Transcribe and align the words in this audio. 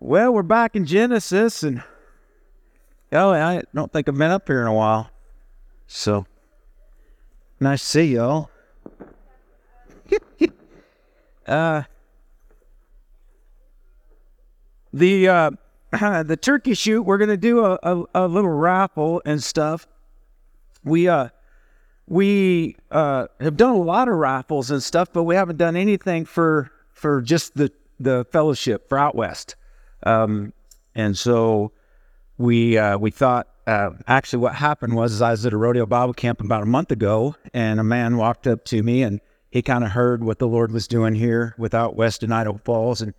Well, 0.00 0.32
we're 0.32 0.44
back 0.44 0.76
in 0.76 0.86
Genesis, 0.86 1.64
and 1.64 1.82
oh, 3.10 3.32
I 3.32 3.62
don't 3.74 3.92
think 3.92 4.08
I've 4.08 4.16
been 4.16 4.30
up 4.30 4.46
here 4.46 4.60
in 4.60 4.68
a 4.68 4.72
while. 4.72 5.10
So 5.88 6.24
nice 7.58 7.80
to 7.80 7.86
see 7.86 8.14
y'all. 8.14 8.48
uh, 11.48 11.82
the 14.92 15.28
uh, 15.28 15.50
the 16.22 16.38
turkey 16.40 16.74
shoot, 16.74 17.02
we're 17.02 17.18
gonna 17.18 17.36
do 17.36 17.64
a, 17.64 17.76
a, 17.82 18.04
a 18.14 18.28
little 18.28 18.52
raffle 18.52 19.20
and 19.24 19.42
stuff. 19.42 19.88
We 20.84 21.08
uh 21.08 21.30
we 22.06 22.76
uh 22.92 23.26
have 23.40 23.56
done 23.56 23.74
a 23.74 23.78
lot 23.78 24.06
of 24.06 24.14
raffles 24.14 24.70
and 24.70 24.80
stuff, 24.80 25.12
but 25.12 25.24
we 25.24 25.34
haven't 25.34 25.56
done 25.56 25.74
anything 25.74 26.24
for 26.24 26.70
for 26.92 27.20
just 27.20 27.56
the 27.56 27.72
the 27.98 28.24
fellowship 28.30 28.88
for 28.88 28.96
out 28.96 29.16
west. 29.16 29.56
Um, 30.04 30.52
and 30.94 31.16
so 31.16 31.72
we 32.38 32.78
uh, 32.78 32.98
we 32.98 33.10
thought 33.10 33.48
uh, 33.66 33.90
actually 34.06 34.40
what 34.40 34.54
happened 34.54 34.94
was 34.94 35.20
I 35.20 35.32
was 35.32 35.44
at 35.44 35.52
a 35.52 35.56
rodeo 35.56 35.86
Bible 35.86 36.14
camp 36.14 36.40
about 36.40 36.62
a 36.62 36.66
month 36.66 36.90
ago, 36.90 37.34
and 37.52 37.78
a 37.80 37.84
man 37.84 38.16
walked 38.16 38.46
up 38.46 38.64
to 38.66 38.82
me 38.82 39.02
and 39.02 39.20
he 39.50 39.62
kind 39.62 39.84
of 39.84 39.90
heard 39.90 40.22
what 40.22 40.38
the 40.38 40.48
Lord 40.48 40.72
was 40.72 40.86
doing 40.86 41.14
here 41.14 41.54
without 41.58 41.96
west 41.96 42.22
in 42.22 42.32
Idaho 42.32 42.58
Falls, 42.64 43.00
and 43.00 43.14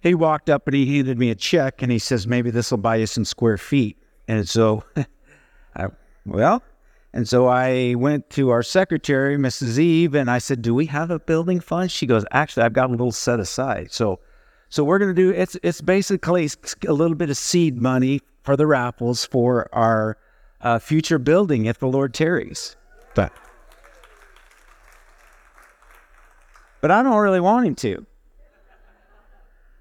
he 0.00 0.14
walked 0.14 0.50
up 0.50 0.66
and 0.66 0.76
he 0.76 0.96
handed 0.96 1.18
me 1.18 1.30
a 1.30 1.34
check 1.34 1.82
and 1.82 1.90
he 1.90 1.98
says 1.98 2.26
maybe 2.26 2.50
this 2.50 2.70
will 2.70 2.78
buy 2.78 2.96
you 2.96 3.06
some 3.06 3.24
square 3.24 3.58
feet. 3.58 3.96
And 4.26 4.48
so, 4.48 4.84
I, 5.76 5.86
well, 6.26 6.62
and 7.12 7.28
so 7.28 7.46
I 7.46 7.94
went 7.96 8.28
to 8.30 8.50
our 8.50 8.62
secretary, 8.62 9.36
Mrs. 9.36 9.78
Eve, 9.78 10.14
and 10.14 10.30
I 10.30 10.38
said, 10.38 10.62
"Do 10.62 10.74
we 10.74 10.86
have 10.86 11.10
a 11.10 11.18
building 11.18 11.60
fund?" 11.60 11.90
She 11.90 12.06
goes, 12.06 12.24
"Actually, 12.30 12.64
I've 12.64 12.74
got 12.74 12.88
a 12.88 12.92
little 12.92 13.12
set 13.12 13.40
aside." 13.40 13.92
So 13.92 14.20
so 14.68 14.84
we're 14.84 14.98
going 14.98 15.14
to 15.14 15.22
do 15.22 15.30
it's 15.30 15.56
it's 15.62 15.80
basically 15.80 16.48
a 16.86 16.92
little 16.92 17.16
bit 17.16 17.30
of 17.30 17.36
seed 17.36 17.80
money 17.80 18.20
for 18.42 18.56
the 18.56 18.66
raffles 18.66 19.24
for 19.24 19.68
our 19.72 20.16
uh, 20.60 20.78
future 20.78 21.18
building 21.18 21.66
if 21.66 21.78
the 21.78 21.86
Lord 21.86 22.14
tarries. 22.14 22.76
But 23.14 23.32
but 26.80 26.90
I 26.90 27.02
don't 27.02 27.16
really 27.16 27.40
want 27.40 27.66
him 27.66 27.74
to. 27.76 28.06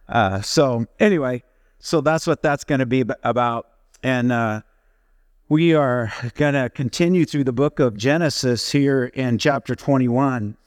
Uh, 0.10 0.42
so 0.42 0.86
anyway, 1.00 1.44
so 1.80 2.02
that's 2.02 2.26
what 2.26 2.42
that's 2.42 2.64
going 2.64 2.80
to 2.80 2.86
be 2.86 3.04
about, 3.24 3.68
and 4.02 4.32
uh, 4.32 4.62
we 5.50 5.74
are 5.74 6.12
going 6.36 6.54
to 6.54 6.70
continue 6.70 7.26
through 7.26 7.44
the 7.44 7.54
book 7.54 7.80
of 7.80 7.98
Genesis 7.98 8.72
here 8.72 9.06
in 9.06 9.38
chapter 9.38 9.76
twenty-one. 9.76 10.58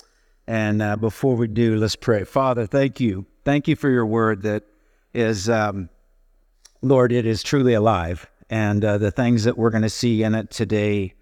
And 0.50 0.82
uh, 0.82 0.96
before 0.96 1.36
we 1.36 1.46
do, 1.46 1.76
let's 1.76 1.96
pray. 1.96 2.24
Father, 2.24 2.66
thank 2.66 2.98
you 2.98 3.26
Thank 3.44 3.68
you 3.68 3.76
for 3.76 3.88
your 3.88 4.04
word 4.04 4.42
that 4.42 4.64
is, 5.14 5.48
um, 5.48 5.88
Lord, 6.82 7.10
it 7.10 7.24
is 7.24 7.42
truly 7.42 7.72
alive. 7.72 8.30
And 8.50 8.84
uh, 8.84 8.98
the 8.98 9.10
things 9.10 9.44
that 9.44 9.56
we're 9.56 9.70
going 9.70 9.82
to 9.82 9.88
see 9.88 10.22
in 10.22 10.34
it 10.34 10.50
today 10.50 11.14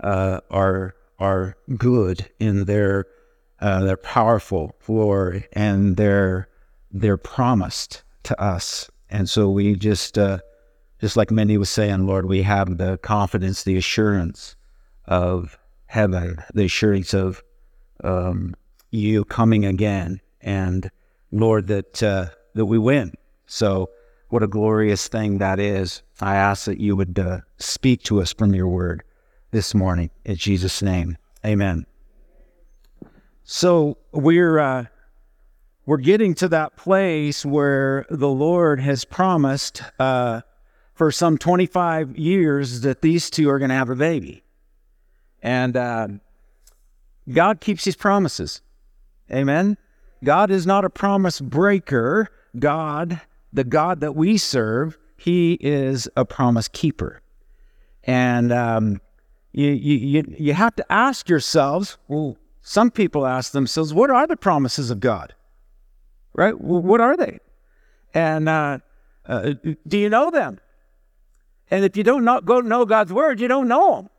uh, 0.00 0.40
are 0.50 0.94
are 1.18 1.56
good 1.76 2.28
in 2.40 2.64
their 2.64 3.06
uh, 3.60 3.84
they're 3.84 3.96
powerful, 3.96 4.74
Lord, 4.88 5.46
and 5.52 5.96
they're 5.96 6.48
they're 6.90 7.18
promised 7.18 8.02
to 8.24 8.40
us. 8.40 8.90
And 9.10 9.28
so 9.28 9.48
we 9.50 9.76
just 9.76 10.18
uh, 10.18 10.38
just 11.00 11.16
like 11.16 11.30
Mindy 11.30 11.56
was 11.56 11.70
saying, 11.70 12.06
Lord, 12.06 12.26
we 12.26 12.42
have 12.42 12.78
the 12.78 12.98
confidence, 12.98 13.62
the 13.62 13.76
assurance 13.76 14.56
of 15.06 15.58
heaven, 15.86 16.42
the 16.54 16.64
assurance 16.64 17.14
of 17.14 17.42
um, 18.02 18.54
you 18.90 19.24
coming 19.24 19.64
again, 19.64 20.20
and 20.40 20.90
Lord, 21.32 21.66
that 21.68 22.02
uh, 22.02 22.26
that 22.54 22.66
we 22.66 22.78
win. 22.78 23.14
So, 23.46 23.90
what 24.28 24.42
a 24.42 24.48
glorious 24.48 25.08
thing 25.08 25.38
that 25.38 25.58
is. 25.58 26.02
I 26.20 26.36
ask 26.36 26.64
that 26.66 26.80
you 26.80 26.96
would 26.96 27.18
uh, 27.18 27.40
speak 27.58 28.02
to 28.04 28.20
us 28.20 28.32
from 28.32 28.54
your 28.54 28.68
word 28.68 29.02
this 29.50 29.74
morning 29.74 30.10
in 30.24 30.36
Jesus' 30.36 30.82
name. 30.82 31.16
Amen. 31.44 31.86
So 33.44 33.96
we're 34.12 34.58
uh, 34.58 34.84
we're 35.86 35.96
getting 35.96 36.34
to 36.36 36.48
that 36.48 36.76
place 36.76 37.44
where 37.44 38.06
the 38.08 38.28
Lord 38.28 38.78
has 38.78 39.04
promised 39.04 39.82
uh, 39.98 40.42
for 40.94 41.10
some 41.10 41.36
25 41.36 42.16
years 42.16 42.82
that 42.82 43.02
these 43.02 43.28
two 43.28 43.50
are 43.50 43.58
going 43.58 43.70
to 43.70 43.74
have 43.74 43.90
a 43.90 43.96
baby, 43.96 44.44
and 45.42 45.76
uh, 45.76 46.08
God 47.28 47.60
keeps 47.60 47.84
His 47.84 47.96
promises. 47.96 48.60
Amen. 49.32 49.76
God 50.24 50.50
is 50.50 50.66
not 50.66 50.84
a 50.84 50.90
promise 50.90 51.40
breaker. 51.40 52.28
God, 52.58 53.20
the 53.52 53.64
God 53.64 54.00
that 54.00 54.14
we 54.14 54.36
serve, 54.36 54.98
He 55.16 55.54
is 55.60 56.08
a 56.16 56.24
promise 56.24 56.68
keeper. 56.68 57.22
And 58.04 58.52
um, 58.52 59.00
you, 59.52 59.70
you, 59.70 60.24
you 60.38 60.52
have 60.52 60.74
to 60.76 60.92
ask 60.92 61.28
yourselves, 61.28 61.98
well, 62.08 62.36
some 62.60 62.90
people 62.90 63.26
ask 63.26 63.52
themselves, 63.52 63.94
what 63.94 64.10
are 64.10 64.26
the 64.26 64.36
promises 64.36 64.90
of 64.90 65.00
God? 65.00 65.34
Right? 66.34 66.58
What 66.60 67.00
are 67.00 67.16
they? 67.16 67.38
And 68.14 68.48
uh, 68.48 68.78
uh, 69.26 69.54
do 69.86 69.98
you 69.98 70.08
know 70.08 70.30
them? 70.30 70.60
And 71.70 71.84
if 71.84 71.96
you 71.96 72.02
don't 72.02 72.24
know, 72.24 72.40
go 72.40 72.60
know 72.60 72.84
God's 72.84 73.12
word, 73.12 73.40
you 73.40 73.48
don't 73.48 73.68
know 73.68 73.96
them. 73.96 74.10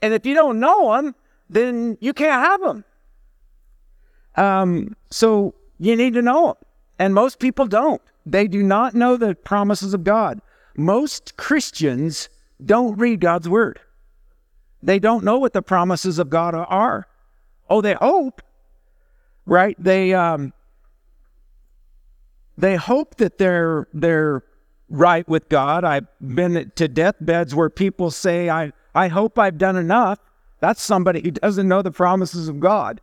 And 0.00 0.14
if 0.14 0.24
you 0.24 0.34
don't 0.34 0.58
know 0.60 0.96
them, 0.96 1.14
then 1.50 1.98
you 2.00 2.12
can't 2.12 2.44
have 2.44 2.60
them. 2.60 2.84
Um, 4.38 4.96
so 5.10 5.54
you 5.78 5.96
need 5.96 6.14
to 6.14 6.22
know 6.22 6.46
them. 6.46 6.56
And 6.98 7.14
most 7.14 7.38
people 7.38 7.66
don't. 7.66 8.00
They 8.24 8.48
do 8.48 8.62
not 8.62 8.94
know 8.94 9.16
the 9.16 9.34
promises 9.34 9.94
of 9.94 10.04
God. 10.04 10.40
Most 10.76 11.36
Christians 11.36 12.28
don't 12.64 12.96
read 12.96 13.20
God's 13.20 13.48
word. 13.48 13.80
They 14.82 14.98
don't 14.98 15.24
know 15.24 15.38
what 15.38 15.52
the 15.52 15.62
promises 15.62 16.18
of 16.18 16.30
God 16.30 16.54
are. 16.54 17.06
Oh, 17.68 17.80
they 17.80 17.94
hope, 17.94 18.42
right? 19.46 19.76
They 19.78 20.14
um, 20.14 20.52
they 22.56 22.76
hope 22.76 23.16
that 23.16 23.38
they're 23.38 23.88
they're 23.92 24.44
right 24.88 25.28
with 25.28 25.48
God. 25.48 25.84
I've 25.84 26.06
been 26.20 26.70
to 26.76 26.88
deathbeds 26.88 27.54
where 27.54 27.70
people 27.70 28.10
say, 28.10 28.48
"I 28.48 28.72
I 28.94 29.08
hope 29.08 29.38
I've 29.38 29.58
done 29.58 29.76
enough." 29.76 30.18
That's 30.60 30.82
somebody 30.82 31.20
who 31.22 31.32
doesn't 31.32 31.68
know 31.68 31.82
the 31.82 31.92
promises 31.92 32.48
of 32.48 32.60
God, 32.60 33.00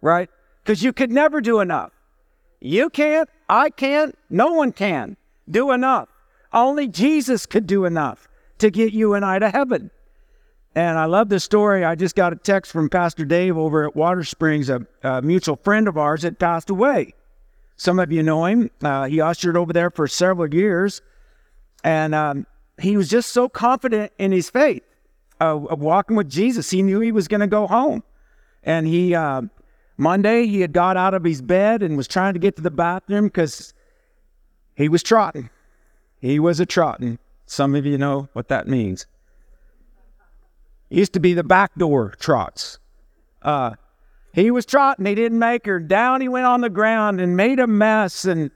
right? 0.00 0.30
Because 0.64 0.82
you 0.82 0.92
could 0.92 1.12
never 1.12 1.40
do 1.40 1.60
enough. 1.60 1.92
You 2.60 2.88
can't, 2.88 3.28
I 3.48 3.68
can't, 3.68 4.16
no 4.30 4.52
one 4.52 4.72
can 4.72 5.16
do 5.50 5.70
enough. 5.72 6.08
Only 6.52 6.88
Jesus 6.88 7.44
could 7.44 7.66
do 7.66 7.84
enough 7.84 8.26
to 8.58 8.70
get 8.70 8.94
you 8.94 9.12
and 9.14 9.24
I 9.24 9.38
to 9.38 9.50
heaven. 9.50 9.90
And 10.74 10.98
I 10.98 11.04
love 11.04 11.28
this 11.28 11.44
story. 11.44 11.84
I 11.84 11.94
just 11.94 12.16
got 12.16 12.32
a 12.32 12.36
text 12.36 12.72
from 12.72 12.88
Pastor 12.88 13.24
Dave 13.24 13.56
over 13.56 13.84
at 13.84 13.94
Water 13.94 14.24
Springs, 14.24 14.70
a, 14.70 14.86
a 15.02 15.20
mutual 15.20 15.56
friend 15.56 15.86
of 15.86 15.98
ours 15.98 16.22
that 16.22 16.38
passed 16.38 16.70
away. 16.70 17.12
Some 17.76 17.98
of 17.98 18.10
you 18.10 18.22
know 18.22 18.46
him. 18.46 18.70
Uh, 18.82 19.04
he 19.04 19.20
ushered 19.20 19.56
over 19.56 19.72
there 19.72 19.90
for 19.90 20.08
several 20.08 20.52
years. 20.52 21.02
And 21.84 22.14
um, 22.14 22.46
he 22.80 22.96
was 22.96 23.08
just 23.08 23.32
so 23.32 23.48
confident 23.48 24.12
in 24.18 24.32
his 24.32 24.48
faith 24.48 24.82
of 25.40 25.80
walking 25.80 26.16
with 26.16 26.30
Jesus. 26.30 26.70
He 26.70 26.82
knew 26.82 27.00
he 27.00 27.12
was 27.12 27.28
going 27.28 27.40
to 27.40 27.46
go 27.46 27.66
home. 27.66 28.02
And 28.62 28.86
he, 28.86 29.14
uh, 29.14 29.42
Monday, 29.96 30.46
he 30.46 30.60
had 30.60 30.72
got 30.72 30.96
out 30.96 31.14
of 31.14 31.24
his 31.24 31.40
bed 31.40 31.82
and 31.82 31.96
was 31.96 32.08
trying 32.08 32.32
to 32.32 32.40
get 32.40 32.56
to 32.56 32.62
the 32.62 32.70
bathroom 32.70 33.26
because 33.26 33.72
he 34.74 34.88
was 34.88 35.02
trotting. 35.02 35.50
He 36.20 36.40
was 36.40 36.58
a 36.58 36.66
trotting. 36.66 37.18
Some 37.46 37.74
of 37.74 37.86
you 37.86 37.98
know 37.98 38.28
what 38.32 38.48
that 38.48 38.66
means. 38.66 39.06
Used 40.88 41.12
to 41.12 41.20
be 41.20 41.34
the 41.34 41.44
back 41.44 41.74
door 41.76 42.14
trots. 42.18 42.78
Uh, 43.42 43.74
he 44.32 44.50
was 44.50 44.66
trotting. 44.66 45.06
He 45.06 45.14
didn't 45.14 45.38
make 45.38 45.66
her. 45.66 45.78
Down 45.78 46.20
he 46.20 46.28
went 46.28 46.46
on 46.46 46.60
the 46.60 46.70
ground 46.70 47.20
and 47.20 47.36
made 47.36 47.60
a 47.60 47.66
mess, 47.66 48.24
and 48.24 48.50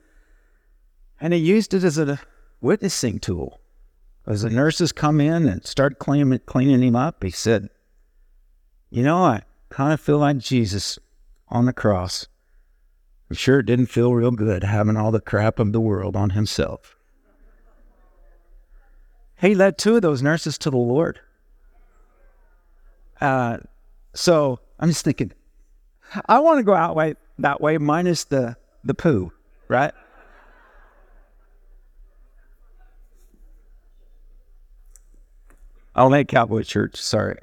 and 1.21 1.33
he 1.33 1.39
used 1.39 1.75
it 1.75 1.85
as 1.85 1.99
a 1.99 2.21
witnessing 2.61 3.21
tool. 3.21 3.61
As 4.27 4.43
the 4.43 4.51
nurses 4.51 4.93
come 4.93 5.21
in 5.21 5.49
and 5.49 5.65
start 5.65 5.99
cleaning, 5.99 6.39
cleaning 6.47 6.83
him 6.83 6.97
up, 6.97 7.23
he 7.23 7.31
said, 7.31 7.71
"You 8.91 9.03
know, 9.03 9.25
I 9.25 9.43
kind 9.71 9.93
of 9.93 10.01
feel 10.01 10.19
like 10.19 10.39
Jesus 10.39 10.99
on 11.51 11.67
the 11.67 11.73
cross. 11.73 12.27
I'm 13.31 13.37
sure 13.37 13.61
it 13.61 13.67
didn't 13.67 13.87
feel 13.87 14.15
real 14.15 14.31
good 14.31 14.65
having 14.65 14.97
all 14.97 15.11
the 15.11 15.21
crap 15.21 15.59
of 15.59 15.73
the 15.73 15.81
world 15.81 16.17
on 16.17 16.31
himself. 16.31 16.97
He 19.41 19.55
led 19.55 19.79
two 19.79 19.97
of 19.97 20.03
those 20.03 20.23
nurses 20.23 20.59
to 20.59 20.71
the 20.71 20.77
Lord. 20.77 21.21
Uh, 23.21 23.59
so 24.15 24.61
I'm 24.81 24.89
just 24.89 25.05
thinking, 25.05 25.33
I 26.27 26.41
want 26.41 26.59
to 26.59 26.65
go 26.65 26.75
out 26.75 26.97
way, 26.97 27.15
that 27.39 27.61
way 27.61 27.79
minus 27.79 28.25
the, 28.25 28.57
the 28.83 28.95
poo, 28.95 29.33
right? 29.69 29.93
I'll 35.95 36.11
make 36.11 36.29
Cowboy 36.29 36.63
Church, 36.63 36.97
sorry. 36.97 37.39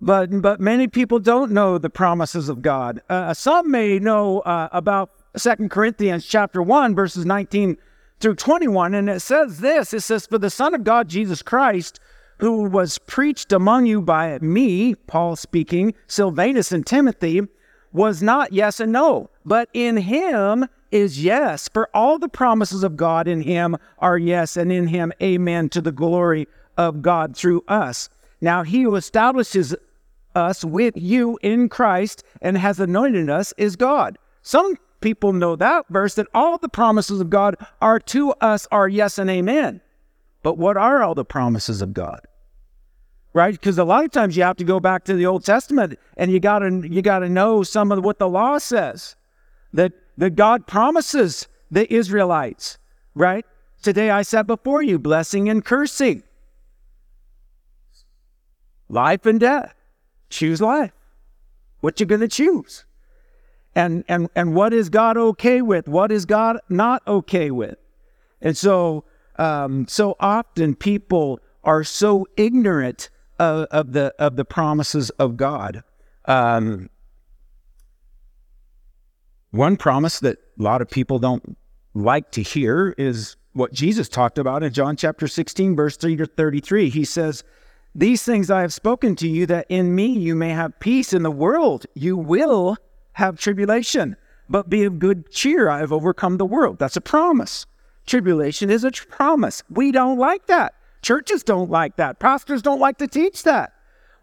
But 0.00 0.42
but 0.42 0.60
many 0.60 0.88
people 0.88 1.18
don't 1.18 1.52
know 1.52 1.78
the 1.78 1.90
promises 1.90 2.48
of 2.48 2.62
God. 2.62 3.00
Uh, 3.08 3.34
some 3.34 3.70
may 3.70 3.98
know 3.98 4.40
uh, 4.40 4.68
about 4.72 5.10
Second 5.36 5.70
Corinthians 5.70 6.26
chapter 6.26 6.62
one 6.62 6.94
verses 6.94 7.24
nineteen 7.26 7.76
through 8.20 8.36
twenty 8.36 8.68
one, 8.68 8.94
and 8.94 9.08
it 9.08 9.20
says 9.20 9.60
this: 9.60 9.92
It 9.92 10.00
says, 10.00 10.26
"For 10.26 10.38
the 10.38 10.50
Son 10.50 10.74
of 10.74 10.84
God, 10.84 11.08
Jesus 11.08 11.42
Christ." 11.42 12.00
Who 12.40 12.68
was 12.68 12.98
preached 12.98 13.50
among 13.52 13.86
you 13.86 14.00
by 14.00 14.38
me, 14.38 14.94
Paul 14.94 15.34
speaking, 15.34 15.92
Silvanus 16.06 16.70
and 16.70 16.86
Timothy, 16.86 17.40
was 17.92 18.22
not 18.22 18.52
yes 18.52 18.78
and 18.78 18.92
no, 18.92 19.28
but 19.44 19.68
in 19.72 19.96
him 19.96 20.68
is 20.92 21.24
yes. 21.24 21.68
For 21.68 21.90
all 21.92 22.16
the 22.16 22.28
promises 22.28 22.84
of 22.84 22.96
God 22.96 23.26
in 23.26 23.40
him 23.40 23.76
are 23.98 24.18
yes, 24.18 24.56
and 24.56 24.70
in 24.70 24.86
him 24.86 25.12
amen 25.20 25.68
to 25.70 25.80
the 25.80 25.90
glory 25.90 26.46
of 26.76 27.02
God 27.02 27.36
through 27.36 27.64
us. 27.66 28.08
Now 28.40 28.62
he 28.62 28.82
who 28.82 28.94
establishes 28.94 29.74
us 30.38 30.64
with 30.64 30.96
you 30.96 31.38
in 31.42 31.68
Christ 31.68 32.22
and 32.40 32.56
has 32.56 32.80
anointed 32.80 33.28
us 33.28 33.52
is 33.58 33.76
God. 33.76 34.18
Some 34.42 34.76
people 35.00 35.32
know 35.32 35.56
that 35.56 35.86
verse 35.90 36.14
that 36.14 36.26
all 36.34 36.58
the 36.58 36.68
promises 36.68 37.20
of 37.20 37.30
God 37.30 37.56
are 37.80 38.00
to 38.00 38.32
us 38.40 38.66
are 38.70 38.88
yes 38.88 39.18
and 39.18 39.28
amen. 39.30 39.80
But 40.42 40.58
what 40.58 40.76
are 40.76 41.02
all 41.02 41.14
the 41.14 41.24
promises 41.24 41.82
of 41.82 41.92
God? 41.92 42.20
Right? 43.34 43.52
Because 43.52 43.78
a 43.78 43.84
lot 43.84 44.04
of 44.04 44.10
times 44.10 44.36
you 44.36 44.42
have 44.42 44.56
to 44.56 44.64
go 44.64 44.80
back 44.80 45.04
to 45.04 45.14
the 45.14 45.26
Old 45.26 45.44
Testament 45.44 45.98
and 46.16 46.30
you 46.30 46.40
gotta 46.40 46.88
you 46.88 47.02
gotta 47.02 47.28
know 47.28 47.62
some 47.62 47.92
of 47.92 48.02
what 48.02 48.18
the 48.18 48.28
law 48.28 48.58
says. 48.58 49.16
That 49.72 49.92
that 50.16 50.30
God 50.30 50.66
promises 50.66 51.46
the 51.70 51.92
Israelites, 51.92 52.78
right? 53.14 53.44
Today 53.82 54.10
I 54.10 54.22
set 54.22 54.46
before 54.46 54.82
you 54.82 54.98
blessing 54.98 55.48
and 55.48 55.64
cursing. 55.64 56.22
Life 58.88 59.26
and 59.26 59.38
death. 59.38 59.74
Choose 60.30 60.60
life. 60.60 60.92
What 61.80 62.00
you 62.00 62.06
gonna 62.06 62.28
choose? 62.28 62.84
And 63.74 64.04
and 64.08 64.28
and 64.34 64.54
what 64.54 64.72
is 64.72 64.88
God 64.88 65.16
okay 65.16 65.62
with? 65.62 65.88
What 65.88 66.10
is 66.10 66.24
God 66.24 66.58
not 66.68 67.06
okay 67.06 67.50
with? 67.50 67.78
And 68.40 68.56
so 68.56 69.04
um, 69.36 69.86
so 69.86 70.16
often 70.18 70.74
people 70.74 71.40
are 71.64 71.84
so 71.84 72.26
ignorant 72.36 73.10
of, 73.38 73.66
of, 73.70 73.92
the 73.92 74.12
of 74.18 74.36
the 74.36 74.44
promises 74.44 75.10
of 75.10 75.36
God. 75.36 75.82
Um, 76.24 76.90
one 79.50 79.76
promise 79.76 80.20
that 80.20 80.38
a 80.58 80.62
lot 80.62 80.82
of 80.82 80.90
people 80.90 81.18
don't 81.18 81.56
like 81.94 82.30
to 82.32 82.42
hear 82.42 82.94
is 82.98 83.36
what 83.52 83.72
Jesus 83.72 84.08
talked 84.08 84.38
about 84.38 84.62
in 84.62 84.72
John 84.72 84.96
chapter 84.96 85.26
16, 85.26 85.74
verse 85.74 85.96
3 85.96 86.16
to 86.16 86.26
33. 86.26 86.90
He 86.90 87.04
says, 87.04 87.44
These 87.98 88.22
things 88.22 88.48
I 88.48 88.60
have 88.60 88.72
spoken 88.72 89.16
to 89.16 89.28
you, 89.28 89.44
that 89.46 89.66
in 89.68 89.92
me 89.92 90.06
you 90.06 90.36
may 90.36 90.50
have 90.50 90.78
peace. 90.78 91.12
In 91.12 91.24
the 91.24 91.32
world 91.32 91.84
you 91.94 92.16
will 92.16 92.76
have 93.14 93.40
tribulation, 93.40 94.16
but 94.48 94.70
be 94.70 94.84
of 94.84 95.00
good 95.00 95.32
cheer. 95.32 95.68
I 95.68 95.80
have 95.80 95.92
overcome 95.92 96.36
the 96.36 96.46
world. 96.46 96.78
That's 96.78 96.96
a 96.96 97.00
promise. 97.00 97.66
Tribulation 98.06 98.70
is 98.70 98.84
a 98.84 98.92
promise. 98.92 99.64
We 99.68 99.90
don't 99.90 100.16
like 100.16 100.46
that. 100.46 100.74
Churches 101.02 101.42
don't 101.42 101.70
like 101.70 101.96
that. 101.96 102.20
Pastors 102.20 102.62
don't 102.62 102.78
like 102.78 102.98
to 102.98 103.08
teach 103.08 103.42
that. 103.42 103.72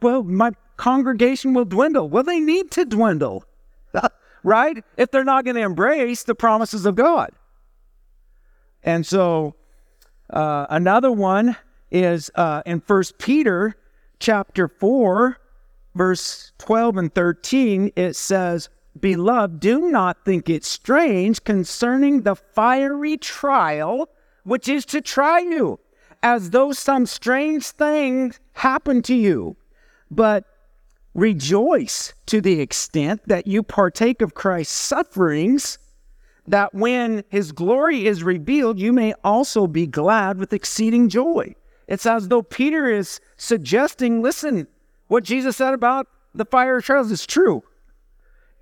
Well, 0.02 0.24
my 0.24 0.52
congregation 0.78 1.54
will 1.54 1.66
dwindle. 1.66 2.08
Well, 2.08 2.24
they 2.24 2.40
need 2.40 2.72
to 2.72 2.86
dwindle, 2.86 3.44
right? 4.44 4.86
If 4.96 5.12
they're 5.12 5.26
not 5.26 5.44
going 5.44 5.56
to 5.56 5.62
embrace 5.62 6.24
the 6.24 6.34
promises 6.34 6.86
of 6.86 6.96
God. 6.96 7.32
And 8.84 9.06
so 9.06 9.56
uh, 10.30 10.66
another 10.70 11.12
one 11.12 11.58
is 11.92 12.32
uh, 12.36 12.62
in 12.66 12.82
First 12.82 13.18
Peter 13.18 13.76
chapter 14.20 14.68
4, 14.68 15.38
verse 15.96 16.52
12 16.58 16.98
and 16.98 17.16
13. 17.16 17.92
It 17.96 18.16
says, 18.16 18.70
Beloved, 19.00 19.60
do 19.60 19.92
not 19.92 20.24
think 20.24 20.50
it 20.50 20.64
strange 20.64 21.44
concerning 21.44 22.22
the 22.22 22.36
fiery 22.36 23.18
trial 23.18 24.10
which 24.46 24.70
is 24.70 24.86
to 24.86 25.02
try 25.02 25.40
you, 25.40 25.80
as 26.24 26.52
though 26.52 26.72
some 26.72 27.06
strange 27.06 27.66
thing 27.66 28.34
happened 28.54 29.04
to 29.06 29.16
you. 29.16 29.58
But 30.10 30.46
rejoice 31.14 32.14
to 32.28 32.40
the 32.40 32.62
extent 32.62 33.22
that 33.26 33.48
you 33.48 33.64
partake 33.64 34.22
of 34.22 34.36
Christ's 34.36 34.76
sufferings, 34.76 35.80
that 36.48 36.74
when 36.74 37.24
his 37.30 37.52
glory 37.52 38.06
is 38.06 38.24
revealed, 38.24 38.80
you 38.80 38.94
may 38.94 39.14
also 39.24 39.66
be 39.66 39.88
glad 39.88 40.38
with 40.38 40.54
exceeding 40.54 41.10
joy. 41.10 41.56
It's 41.88 42.06
as 42.06 42.28
though 42.28 42.42
Peter 42.42 42.92
is 42.92 43.20
suggesting 43.38 44.22
listen, 44.22 44.68
what 45.08 45.24
Jesus 45.24 45.58
said 45.58 45.74
about 45.74 46.08
the 46.34 46.46
fire 46.46 46.78
of 46.78 46.84
trials 46.84 47.12
is 47.12 47.26
true 47.26 47.64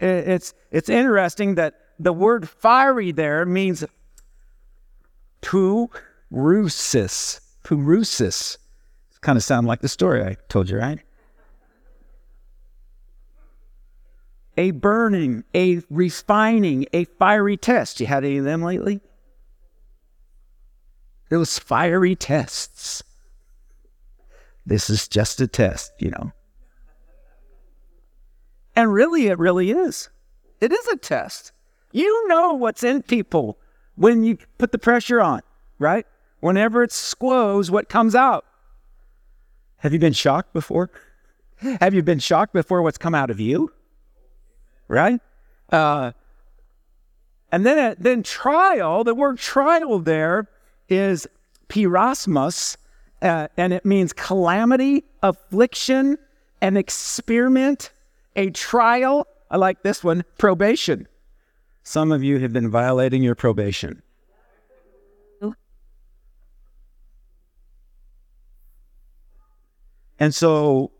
it's, 0.03 0.53
it's 0.71 0.89
interesting 0.89 1.55
that 1.55 1.75
the 1.99 2.13
word 2.13 2.49
fiery 2.49 3.11
there 3.11 3.45
means 3.45 3.83
pyrosis. 5.41 7.39
Pyrosis. 7.63 8.57
Kind 9.21 9.37
of 9.37 9.43
sound 9.43 9.67
like 9.67 9.79
the 9.79 9.87
story 9.87 10.21
I 10.21 10.35
told 10.49 10.69
you, 10.69 10.77
right? 10.77 10.99
A 14.57 14.71
burning, 14.71 15.45
a 15.55 15.81
refining, 15.89 16.85
a 16.91 17.05
fiery 17.05 17.57
test. 17.57 17.99
You 17.99 18.05
had 18.05 18.25
any 18.25 18.37
of 18.37 18.45
them 18.45 18.61
lately? 18.61 18.99
Those 21.29 21.57
fiery 21.57 22.15
tests. 22.15 23.01
This 24.65 24.89
is 24.89 25.07
just 25.07 25.41
a 25.41 25.47
test, 25.47 25.93
you 25.99 26.09
know. 26.09 26.31
And 28.75 28.91
really, 28.91 29.27
it 29.27 29.37
really 29.37 29.71
is. 29.71 30.09
It 30.61 30.71
is 30.71 30.87
a 30.87 30.97
test. 30.97 31.51
You 31.91 32.27
know 32.27 32.53
what's 32.53 32.83
in 32.83 33.03
people 33.03 33.57
when 33.95 34.23
you 34.23 34.37
put 34.57 34.71
the 34.71 34.79
pressure 34.79 35.21
on, 35.21 35.41
right? 35.77 36.07
Whenever 36.39 36.83
it 36.83 36.91
squoze, 36.91 37.69
what 37.69 37.89
comes 37.89 38.15
out? 38.15 38.45
Have 39.77 39.93
you 39.93 39.99
been 39.99 40.13
shocked 40.13 40.53
before? 40.53 40.89
Have 41.79 41.93
you 41.93 42.01
been 42.01 42.19
shocked 42.19 42.53
before 42.53 42.81
what's 42.81 42.97
come 42.97 43.13
out 43.13 43.29
of 43.29 43.39
you? 43.39 43.71
Right? 44.87 45.21
Uh, 45.71 46.13
and 47.51 47.65
then, 47.65 47.77
uh, 47.77 47.95
then 47.97 48.23
trial, 48.23 49.03
the 49.03 49.13
word 49.13 49.37
trial 49.37 49.99
there 49.99 50.47
is 50.89 51.27
peirasmos, 51.69 52.77
uh, 53.23 53.47
and 53.57 53.73
it 53.73 53.85
means 53.85 54.11
calamity, 54.13 55.05
affliction, 55.23 56.17
an 56.61 56.77
experiment, 56.77 57.91
a 58.35 58.49
trial. 58.51 59.25
I 59.49 59.57
like 59.57 59.81
this 59.81 60.03
one 60.03 60.25
probation. 60.37 61.07
Some 61.83 62.11
of 62.11 62.23
you 62.23 62.39
have 62.39 62.53
been 62.53 62.69
violating 62.69 63.23
your 63.23 63.35
probation. 63.35 64.01
And 70.19 70.33
so 70.33 70.91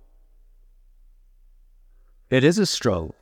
it 2.29 2.43
is 2.43 2.57
a 2.57 2.65
struggle. 2.65 3.15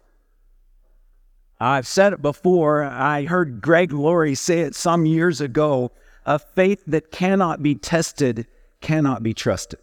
I've 1.60 1.86
said 1.86 2.14
it 2.14 2.22
before. 2.24 2.84
I 2.84 3.26
heard 3.26 3.62
Greg 3.62 3.92
Laurie 3.92 4.34
say 4.34 4.62
it 4.62 4.74
some 4.74 5.06
years 5.06 5.42
ago. 5.42 5.92
A 6.26 6.40
faith 6.40 6.84
that 6.88 7.12
cannot 7.12 7.62
be 7.62 7.76
tested 7.76 8.48
cannot 8.82 9.24
be 9.24 9.34
trusted. 9.34 9.80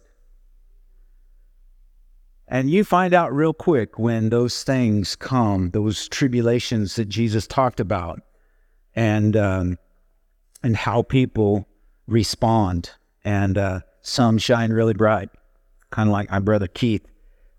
And 2.47 2.69
you 2.69 2.83
find 2.83 3.13
out 3.13 3.33
real 3.33 3.53
quick 3.53 3.99
when 3.99 4.29
those 4.29 4.63
things 4.63 5.15
come, 5.15 5.69
those 5.69 6.07
tribulations 6.07 6.95
that 6.95 7.05
Jesus 7.05 7.45
talked 7.45 7.79
about, 7.79 8.21
and 8.95 9.37
um, 9.37 9.77
and 10.63 10.75
how 10.75 11.03
people 11.03 11.67
respond. 12.07 12.89
And 13.23 13.57
uh, 13.57 13.81
some 14.01 14.39
shine 14.39 14.71
really 14.71 14.93
bright, 14.93 15.29
kind 15.91 16.09
of 16.09 16.13
like 16.13 16.31
my 16.31 16.39
brother 16.39 16.67
Keith 16.67 17.05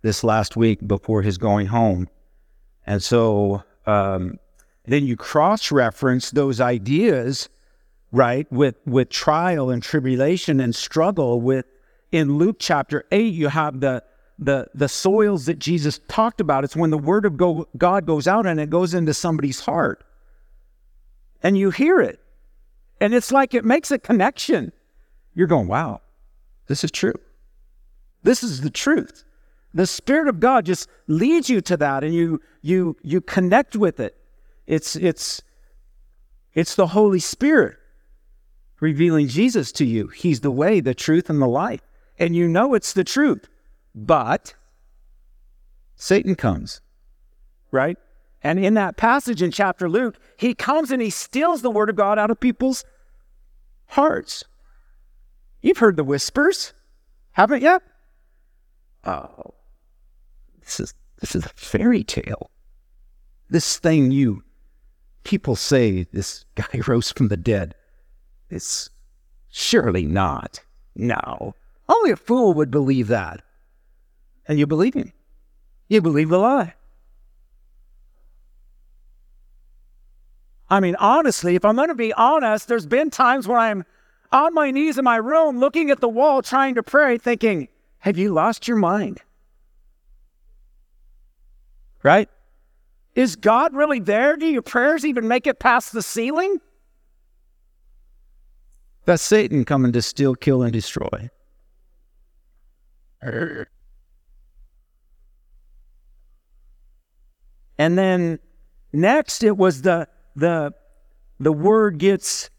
this 0.02 0.24
last 0.24 0.56
week 0.56 0.86
before 0.86 1.22
his 1.22 1.38
going 1.38 1.68
home. 1.68 2.08
And 2.86 3.00
so 3.02 3.62
um, 3.86 4.38
then 4.86 5.06
you 5.06 5.16
cross 5.16 5.70
reference 5.70 6.32
those 6.32 6.60
ideas, 6.60 7.48
right, 8.12 8.50
with 8.52 8.76
with 8.86 9.08
trial 9.08 9.70
and 9.70 9.82
tribulation 9.82 10.60
and 10.60 10.74
struggle. 10.74 11.40
With 11.40 11.66
in 12.12 12.38
Luke 12.38 12.56
chapter 12.58 13.04
eight, 13.10 13.34
you 13.34 13.48
have 13.48 13.80
the 13.80 14.02
the, 14.40 14.66
the 14.74 14.88
soils 14.88 15.44
that 15.46 15.58
Jesus 15.58 16.00
talked 16.08 16.40
about. 16.40 16.64
It's 16.64 16.74
when 16.74 16.90
the 16.90 16.98
word 16.98 17.26
of 17.26 17.36
go, 17.36 17.68
God 17.76 18.06
goes 18.06 18.26
out 18.26 18.46
and 18.46 18.58
it 18.58 18.70
goes 18.70 18.94
into 18.94 19.12
somebody's 19.12 19.60
heart. 19.60 20.02
And 21.42 21.58
you 21.58 21.70
hear 21.70 22.00
it. 22.00 22.20
And 23.00 23.14
it's 23.14 23.30
like 23.30 23.54
it 23.54 23.64
makes 23.64 23.90
a 23.90 23.98
connection. 23.98 24.72
You're 25.34 25.46
going, 25.46 25.68
wow, 25.68 26.00
this 26.66 26.84
is 26.84 26.90
true. 26.90 27.14
This 28.22 28.42
is 28.42 28.62
the 28.62 28.70
truth. 28.70 29.24
The 29.72 29.86
Spirit 29.86 30.26
of 30.28 30.40
God 30.40 30.64
just 30.66 30.88
leads 31.06 31.48
you 31.48 31.60
to 31.60 31.76
that 31.76 32.02
and 32.02 32.12
you 32.12 32.40
you 32.60 32.96
you 33.02 33.20
connect 33.20 33.76
with 33.76 34.00
it. 34.00 34.16
It's 34.66 34.96
it's 34.96 35.42
it's 36.54 36.74
the 36.74 36.88
Holy 36.88 37.20
Spirit 37.20 37.76
revealing 38.80 39.28
Jesus 39.28 39.72
to 39.72 39.84
you. 39.84 40.08
He's 40.08 40.40
the 40.40 40.50
way, 40.50 40.80
the 40.80 40.94
truth, 40.94 41.30
and 41.30 41.40
the 41.40 41.46
life. 41.46 41.82
And 42.18 42.34
you 42.34 42.48
know 42.48 42.74
it's 42.74 42.92
the 42.92 43.04
truth. 43.04 43.48
But 43.94 44.54
Satan 45.96 46.34
comes, 46.34 46.80
right? 47.70 47.96
And 48.42 48.58
in 48.58 48.74
that 48.74 48.96
passage 48.96 49.42
in 49.42 49.50
chapter 49.50 49.88
Luke, 49.88 50.16
he 50.36 50.54
comes 50.54 50.90
and 50.90 51.02
he 51.02 51.10
steals 51.10 51.62
the 51.62 51.70
word 51.70 51.90
of 51.90 51.96
God 51.96 52.18
out 52.18 52.30
of 52.30 52.40
people's 52.40 52.84
hearts. 53.86 54.44
You've 55.60 55.78
heard 55.78 55.96
the 55.96 56.04
whispers, 56.04 56.72
haven't 57.32 57.62
you? 57.62 57.80
Oh, 59.04 59.54
this 60.62 60.80
is 60.80 60.94
this 61.20 61.34
is 61.34 61.44
a 61.44 61.50
fairy 61.50 62.02
tale. 62.02 62.50
This 63.50 63.78
thing 63.78 64.10
you 64.10 64.42
people 65.24 65.56
say 65.56 66.04
this 66.12 66.44
guy 66.54 66.80
rose 66.86 67.12
from 67.12 67.28
the 67.28 67.36
dead. 67.36 67.74
It's 68.50 68.90
surely 69.48 70.06
not. 70.06 70.60
No. 70.94 71.54
Only 71.88 72.10
a 72.10 72.16
fool 72.16 72.52
would 72.54 72.70
believe 72.70 73.08
that. 73.08 73.42
And 74.46 74.58
you 74.58 74.66
believe 74.66 74.94
him. 74.94 75.12
You 75.88 76.02
believe 76.02 76.28
the 76.28 76.38
lie. 76.38 76.74
I 80.68 80.78
mean, 80.78 80.94
honestly, 80.96 81.56
if 81.56 81.64
I'm 81.64 81.74
going 81.74 81.88
to 81.88 81.94
be 81.94 82.12
honest, 82.12 82.68
there's 82.68 82.86
been 82.86 83.10
times 83.10 83.48
when 83.48 83.58
I'm 83.58 83.84
on 84.30 84.54
my 84.54 84.70
knees 84.70 84.98
in 84.98 85.04
my 85.04 85.16
room 85.16 85.58
looking 85.58 85.90
at 85.90 86.00
the 86.00 86.08
wall 86.08 86.42
trying 86.42 86.76
to 86.76 86.82
pray, 86.82 87.18
thinking, 87.18 87.68
Have 87.98 88.16
you 88.16 88.32
lost 88.32 88.68
your 88.68 88.76
mind? 88.76 89.20
Right? 92.04 92.28
Is 93.16 93.34
God 93.34 93.74
really 93.74 93.98
there? 93.98 94.36
Do 94.36 94.46
your 94.46 94.62
prayers 94.62 95.04
even 95.04 95.26
make 95.26 95.48
it 95.48 95.58
past 95.58 95.92
the 95.92 96.02
ceiling? 96.02 96.60
That's 99.10 99.24
Satan 99.24 99.64
coming 99.64 99.90
to 99.90 100.02
steal, 100.02 100.36
kill, 100.36 100.62
and 100.62 100.72
destroy. 100.72 101.30
And 107.76 107.98
then 107.98 108.38
next 108.92 109.42
it 109.42 109.56
was 109.56 109.82
the 109.82 110.06
the 110.36 110.74
the 111.40 111.52
word 111.52 111.98
gets 111.98 112.50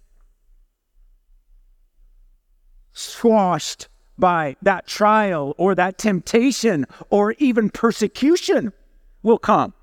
squashed 2.92 3.88
by 4.20 4.58
that 4.62 4.88
trial 4.88 5.56
or 5.58 5.74
that 5.76 5.98
temptation 5.98 6.86
or 7.10 7.32
even 7.40 7.70
persecution 7.70 8.74
will 9.24 9.38
come. 9.38 9.74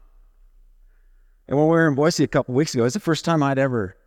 And 1.49 1.57
when 1.57 1.69
we 1.69 1.73
were 1.73 1.89
in 1.89 1.95
Boise 1.95 2.25
a 2.25 2.29
couple 2.29 2.55
weeks 2.55 2.75
ago, 2.75 2.85
it's 2.85 2.93
the 2.93 3.01
first 3.01 3.25
time 3.25 3.43
I'd 3.43 3.59
ever. 3.59 3.98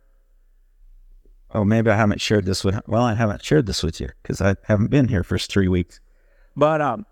Oh, 1.54 1.64
maybe 1.64 1.90
I 1.90 1.96
haven't 1.96 2.20
shared 2.20 2.46
this 2.46 2.64
with. 2.64 2.80
Well, 2.86 3.02
I 3.02 3.14
haven't 3.14 3.44
shared 3.44 3.66
this 3.66 3.82
with 3.82 4.00
you 4.00 4.08
because 4.22 4.40
I 4.40 4.56
haven't 4.64 4.90
been 4.90 5.08
here 5.08 5.22
for 5.22 5.38
three 5.38 5.68
weeks. 5.68 6.00
But 6.56 6.80
um, 6.80 7.06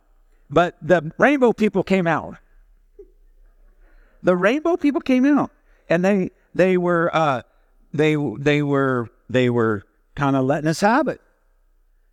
but 0.48 0.76
the 0.80 1.12
rainbow 1.18 1.52
people 1.52 1.82
came 1.82 2.06
out. 2.06 2.36
The 4.22 4.36
rainbow 4.36 4.76
people 4.76 5.00
came 5.00 5.26
out, 5.26 5.50
and 5.88 6.04
they 6.04 6.30
they 6.54 6.76
were 6.76 7.10
uh, 7.14 7.42
they 7.92 8.16
they 8.38 8.62
were 8.62 9.08
they 9.28 9.50
were 9.50 9.82
kind 10.14 10.36
of 10.36 10.44
letting 10.44 10.68
us 10.68 10.80
have 10.80 11.08
it. 11.08 11.20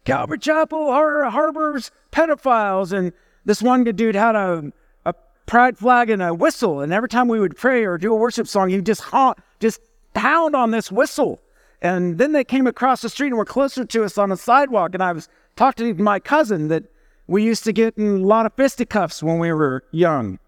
Calvary 0.05 0.39
Chapel 0.39 0.91
har- 0.91 1.29
harbors 1.29 1.91
pedophiles, 2.11 2.91
and 2.91 3.13
this 3.45 3.61
one 3.61 3.83
good 3.83 3.95
dude 3.95 4.15
had 4.15 4.35
a 4.35 4.71
a 5.05 5.13
pride 5.45 5.77
flag 5.77 6.09
and 6.09 6.21
a 6.21 6.33
whistle, 6.33 6.81
and 6.81 6.91
every 6.91 7.09
time 7.09 7.27
we 7.27 7.39
would 7.39 7.55
pray 7.55 7.85
or 7.85 7.97
do 7.97 8.13
a 8.13 8.17
worship 8.17 8.47
song, 8.47 8.69
he'd 8.69 8.85
just 8.85 9.01
honk, 9.01 9.37
just 9.59 9.81
pound 10.13 10.55
on 10.55 10.71
this 10.71 10.91
whistle. 10.91 11.41
And 11.81 12.17
then 12.17 12.31
they 12.31 12.43
came 12.43 12.67
across 12.67 13.01
the 13.01 13.09
street 13.09 13.27
and 13.27 13.37
were 13.37 13.45
closer 13.45 13.85
to 13.85 14.03
us 14.03 14.17
on 14.17 14.29
the 14.29 14.37
sidewalk, 14.37 14.93
and 14.93 15.03
I 15.03 15.11
was 15.11 15.29
talking 15.55 15.95
to 15.95 16.03
my 16.03 16.19
cousin 16.19 16.69
that 16.69 16.85
we 17.27 17.43
used 17.43 17.63
to 17.65 17.73
get 17.73 17.97
in 17.97 18.07
a 18.07 18.25
lot 18.25 18.45
of 18.45 18.53
fisticuffs 18.53 19.21
when 19.21 19.37
we 19.37 19.51
were 19.51 19.83
young. 19.91 20.39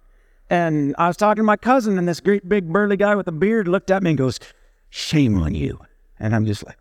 And 0.50 0.96
I 0.98 1.08
was 1.08 1.18
talking 1.18 1.42
to 1.42 1.46
my 1.46 1.58
cousin, 1.58 1.98
and 1.98 2.08
this 2.08 2.20
great 2.20 2.50
big 2.50 2.72
burly 2.72 2.98
guy 2.98 3.16
with 3.16 3.28
a 3.28 3.32
beard 3.32 3.68
looked 3.68 3.92
at 3.92 4.02
me 4.02 4.12
and 4.12 4.18
goes, 4.18 4.40
Shame 4.90 5.38
on 5.40 5.54
you. 5.54 5.80
And 6.20 6.36
I'm 6.36 6.46
just 6.48 6.66
like? 6.66 6.78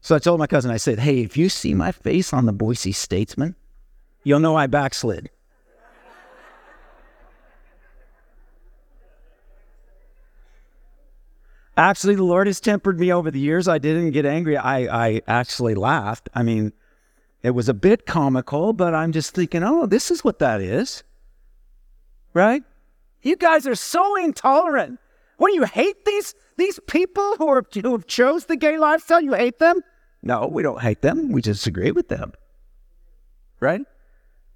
So 0.00 0.14
I 0.14 0.18
told 0.20 0.38
my 0.38 0.46
cousin, 0.46 0.70
I 0.70 0.76
said, 0.76 1.00
Hey, 1.00 1.20
if 1.20 1.36
you 1.36 1.48
see 1.48 1.74
my 1.74 1.90
face 1.90 2.32
on 2.32 2.46
the 2.46 2.52
Boise 2.52 2.92
Statesman, 2.92 3.56
you'll 4.22 4.38
know 4.38 4.54
I 4.54 4.68
backslid. 4.68 5.30
Actually, 11.76 12.14
the 12.14 12.24
Lord 12.24 12.46
has 12.46 12.60
tempered 12.60 12.98
me 12.98 13.12
over 13.12 13.30
the 13.30 13.40
years. 13.40 13.68
I 13.68 13.78
didn't 13.78 14.10
get 14.12 14.26
angry. 14.26 14.56
I, 14.56 15.06
I 15.06 15.22
actually 15.26 15.74
laughed. 15.74 16.28
I 16.34 16.42
mean, 16.42 16.72
it 17.42 17.50
was 17.50 17.68
a 17.68 17.74
bit 17.74 18.06
comical, 18.06 18.72
but 18.72 18.94
I'm 18.94 19.12
just 19.12 19.34
thinking, 19.34 19.62
oh, 19.62 19.86
this 19.86 20.10
is 20.10 20.24
what 20.24 20.38
that 20.38 20.60
is 20.60 21.04
right? 22.34 22.62
You 23.22 23.36
guys 23.36 23.66
are 23.66 23.76
so 23.76 24.16
intolerant. 24.16 24.98
What 25.38 25.48
do 25.48 25.54
you 25.54 25.64
hate 25.64 26.04
these 26.04 26.34
these 26.56 26.78
people 26.86 27.36
who, 27.36 27.48
are, 27.48 27.64
who 27.72 27.92
have 27.92 28.06
chose 28.06 28.44
the 28.44 28.56
gay 28.56 28.76
lifestyle? 28.78 29.20
You 29.20 29.32
hate 29.32 29.58
them? 29.58 29.80
No, 30.22 30.46
we 30.46 30.62
don't 30.62 30.80
hate 30.80 31.02
them. 31.02 31.32
We 31.32 31.40
disagree 31.40 31.90
with 31.90 32.08
them. 32.08 32.32
Right? 33.60 33.80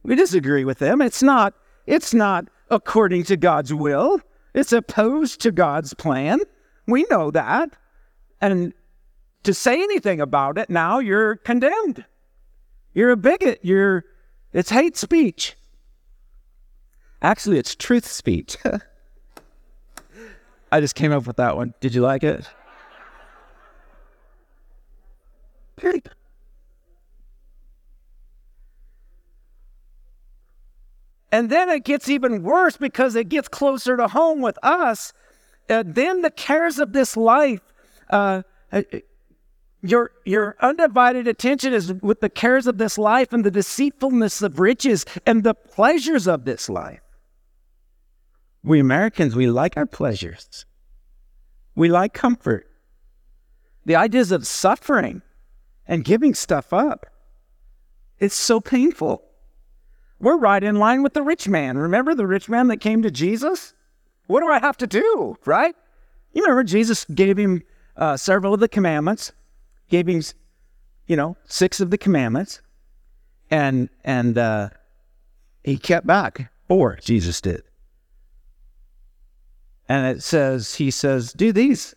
We 0.03 0.15
disagree 0.15 0.65
with 0.65 0.79
them. 0.79 1.01
It's 1.01 1.23
not 1.23 1.55
it's 1.87 2.13
not 2.13 2.49
according 2.71 3.25
to 3.25 3.37
God's 3.37 3.73
will. 3.73 4.21
It's 4.55 4.73
opposed 4.73 5.41
to 5.43 5.53
God's 5.53 5.95
plan. 5.95 6.41
We 6.89 7.07
know 7.11 7.31
that. 7.31 7.71
And 8.41 8.73
to 9.45 9.55
say 9.55 9.81
anything 9.83 10.21
about 10.21 10.59
it 10.59 10.69
now, 10.71 10.99
you're 10.99 11.37
condemned. 11.37 12.05
You're 12.95 13.11
a 13.11 13.17
bigot. 13.17 13.61
You're 13.63 14.05
it's 14.53 14.71
hate 14.71 14.97
speech. 14.97 15.55
Actually, 17.21 17.59
it's 17.59 17.75
truth 17.77 18.07
speech. 18.07 18.57
I 20.73 20.81
just 20.81 20.95
came 20.95 21.13
up 21.13 21.27
with 21.27 21.37
that 21.37 21.57
one. 21.57 21.75
Did 21.81 21.95
you 21.95 22.01
like 22.01 22.25
it? 22.25 22.49
And 31.31 31.51
then 31.51 31.69
it 31.69 31.85
gets 31.85 32.09
even 32.09 32.43
worse 32.43 32.77
because 32.77 33.15
it 33.15 33.29
gets 33.29 33.49
closer 33.49 33.97
to 33.97 34.09
home 34.09 34.41
with 34.41 34.59
us. 34.63 35.13
Uh, 35.69 35.83
then 35.87 36.23
the 36.23 36.31
cares 36.31 36.79
of 36.79 36.93
this 36.93 37.17
life, 37.17 37.61
uh, 38.11 38.43
uh 38.73 38.83
your 39.83 40.11
your 40.25 40.57
undivided 40.61 41.29
attention 41.29 41.73
is 41.73 41.93
with 41.93 42.21
the 42.21 42.29
cares 42.29 42.67
of 42.67 42.79
this 42.79 42.99
life 42.99 43.33
and 43.33 43.45
the 43.45 43.51
deceitfulness 43.51 44.43
of 44.43 44.59
riches 44.59 45.05
and 45.25 45.45
the 45.45 45.55
pleasures 45.55 46.27
of 46.27 46.45
this 46.45 46.69
life. 46.69 47.01
We 48.65 48.81
Americans, 48.81 49.37
we 49.37 49.47
like 49.47 49.77
our 49.77 49.87
pleasures. 49.87 50.67
We 51.75 51.89
like 51.89 52.13
comfort. 52.13 52.67
The 53.85 53.95
ideas 53.95 54.33
of 54.33 54.47
suffering 54.47 55.23
and 55.87 56.05
giving 56.05 56.35
stuff 56.35 56.73
up. 56.73 57.07
It's 58.19 58.35
so 58.35 58.61
painful. 58.61 59.23
We're 60.19 60.37
right 60.37 60.63
in 60.63 60.77
line 60.77 61.05
with 61.05 61.15
the 61.15 61.23
rich 61.23 61.49
man. 61.49 61.79
Remember 61.79 62.15
the 62.15 62.27
rich 62.27 62.49
man 62.49 62.67
that 62.69 62.79
came 62.79 63.03
to 63.03 63.11
Jesus? 63.11 63.75
What 64.29 64.41
do 64.41 64.49
I 64.49 64.61
have 64.61 64.77
to 64.79 64.87
do, 64.87 65.37
right? 65.45 65.75
You 66.33 66.43
remember 66.43 66.63
Jesus 66.63 67.05
gave 67.07 67.37
him 67.37 67.63
uh, 67.97 68.17
several 68.17 68.55
of 68.55 68.61
the 68.61 68.69
commandments, 68.69 69.33
gave 69.89 70.07
him, 70.07 70.23
you 71.07 71.17
know, 71.17 71.37
six 71.47 71.81
of 71.81 71.91
the 71.91 71.99
commandments, 71.99 72.63
and 73.51 73.89
and 74.05 74.39
uh, 74.39 74.69
he 75.65 75.77
kept 75.77 76.07
back 76.07 76.53
four. 76.69 76.99
Jesus 77.03 77.41
did. 77.41 77.63
And 79.89 80.07
it 80.17 80.23
says, 80.23 80.75
he 80.75 80.91
says, 80.91 81.33
do 81.33 81.51
these. 81.51 81.95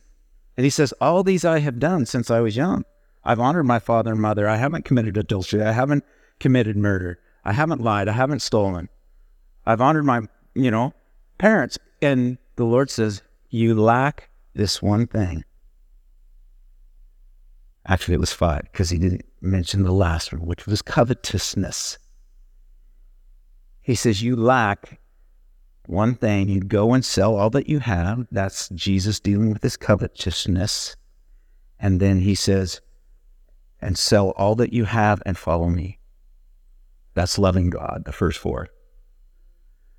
And 0.55 0.63
he 0.63 0.69
says, 0.69 0.93
all 1.01 1.23
these 1.23 1.43
I 1.43 1.59
have 1.59 1.79
done 1.79 2.05
since 2.05 2.31
I 2.31 2.39
was 2.39 2.55
young. 2.55 2.85
I've 3.25 3.39
honored 3.39 3.65
my 3.65 3.79
father 3.79 4.11
and 4.11 4.21
mother. 4.21 4.47
I 4.47 4.55
haven't 4.55 4.85
committed 4.85 5.17
adultery. 5.17 5.61
I 5.61 5.73
haven't 5.73 6.05
committed 6.39 6.77
murder. 6.77 7.19
I 7.43 7.51
haven't 7.51 7.81
lied. 7.81 8.07
I 8.07 8.13
haven't 8.13 8.41
stolen. 8.41 8.87
I've 9.65 9.81
honored 9.81 10.05
my, 10.05 10.21
you 10.55 10.71
know, 10.71 10.93
parents. 11.37 11.77
And 12.01 12.37
the 12.55 12.65
Lord 12.65 12.89
says, 12.89 13.21
you 13.49 13.75
lack 13.75 14.29
this 14.53 14.81
one 14.81 15.07
thing. 15.07 15.43
Actually, 17.85 18.15
it 18.15 18.19
was 18.19 18.33
five 18.33 18.63
because 18.71 18.89
he 18.89 18.97
didn't 18.97 19.25
mention 19.41 19.83
the 19.83 19.91
last 19.91 20.31
one, 20.31 20.45
which 20.45 20.65
was 20.65 20.81
covetousness. 20.81 21.97
He 23.81 23.95
says, 23.95 24.21
You 24.21 24.35
lack 24.35 24.99
one 25.87 26.15
thing 26.15 26.47
you 26.47 26.61
go 26.61 26.93
and 26.93 27.03
sell 27.03 27.35
all 27.35 27.49
that 27.49 27.67
you 27.67 27.79
have. 27.79 28.27
That's 28.31 28.69
Jesus 28.69 29.19
dealing 29.19 29.51
with 29.51 29.63
his 29.63 29.77
covetousness. 29.77 30.95
And 31.79 31.99
then 31.99 32.19
he 32.19 32.35
says, 32.35 32.79
and 33.81 33.97
sell 33.97 34.29
all 34.31 34.55
that 34.55 34.71
you 34.71 34.85
have 34.85 35.21
and 35.25 35.37
follow 35.37 35.67
me. 35.67 35.97
That's 37.15 37.39
loving 37.39 37.71
God, 37.71 38.03
the 38.05 38.11
first 38.11 38.37
four. 38.37 38.69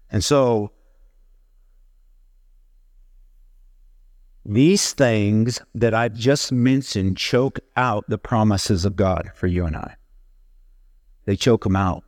And 0.08 0.22
so, 0.22 0.70
these 4.44 4.92
things 4.92 5.60
that 5.74 5.94
I've 5.94 6.14
just 6.14 6.50
mentioned 6.50 7.16
choke 7.16 7.60
out 7.76 8.04
the 8.08 8.18
promises 8.18 8.84
of 8.84 8.96
God 8.96 9.30
for 9.34 9.46
you 9.46 9.64
and 9.64 9.76
I. 9.76 9.94
They 11.24 11.36
choke 11.36 11.64
them 11.64 11.76
out. 11.76 12.04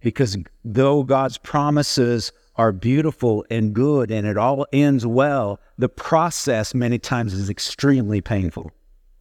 Because 0.00 0.36
though 0.64 1.02
God's 1.02 1.36
promises 1.36 2.32
are 2.56 2.72
beautiful 2.72 3.44
and 3.50 3.74
good 3.74 4.10
and 4.10 4.26
it 4.26 4.36
all 4.36 4.66
ends 4.72 5.06
well, 5.06 5.60
the 5.78 5.88
process 5.88 6.74
many 6.74 6.98
times 6.98 7.34
is 7.34 7.50
extremely 7.50 8.20
painful. 8.20 8.70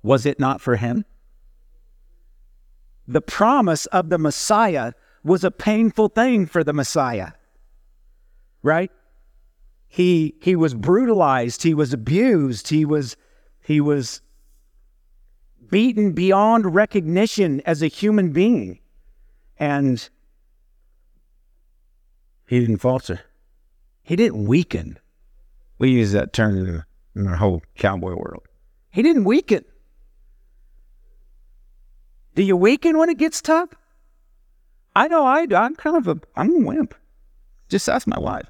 Was 0.03 0.25
it 0.25 0.39
not 0.39 0.61
for 0.61 0.75
him? 0.75 1.05
The 3.07 3.21
promise 3.21 3.87
of 3.87 4.09
the 4.09 4.19
Messiah 4.19 4.93
was 5.23 5.43
a 5.43 5.51
painful 5.51 6.09
thing 6.09 6.45
for 6.45 6.63
the 6.63 6.73
Messiah, 6.73 7.31
right? 8.61 8.91
He, 9.89 10.35
he 10.39 10.55
was 10.55 10.73
brutalized, 10.73 11.63
he 11.63 11.73
was 11.73 11.91
abused, 11.91 12.69
he 12.69 12.85
was, 12.85 13.17
he 13.61 13.81
was 13.81 14.21
beaten 15.69 16.13
beyond 16.13 16.73
recognition 16.73 17.61
as 17.65 17.81
a 17.81 17.87
human 17.87 18.31
being. 18.31 18.79
And 19.57 20.07
he 22.47 22.59
didn't 22.59 22.77
falter. 22.77 23.19
He 24.03 24.15
didn't 24.15 24.45
weaken. 24.45 24.97
We 25.79 25.91
use 25.91 26.11
that 26.13 26.33
term 26.33 26.57
in 26.57 26.83
in 27.15 27.25
the 27.25 27.37
whole 27.37 27.61
cowboy 27.75 28.15
world. 28.15 28.47
He 28.91 29.01
didn't 29.01 29.25
weaken. 29.25 29.65
Do 32.35 32.43
you 32.43 32.55
weaken 32.55 32.97
when 32.97 33.09
it 33.09 33.17
gets 33.17 33.41
tough? 33.41 33.69
I 34.95 35.07
know 35.07 35.25
I 35.25 35.45
do. 35.45 35.55
I'm 35.55 35.75
kind 35.75 35.97
of 35.97 36.07
a 36.07 36.19
I'm 36.35 36.55
a 36.55 36.65
wimp. 36.65 36.95
Just 37.67 37.89
ask 37.89 38.07
my 38.07 38.19
wife. 38.19 38.49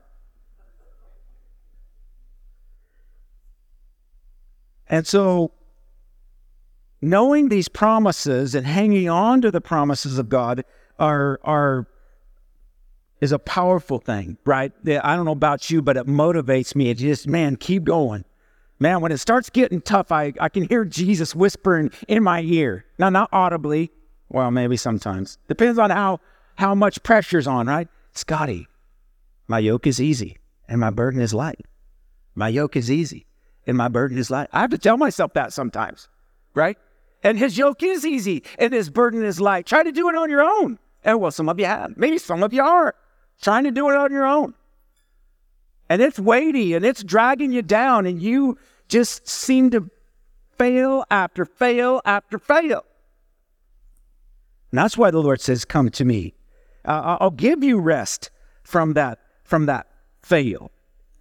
And 4.89 5.05
so 5.05 5.51
knowing 7.01 7.49
these 7.49 7.69
promises 7.69 8.55
and 8.55 8.65
hanging 8.65 9.09
on 9.09 9.41
to 9.41 9.51
the 9.51 9.61
promises 9.61 10.17
of 10.17 10.29
God 10.29 10.65
are 10.97 11.39
are 11.43 11.87
is 13.21 13.31
a 13.31 13.39
powerful 13.39 13.99
thing, 13.99 14.37
right? 14.45 14.71
I 14.85 15.15
don't 15.15 15.25
know 15.25 15.31
about 15.31 15.69
you, 15.69 15.81
but 15.81 15.97
it 15.97 16.07
motivates 16.07 16.73
me. 16.73 16.89
It 16.89 16.95
just, 16.95 17.27
man, 17.27 17.57
keep 17.57 17.83
going. 17.83 18.23
Man, 18.79 19.01
when 19.01 19.11
it 19.11 19.17
starts 19.17 19.49
getting 19.49 19.81
tough, 19.81 20.09
I, 20.09 20.31
I 20.39 20.47
can 20.47 20.63
hear 20.63 20.85
Jesus 20.85 21.35
whispering 21.35 21.91
in 22.07 22.23
my 22.23 22.41
ear. 22.41 22.85
Now, 22.97 23.09
not 23.09 23.27
audibly. 23.33 23.91
Well, 24.29 24.51
maybe 24.51 24.77
sometimes. 24.77 25.37
Depends 25.49 25.77
on 25.77 25.89
how, 25.89 26.21
how 26.55 26.73
much 26.75 27.03
pressure's 27.03 27.45
on, 27.45 27.67
right? 27.67 27.89
Scotty, 28.13 28.67
my 29.49 29.59
yoke 29.59 29.85
is 29.85 29.99
easy 29.99 30.37
and 30.69 30.79
my 30.79 30.89
burden 30.89 31.19
is 31.19 31.33
light. 31.33 31.59
My 32.35 32.47
yoke 32.47 32.77
is 32.77 32.89
easy 32.89 33.25
and 33.69 33.77
my 33.77 33.87
burden 33.87 34.17
is 34.17 34.29
light. 34.29 34.49
I 34.51 34.61
have 34.61 34.71
to 34.71 34.77
tell 34.77 34.97
myself 34.97 35.33
that 35.33 35.53
sometimes, 35.53 36.09
right? 36.53 36.77
And 37.23 37.37
his 37.37 37.57
yoke 37.57 37.83
is 37.83 38.05
easy 38.05 38.43
and 38.57 38.73
his 38.73 38.89
burden 38.89 39.23
is 39.23 39.39
light. 39.39 39.65
Try 39.65 39.83
to 39.83 39.91
do 39.91 40.09
it 40.09 40.15
on 40.15 40.29
your 40.29 40.41
own. 40.41 40.79
And 41.03 41.21
well, 41.21 41.31
some 41.31 41.47
of 41.47 41.59
you 41.59 41.65
have. 41.65 41.95
Maybe 41.95 42.17
some 42.17 42.43
of 42.43 42.51
you 42.51 42.63
are 42.63 42.95
trying 43.41 43.63
to 43.65 43.71
do 43.71 43.89
it 43.89 43.95
on 43.95 44.11
your 44.11 44.25
own. 44.25 44.53
And 45.87 46.01
it's 46.01 46.19
weighty 46.19 46.73
and 46.73 46.85
it's 46.85 47.03
dragging 47.03 47.51
you 47.51 47.61
down, 47.61 48.05
and 48.05 48.21
you 48.21 48.57
just 48.89 49.27
seem 49.27 49.71
to 49.71 49.89
fail 50.57 51.03
after 51.09 51.45
fail 51.45 52.01
after 52.05 52.37
fail. 52.37 52.85
And 54.71 54.77
that's 54.77 54.97
why 54.97 55.09
the 55.09 55.21
Lord 55.21 55.41
says, 55.41 55.65
Come 55.65 55.89
to 55.91 56.05
me. 56.05 56.35
Uh, 56.85 57.17
I'll 57.19 57.31
give 57.31 57.63
you 57.63 57.79
rest 57.79 58.29
from 58.63 58.93
that, 58.93 59.19
from 59.43 59.65
that 59.65 59.87
fail. 60.21 60.71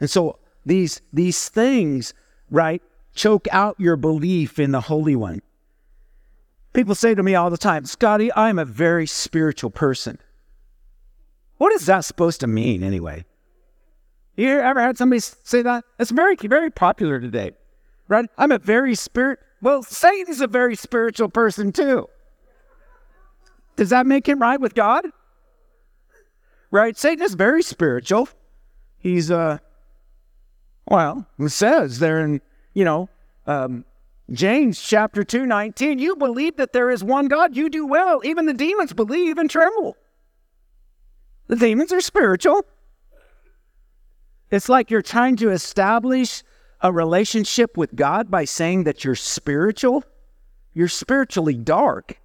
And 0.00 0.10
so 0.10 0.38
these, 0.66 1.00
these 1.12 1.48
things, 1.48 2.12
right, 2.50 2.82
choke 3.14 3.48
out 3.50 3.78
your 3.78 3.96
belief 3.96 4.58
in 4.58 4.70
the 4.72 4.80
Holy 4.82 5.16
One. 5.16 5.42
People 6.72 6.94
say 6.94 7.14
to 7.14 7.22
me 7.22 7.34
all 7.34 7.50
the 7.50 7.58
time, 7.58 7.84
Scotty, 7.84 8.32
I'm 8.34 8.58
a 8.58 8.64
very 8.64 9.06
spiritual 9.06 9.70
person. 9.70 10.18
What 11.56 11.72
is 11.72 11.86
that 11.86 12.04
supposed 12.04 12.40
to 12.40 12.46
mean 12.46 12.82
anyway? 12.82 13.24
You 14.36 14.60
ever 14.60 14.80
had 14.80 14.96
somebody 14.96 15.18
say 15.20 15.62
that? 15.62 15.84
It's 15.98 16.12
very, 16.12 16.36
very 16.36 16.70
popular 16.70 17.18
today, 17.18 17.52
right? 18.06 18.30
I'm 18.38 18.52
a 18.52 18.58
very 18.58 18.94
spirit. 18.94 19.40
Well, 19.60 19.82
Satan's 19.82 20.40
a 20.40 20.46
very 20.46 20.76
spiritual 20.76 21.28
person 21.28 21.72
too. 21.72 22.08
Does 23.74 23.90
that 23.90 24.06
make 24.06 24.28
him 24.28 24.40
right 24.40 24.60
with 24.60 24.74
God? 24.74 25.06
Right? 26.70 26.96
Satan 26.96 27.24
is 27.24 27.34
very 27.34 27.62
spiritual. 27.62 28.28
He's, 28.98 29.30
uh, 29.30 29.58
well, 30.90 31.26
it 31.38 31.50
says 31.50 31.98
there 31.98 32.20
in, 32.20 32.40
you 32.74 32.84
know, 32.84 33.08
um, 33.46 33.84
James 34.30 34.80
chapter 34.80 35.24
2, 35.24 35.46
19, 35.46 35.98
you 35.98 36.16
believe 36.16 36.56
that 36.56 36.72
there 36.72 36.90
is 36.90 37.02
one 37.02 37.28
God, 37.28 37.56
you 37.56 37.70
do 37.70 37.86
well. 37.86 38.20
Even 38.24 38.46
the 38.46 38.54
demons 38.54 38.92
believe 38.92 39.38
and 39.38 39.48
tremble. 39.48 39.96
The 41.46 41.56
demons 41.56 41.92
are 41.92 42.00
spiritual. 42.00 42.64
It's 44.50 44.68
like 44.68 44.90
you're 44.90 45.02
trying 45.02 45.36
to 45.36 45.50
establish 45.50 46.42
a 46.80 46.92
relationship 46.92 47.76
with 47.76 47.94
God 47.94 48.30
by 48.30 48.44
saying 48.44 48.84
that 48.84 49.04
you're 49.04 49.14
spiritual. 49.14 50.04
You're 50.74 50.88
spiritually 50.88 51.54
dark 51.54 52.18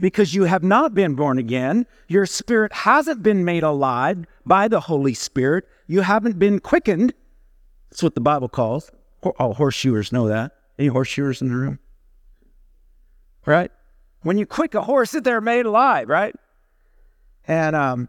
because 0.00 0.34
you 0.34 0.44
have 0.44 0.62
not 0.62 0.94
been 0.94 1.14
born 1.14 1.38
again. 1.38 1.86
Your 2.08 2.26
spirit 2.26 2.72
hasn't 2.72 3.22
been 3.22 3.44
made 3.44 3.62
alive 3.62 4.24
by 4.46 4.68
the 4.68 4.80
Holy 4.80 5.14
Spirit. 5.14 5.64
You 5.86 6.00
haven't 6.00 6.38
been 6.38 6.60
quickened. 6.60 7.12
That's 7.92 8.02
what 8.02 8.14
the 8.14 8.22
Bible 8.22 8.48
calls. 8.48 8.90
All 9.38 9.54
horseshoers 9.54 10.12
know 10.12 10.26
that. 10.28 10.52
Any 10.78 10.88
horseshoers 10.88 11.42
in 11.42 11.50
the 11.50 11.54
room? 11.54 11.78
Right? 13.44 13.70
When 14.22 14.38
you 14.38 14.46
quick 14.46 14.74
a 14.74 14.80
horse, 14.80 15.10
they're 15.10 15.42
made 15.42 15.66
alive, 15.66 16.08
right? 16.08 16.34
And 17.46 17.76
um, 17.76 18.08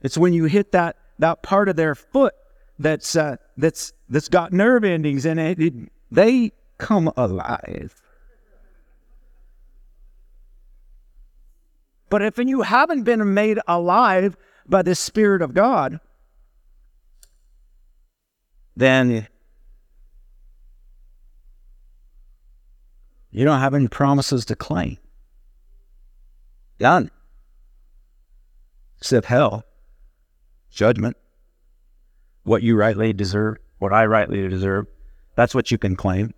it's 0.00 0.16
when 0.16 0.32
you 0.32 0.44
hit 0.44 0.70
that 0.70 0.96
that 1.18 1.42
part 1.42 1.68
of 1.68 1.74
their 1.74 1.96
foot 1.96 2.34
that's 2.78 3.16
uh, 3.16 3.38
that's 3.56 3.92
that's 4.08 4.28
got 4.28 4.52
nerve 4.52 4.84
endings 4.84 5.26
in 5.26 5.40
it, 5.40 5.58
it 5.58 5.74
they 6.12 6.52
come 6.78 7.10
alive. 7.16 8.00
But 12.10 12.22
if 12.22 12.38
you 12.38 12.62
haven't 12.62 13.02
been 13.02 13.34
made 13.34 13.58
alive 13.66 14.36
by 14.68 14.82
the 14.82 14.94
Spirit 14.94 15.42
of 15.42 15.52
God, 15.52 15.98
then 18.80 19.28
you 23.30 23.44
don't 23.44 23.60
have 23.60 23.74
any 23.74 23.88
promises 23.88 24.44
to 24.46 24.56
claim. 24.56 24.98
Done 26.78 27.10
except 29.00 29.26
hell, 29.26 29.64
judgment, 30.70 31.16
what 32.44 32.62
you 32.62 32.76
rightly 32.76 33.12
deserve, 33.12 33.56
what 33.78 33.92
I 33.92 34.06
rightly 34.06 34.46
deserve. 34.48 34.86
That's 35.36 35.54
what 35.54 35.70
you 35.70 35.78
can 35.78 35.96
claim. 35.96 36.34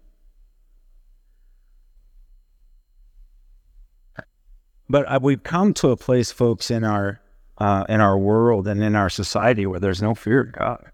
But 4.88 5.06
uh, 5.10 5.18
we've 5.20 5.42
come 5.42 5.74
to 5.74 5.88
a 5.90 5.96
place, 5.96 6.30
folks, 6.30 6.70
in 6.70 6.84
our 6.84 7.20
uh, 7.58 7.84
in 7.88 8.00
our 8.00 8.18
world 8.18 8.68
and 8.68 8.82
in 8.82 8.94
our 8.94 9.08
society 9.08 9.66
where 9.66 9.80
there's 9.80 10.02
no 10.02 10.14
fear 10.14 10.40
of 10.40 10.52
God. 10.52 10.91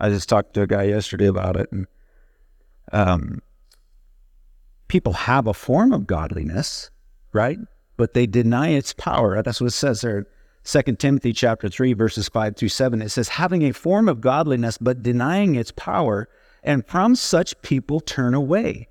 I 0.00 0.08
just 0.10 0.28
talked 0.28 0.54
to 0.54 0.62
a 0.62 0.66
guy 0.66 0.84
yesterday 0.84 1.26
about 1.26 1.56
it, 1.56 1.70
and 1.72 1.86
um, 2.92 3.42
people 4.88 5.12
have 5.12 5.46
a 5.46 5.54
form 5.54 5.92
of 5.92 6.06
godliness, 6.06 6.90
right? 7.32 7.58
But 7.96 8.14
they 8.14 8.26
deny 8.26 8.70
its 8.70 8.92
power. 8.92 9.42
That's 9.42 9.60
what 9.60 9.68
it 9.68 9.72
says 9.72 10.00
there 10.00 10.26
2 10.64 10.82
Timothy 10.96 11.32
chapter 11.32 11.68
3 11.70 11.94
verses 11.94 12.28
5 12.28 12.56
through 12.56 12.68
7 12.68 13.00
it 13.00 13.08
says 13.08 13.28
having 13.28 13.62
a 13.62 13.72
form 13.72 14.06
of 14.06 14.20
godliness 14.20 14.76
but 14.76 15.02
denying 15.02 15.54
its 15.54 15.72
power 15.72 16.28
and 16.62 16.86
from 16.86 17.14
such 17.16 17.60
people 17.62 18.00
turn 18.00 18.34
away 18.34 18.86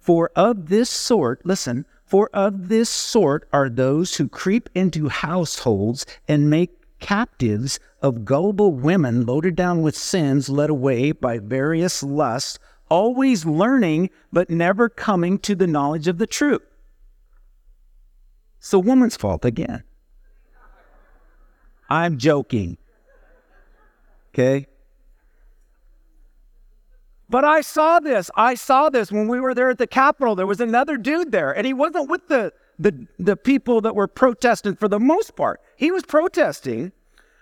for 0.00 0.30
of 0.34 0.68
this 0.68 0.90
sort 0.90 1.44
listen 1.46 1.86
for 2.04 2.28
of 2.32 2.68
this 2.68 2.90
sort 2.90 3.48
are 3.52 3.68
those 3.68 4.16
who 4.16 4.28
creep 4.28 4.68
into 4.74 5.08
households 5.08 6.04
and 6.26 6.50
make 6.50 6.70
captives 7.00 7.78
of 8.00 8.24
gullible 8.24 8.72
women 8.72 9.26
loaded 9.26 9.54
down 9.56 9.82
with 9.82 9.96
sins 9.96 10.48
led 10.48 10.70
away 10.70 11.12
by 11.12 11.38
various 11.38 12.02
lusts 12.02 12.58
always 12.88 13.44
learning 13.44 14.08
but 14.32 14.50
never 14.50 14.88
coming 14.88 15.38
to 15.38 15.54
the 15.54 15.66
knowledge 15.66 16.08
of 16.08 16.18
the 16.18 16.26
truth 16.26 16.62
it's 18.58 18.70
the 18.70 18.80
woman's 18.80 19.16
fault 19.16 19.44
again 19.44 19.82
I'm 21.88 22.18
joking. 22.18 22.78
Okay? 24.32 24.66
But 27.28 27.44
I 27.44 27.60
saw 27.60 28.00
this. 28.00 28.30
I 28.36 28.54
saw 28.54 28.90
this 28.90 29.10
when 29.10 29.28
we 29.28 29.40
were 29.40 29.54
there 29.54 29.70
at 29.70 29.78
the 29.78 29.86
Capitol. 29.86 30.34
There 30.34 30.46
was 30.46 30.60
another 30.60 30.96
dude 30.96 31.32
there, 31.32 31.52
and 31.52 31.66
he 31.66 31.72
wasn't 31.72 32.08
with 32.08 32.28
the, 32.28 32.52
the, 32.78 33.06
the 33.18 33.36
people 33.36 33.80
that 33.82 33.94
were 33.94 34.08
protesting 34.08 34.76
for 34.76 34.88
the 34.88 35.00
most 35.00 35.36
part. 35.36 35.60
He 35.76 35.90
was 35.90 36.02
protesting, 36.04 36.92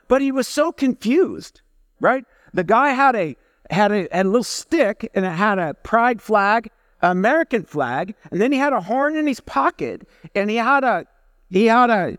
but 0.08 0.22
he 0.22 0.32
was 0.32 0.46
so 0.46 0.72
confused, 0.72 1.60
right? 2.00 2.24
The 2.52 2.64
guy 2.64 2.90
had 2.90 3.16
a 3.16 3.36
had 3.70 3.92
a, 3.92 4.08
had 4.12 4.26
a 4.26 4.28
little 4.28 4.44
stick 4.44 5.10
and 5.14 5.24
it 5.24 5.30
had 5.30 5.58
a 5.58 5.74
pride 5.74 6.20
flag, 6.20 6.70
American 7.00 7.64
flag, 7.64 8.14
and 8.30 8.40
then 8.40 8.52
he 8.52 8.58
had 8.58 8.72
a 8.72 8.80
horn 8.80 9.16
in 9.16 9.26
his 9.26 9.40
pocket, 9.40 10.06
and 10.34 10.50
he 10.50 10.56
had 10.56 10.84
a 10.84 11.06
he 11.50 11.66
had 11.66 11.90
a 11.90 12.18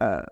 uh, 0.00 0.22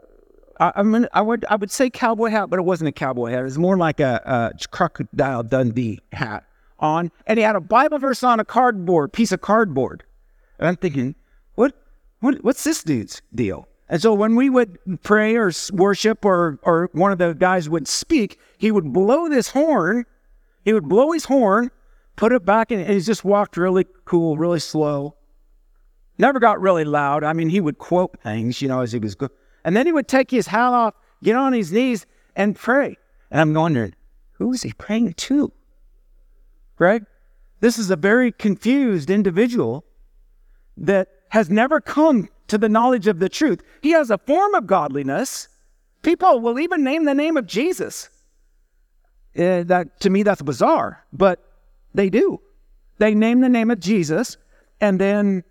I, 0.59 0.73
I 0.77 0.83
mean, 0.83 1.07
I 1.13 1.21
would 1.21 1.45
I 1.49 1.57
would 1.57 1.71
say 1.71 1.91
cowboy 1.91 2.31
hat, 2.31 2.51
but 2.51 2.59
it 2.59 2.63
wasn't 2.63 2.89
a 2.89 2.93
cowboy 2.93 3.31
hat. 3.31 3.41
It 3.41 3.45
was 3.45 3.59
more 3.59 3.77
like 3.77 4.01
a, 4.01 4.21
a 4.25 4.69
crocodile 4.69 5.43
Dundee 5.43 6.01
hat 6.13 6.45
on, 6.79 7.11
and 7.27 7.39
he 7.39 7.45
had 7.45 7.57
a 7.57 7.61
Bible 7.61 7.99
verse 7.99 8.23
on 8.23 8.41
a 8.41 8.45
cardboard 8.45 9.13
piece 9.13 9.33
of 9.33 9.41
cardboard. 9.41 10.05
And 10.59 10.69
I'm 10.69 10.77
thinking, 10.77 11.15
what, 11.55 11.75
what 12.27 12.45
what's 12.45 12.65
this 12.65 12.83
dude's 12.83 13.23
deal? 13.35 13.69
And 13.89 14.03
so 14.03 14.13
when 14.13 14.35
we 14.35 14.51
would 14.51 14.79
pray 15.03 15.37
or 15.37 15.53
worship 15.73 16.25
or 16.25 16.59
or 16.63 16.91
one 16.93 17.13
of 17.13 17.19
the 17.19 17.35
guys 17.35 17.69
would 17.69 17.87
speak, 17.89 18.39
he 18.59 18.71
would 18.71 18.93
blow 18.93 19.29
this 19.29 19.51
horn. 19.51 20.05
He 20.65 20.73
would 20.73 20.89
blow 20.89 21.13
his 21.13 21.27
horn, 21.27 21.71
put 22.17 22.33
it 22.33 22.45
back, 22.45 22.73
and 22.73 22.85
he 22.85 23.01
just 23.01 23.25
walked 23.25 23.57
really 23.57 23.87
cool, 24.05 24.37
really 24.37 24.59
slow. 24.59 25.15
Never 26.19 26.41
got 26.41 26.61
really 26.61 26.85
loud. 26.85 27.23
I 27.23 27.33
mean, 27.33 27.49
he 27.49 27.61
would 27.61 27.79
quote 27.79 28.19
things, 28.21 28.61
you 28.61 28.67
know, 28.67 28.81
as 28.81 28.91
he 28.91 28.99
was 28.99 29.15
going. 29.15 29.31
And 29.65 29.77
then 29.77 29.87
he 29.87 29.93
would 29.93 30.09
take 30.09 30.31
his 30.31 30.49
hat 30.49 30.73
off, 30.73 30.95
get 31.23 31.37
on 31.37 31.53
his 31.53 31.71
knees, 31.71 32.07
and 32.35 32.57
pray. 32.57 32.97
And 33.31 33.41
I'm 33.41 33.55
wondering, 33.55 33.95
who 34.33 34.53
is 34.53 34.63
he 34.63 34.73
praying 34.73 35.15
to? 35.15 35.53
Right? 36.79 37.03
This 37.61 37.79
is 37.79 37.91
a 37.91 37.97
very 37.97 38.33
confused 38.33 39.09
individual 39.09 39.85
that 40.77 41.09
has 41.31 41.51
never 41.51 41.81
come 41.81 42.29
to 42.49 42.59
the 42.59 42.69
knowledge 42.69 43.07
of 43.07 43.19
the 43.19 43.29
truth. 43.29 43.63
He 43.83 43.91
has 43.91 44.11
a 44.11 44.19
form 44.19 44.55
of 44.55 44.67
godliness. 44.67 45.49
People 46.03 46.41
will 46.41 46.59
even 46.59 46.85
name 46.85 47.05
the 47.05 47.15
name 47.15 47.37
of 47.37 47.47
Jesus. 47.47 48.09
Uh, 49.37 49.65
that 49.65 50.01
to 50.01 50.09
me 50.09 50.23
that's 50.23 50.43
bizarre, 50.43 51.05
but 51.13 51.45
they 51.95 52.09
do. 52.09 52.41
They 52.99 53.15
name 53.15 53.41
the 53.41 53.49
name 53.49 53.71
of 53.71 53.81
Jesus, 53.81 54.39
and 54.81 54.99
then 54.99 55.45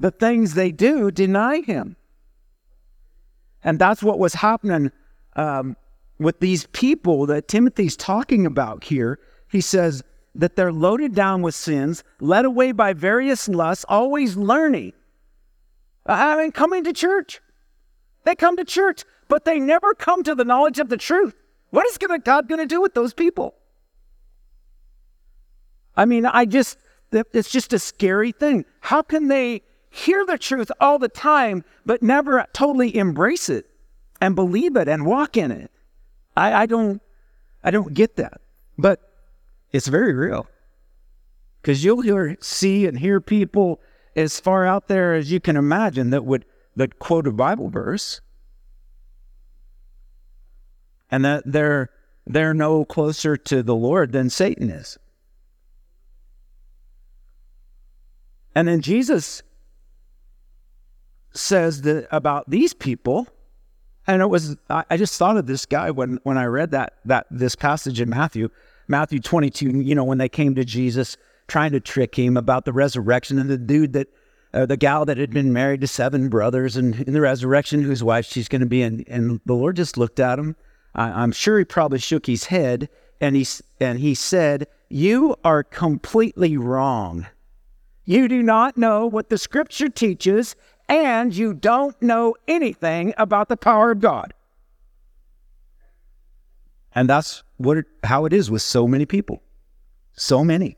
the 0.00 0.10
things 0.10 0.54
they 0.54 0.72
do 0.72 1.12
deny 1.12 1.60
him. 1.60 1.96
And 3.62 3.78
that's 3.78 4.02
what 4.02 4.18
was 4.18 4.34
happening 4.34 4.90
um, 5.36 5.76
with 6.18 6.40
these 6.40 6.66
people 6.72 7.26
that 7.26 7.46
Timothy's 7.46 7.96
talking 7.96 8.46
about 8.46 8.82
here. 8.82 9.20
He 9.48 9.60
says 9.60 10.02
that 10.34 10.56
they're 10.56 10.72
loaded 10.72 11.14
down 11.14 11.42
with 11.42 11.54
sins, 11.54 12.02
led 12.20 12.44
away 12.44 12.72
by 12.72 12.92
various 12.92 13.48
lusts, 13.48 13.84
always 13.88 14.36
learning. 14.36 14.92
I 16.06 16.36
mean, 16.36 16.52
coming 16.52 16.84
to 16.84 16.92
church. 16.92 17.40
They 18.24 18.34
come 18.34 18.56
to 18.56 18.64
church, 18.64 19.04
but 19.28 19.44
they 19.44 19.60
never 19.60 19.94
come 19.94 20.22
to 20.22 20.34
the 20.34 20.44
knowledge 20.44 20.78
of 20.78 20.88
the 20.88 20.96
truth. 20.96 21.34
What 21.70 21.86
is 21.86 21.98
gonna, 21.98 22.18
God 22.18 22.48
going 22.48 22.60
to 22.60 22.66
do 22.66 22.80
with 22.80 22.94
those 22.94 23.14
people? 23.14 23.54
I 25.96 26.04
mean, 26.06 26.24
I 26.24 26.44
just, 26.46 26.78
it's 27.12 27.50
just 27.50 27.72
a 27.72 27.78
scary 27.78 28.32
thing. 28.32 28.64
How 28.80 29.02
can 29.02 29.28
they 29.28 29.62
hear 29.92 30.24
the 30.24 30.38
truth 30.38 30.72
all 30.80 30.98
the 30.98 31.08
time, 31.08 31.64
but 31.84 32.02
never 32.02 32.44
totally 32.52 32.96
embrace 32.96 33.48
it 33.48 33.66
and 34.20 34.34
believe 34.34 34.76
it 34.76 34.88
and 34.88 35.04
walk 35.04 35.36
in 35.36 35.52
it. 35.52 35.70
I, 36.36 36.62
I 36.62 36.66
don't 36.66 37.00
I 37.62 37.70
don't 37.70 37.92
get 37.92 38.16
that. 38.16 38.40
But 38.78 39.11
it's 39.72 39.88
very 39.88 40.12
real. 40.12 40.46
Because 41.60 41.84
you'll 41.84 42.02
hear 42.02 42.36
see 42.40 42.86
and 42.86 42.98
hear 42.98 43.20
people 43.20 43.80
as 44.16 44.40
far 44.40 44.66
out 44.66 44.88
there 44.88 45.14
as 45.14 45.30
you 45.30 45.40
can 45.40 45.56
imagine 45.56 46.10
that 46.10 46.24
would 46.24 46.44
that 46.76 46.98
quote 46.98 47.26
a 47.26 47.32
Bible 47.32 47.68
verse. 47.68 48.20
And 51.10 51.24
that 51.24 51.44
they're 51.46 51.90
they're 52.26 52.54
no 52.54 52.84
closer 52.84 53.36
to 53.36 53.62
the 53.62 53.74
Lord 53.74 54.12
than 54.12 54.30
Satan 54.30 54.70
is. 54.70 54.98
And 58.54 58.68
then 58.68 58.80
Jesus 58.80 59.42
says 61.32 61.82
that 61.82 62.06
about 62.10 62.48
these 62.50 62.74
people, 62.74 63.26
and 64.06 64.20
it 64.20 64.26
was 64.26 64.56
I, 64.68 64.96
just 64.96 65.18
thought 65.18 65.36
of 65.36 65.46
this 65.46 65.64
guy 65.64 65.90
when 65.90 66.18
when 66.22 66.36
I 66.36 66.44
read 66.44 66.70
that 66.72 66.94
that 67.04 67.26
this 67.30 67.54
passage 67.54 68.00
in 68.00 68.10
Matthew, 68.10 68.50
Matthew 68.88 69.20
22, 69.20 69.80
you 69.80 69.94
know, 69.94 70.04
when 70.04 70.18
they 70.18 70.28
came 70.28 70.54
to 70.54 70.64
Jesus 70.64 71.16
trying 71.48 71.72
to 71.72 71.80
trick 71.80 72.14
him 72.14 72.36
about 72.36 72.64
the 72.64 72.72
resurrection 72.72 73.38
and 73.38 73.50
the 73.50 73.58
dude 73.58 73.92
that 73.92 74.08
uh, 74.54 74.66
the 74.66 74.76
gal 74.76 75.04
that 75.06 75.16
had 75.16 75.30
been 75.30 75.52
married 75.52 75.80
to 75.80 75.86
seven 75.86 76.28
brothers 76.28 76.76
and 76.76 77.00
in 77.00 77.14
the 77.14 77.20
resurrection 77.20 77.82
whose 77.82 78.04
wife 78.04 78.26
she's 78.26 78.48
going 78.48 78.60
to 78.60 78.66
be 78.66 78.82
and 78.82 79.04
and 79.08 79.40
the 79.46 79.54
Lord 79.54 79.76
just 79.76 79.96
looked 79.96 80.20
at 80.20 80.38
him. 80.38 80.56
I, 80.94 81.22
I'm 81.22 81.32
sure 81.32 81.58
he 81.58 81.64
probably 81.64 81.98
shook 81.98 82.26
his 82.26 82.44
head 82.44 82.88
and 83.20 83.34
he 83.34 83.46
and 83.80 83.98
he 83.98 84.14
said, 84.14 84.66
"You 84.88 85.36
are 85.44 85.62
completely 85.62 86.56
wrong. 86.56 87.26
You 88.04 88.28
do 88.28 88.42
not 88.42 88.76
know 88.76 89.06
what 89.06 89.28
the 89.28 89.38
scripture 89.38 89.88
teaches 89.88 90.56
and 90.88 91.34
you 91.34 91.54
don't 91.54 92.00
know 92.02 92.34
anything 92.48 93.14
about 93.16 93.48
the 93.48 93.56
power 93.56 93.92
of 93.92 94.00
God. 94.00 94.34
And 96.94 97.08
that's 97.08 97.42
what 97.56 97.78
it, 97.78 97.86
how 98.04 98.24
it 98.24 98.32
is 98.32 98.50
with 98.50 98.62
so 98.62 98.86
many 98.86 99.06
people. 99.06 99.42
So 100.14 100.44
many. 100.44 100.76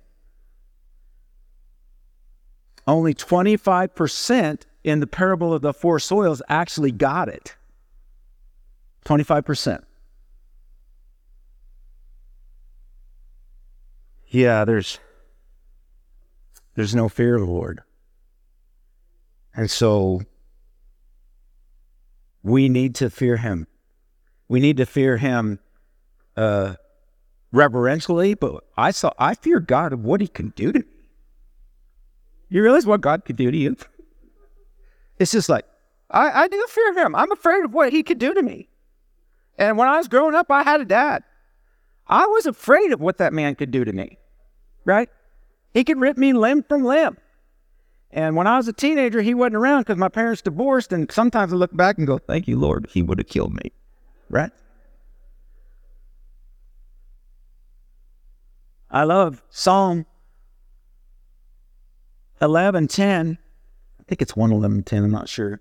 Only 2.87 3.15
25% 3.15 4.63
in 4.85 5.01
the 5.01 5.07
parable 5.07 5.53
of 5.53 5.63
the 5.63 5.73
four 5.73 5.99
soils 5.99 6.43
actually 6.49 6.93
got 6.93 7.29
it. 7.29 7.57
25%. 9.05 9.83
Yeah, 14.29 14.65
there's 14.65 14.99
there's 16.75 16.95
no 16.95 17.09
fear 17.09 17.37
of 17.37 17.43
the 17.43 17.53
Lord. 17.53 17.83
And 19.55 19.71
so 19.71 20.23
we 22.43 22.69
need 22.69 22.97
to 22.97 23.11
fear 23.11 23.37
him. 23.37 23.69
We 24.49 24.59
need 24.59 24.77
to 24.79 24.87
fear 24.87 25.19
him 25.19 25.61
uh, 26.37 26.75
reverentially, 27.53 28.35
but 28.35 28.65
I 28.77 28.91
saw 28.91 29.13
I 29.19 29.35
fear 29.35 29.61
God 29.61 29.93
of 29.93 30.05
what 30.05 30.21
he 30.21 30.29
can 30.29 30.51
do 30.51 30.73
to 30.73 30.81
me. 30.81 30.85
You 32.49 32.63
realize 32.63 32.87
what 32.87 33.01
God 33.01 33.25
could 33.25 33.37
do 33.37 33.51
to 33.51 33.57
you? 33.57 33.77
It's 35.19 35.33
just 35.33 35.49
like, 35.49 35.65
I, 36.11 36.45
I 36.45 36.49
do 36.49 36.65
fear 36.69 36.95
him. 36.95 37.15
I'm 37.15 37.33
afraid 37.33 37.65
of 37.65 37.73
what 37.73 37.93
he 37.93 38.03
could 38.03 38.19
do 38.19 38.35
to 38.35 38.43
me. 38.43 38.69
And 39.59 39.79
when 39.79 39.89
I 39.89 39.97
was 39.97 40.09
growing 40.09 40.35
up, 40.35 40.51
I 40.51 40.63
had 40.63 40.81
a 40.81 40.85
dad. 40.85 41.23
I 42.07 42.27
was 42.27 42.47
afraid 42.47 42.93
of 42.93 43.01
what 43.01 43.19
that 43.19 43.33
man 43.33 43.55
could 43.55 43.71
do 43.71 43.85
to 43.85 43.93
me, 43.93 44.19
right? 44.85 45.09
He 45.73 45.85
could 45.85 45.99
rip 45.99 46.19
me 46.19 46.33
limb 46.33 46.63
from 46.63 46.85
limb. 46.85 47.17
And 48.11 48.37
when 48.37 48.47
I 48.47 48.57
was 48.57 48.69
a 48.69 48.73
teenager, 48.73 49.23
he 49.23 49.35
wasn't 49.35 49.57
around 49.57 49.81
because 49.83 49.97
my 49.97 50.09
parents 50.09 50.43
divorced. 50.43 50.93
And 50.93 51.11
sometimes 51.11 51.53
I 51.53 51.57
look 51.57 51.77
back 51.77 51.99
and 51.99 52.07
go, 52.07 52.19
thank 52.19 52.47
you, 52.47 52.59
Lord, 52.59 52.89
he 52.93 53.03
would 53.03 53.19
have 53.19 53.27
killed 53.27 53.55
me. 53.55 53.73
Right? 54.31 54.53
I 58.95 59.03
love 59.03 59.43
Psalm 59.51 60.07
11:10. 62.41 63.39
I 63.99 64.03
think 64.05 64.23
it's 64.23 64.37
111:10, 64.37 65.03
I'm 65.03 65.11
not 65.11 65.29
sure. 65.29 65.61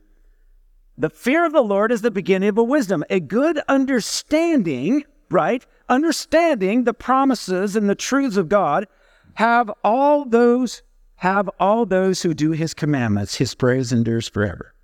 The 0.99 1.09
fear 1.09 1.43
of 1.43 1.51
the 1.51 1.63
Lord 1.63 1.91
is 1.91 2.03
the 2.03 2.11
beginning 2.11 2.49
of 2.49 2.59
a 2.59 2.63
wisdom, 2.63 3.03
a 3.09 3.19
good 3.19 3.59
understanding, 3.67 5.03
right? 5.31 5.65
Understanding 5.89 6.83
the 6.83 6.93
promises 6.93 7.75
and 7.75 7.89
the 7.89 7.95
truths 7.95 8.37
of 8.37 8.49
God 8.49 8.85
have 9.33 9.71
all 9.83 10.25
those 10.25 10.83
have 11.15 11.49
all 11.59 11.87
those 11.87 12.21
who 12.21 12.35
do 12.35 12.51
his 12.51 12.75
commandments. 12.75 13.35
His 13.35 13.55
praise 13.55 13.91
endures 13.91 14.29
forever. 14.29 14.75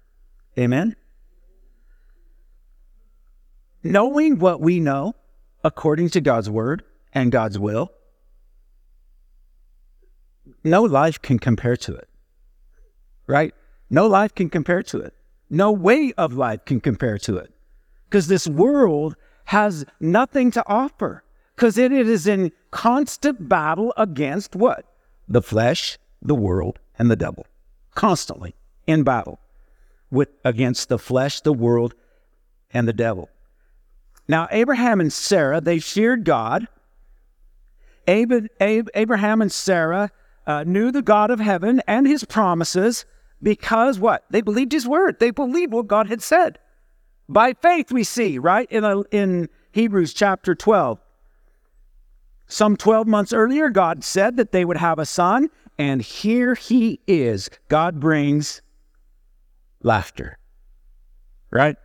Amen? 0.57 0.95
Knowing 3.83 4.39
what 4.39 4.59
we 4.59 4.79
know 4.79 5.13
according 5.63 6.09
to 6.09 6.21
God's 6.21 6.49
word 6.49 6.83
and 7.13 7.31
God's 7.31 7.59
will, 7.59 7.91
no 10.63 10.83
life 10.83 11.21
can 11.21 11.39
compare 11.39 11.77
to 11.77 11.95
it. 11.95 12.09
Right? 13.27 13.53
No 13.89 14.07
life 14.07 14.33
can 14.35 14.49
compare 14.49 14.83
to 14.83 14.99
it. 14.99 15.13
No 15.49 15.71
way 15.71 16.13
of 16.17 16.33
life 16.33 16.65
can 16.65 16.79
compare 16.79 17.17
to 17.19 17.37
it. 17.37 17.51
Because 18.05 18.27
this 18.27 18.47
world 18.47 19.15
has 19.45 19.85
nothing 19.99 20.51
to 20.51 20.67
offer. 20.67 21.23
Because 21.55 21.77
it 21.77 21.91
is 21.91 22.27
in 22.27 22.51
constant 22.71 23.49
battle 23.49 23.93
against 23.97 24.55
what? 24.55 24.85
The 25.27 25.41
flesh, 25.41 25.97
the 26.21 26.35
world, 26.35 26.79
and 26.97 27.09
the 27.09 27.15
devil, 27.15 27.45
constantly 27.95 28.55
in 28.87 29.03
battle 29.03 29.39
with 30.11 30.29
against 30.43 30.89
the 30.89 30.99
flesh, 30.99 31.41
the 31.41 31.53
world, 31.53 31.93
and 32.71 32.87
the 32.87 32.93
devil. 32.93 33.29
Now, 34.27 34.47
Abraham 34.51 34.99
and 34.99 35.11
Sarah, 35.11 35.61
they 35.61 35.79
feared 35.79 36.23
God. 36.23 36.67
Abraham 38.07 39.41
and 39.41 39.51
Sarah 39.51 40.11
uh, 40.49 40.63
knew 40.63 40.91
the 40.91 41.03
God 41.03 41.29
of 41.29 41.39
heaven 41.39 41.79
and 41.87 42.07
his 42.07 42.23
promises 42.23 43.05
because 43.43 43.99
what? 43.99 44.25
They 44.31 44.41
believed 44.41 44.71
his 44.71 44.87
word. 44.87 45.19
They 45.19 45.29
believed 45.29 45.71
what 45.71 45.85
God 45.85 46.07
had 46.07 46.23
said. 46.23 46.57
By 47.29 47.53
faith, 47.53 47.91
we 47.91 48.03
see, 48.03 48.39
right? 48.39 48.69
In, 48.71 48.83
a, 48.83 49.01
in 49.11 49.47
Hebrews 49.73 50.11
chapter 50.11 50.55
12. 50.55 50.99
Some 52.47 52.77
12 52.77 53.05
months 53.05 53.31
earlier, 53.31 53.69
God 53.69 54.03
said 54.03 54.37
that 54.37 54.51
they 54.51 54.65
would 54.65 54.77
have 54.77 54.97
a 54.97 55.05
son, 55.05 55.51
and 55.77 56.01
here 56.01 56.55
he 56.55 56.99
is. 57.05 57.51
God 57.67 57.99
brings 57.99 58.63
laughter, 59.83 60.39
right? 61.51 61.75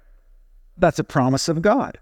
That's 0.78 0.98
a 0.98 1.04
promise 1.04 1.50
of 1.50 1.60
God 1.60 1.98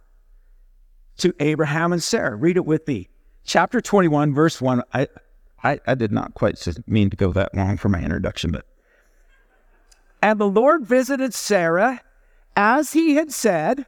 to 1.16 1.35
Abraham 1.40 1.92
and 1.92 2.01
Sarah. 2.01 2.37
Read 2.37 2.57
it 2.57 2.64
with 2.64 2.87
me. 2.87 3.09
Chapter 3.44 3.81
21, 3.81 4.33
verse 4.33 4.61
1. 4.61 4.85
I, 4.94 5.09
I, 5.64 5.81
I 5.87 5.94
did 5.94 6.12
not 6.12 6.35
quite 6.35 6.66
mean 6.87 7.11
to 7.11 7.16
go 7.16 7.33
that 7.33 7.55
long 7.55 7.77
for 7.77 7.88
my 7.88 8.01
introduction, 8.01 8.51
but. 8.51 8.66
And 10.20 10.40
the 10.40 10.48
Lord 10.48 10.87
visited 10.87 11.35
Sarah 11.35 12.01
as 12.57 12.92
he 12.92 13.14
had 13.14 13.33
said, 13.33 13.87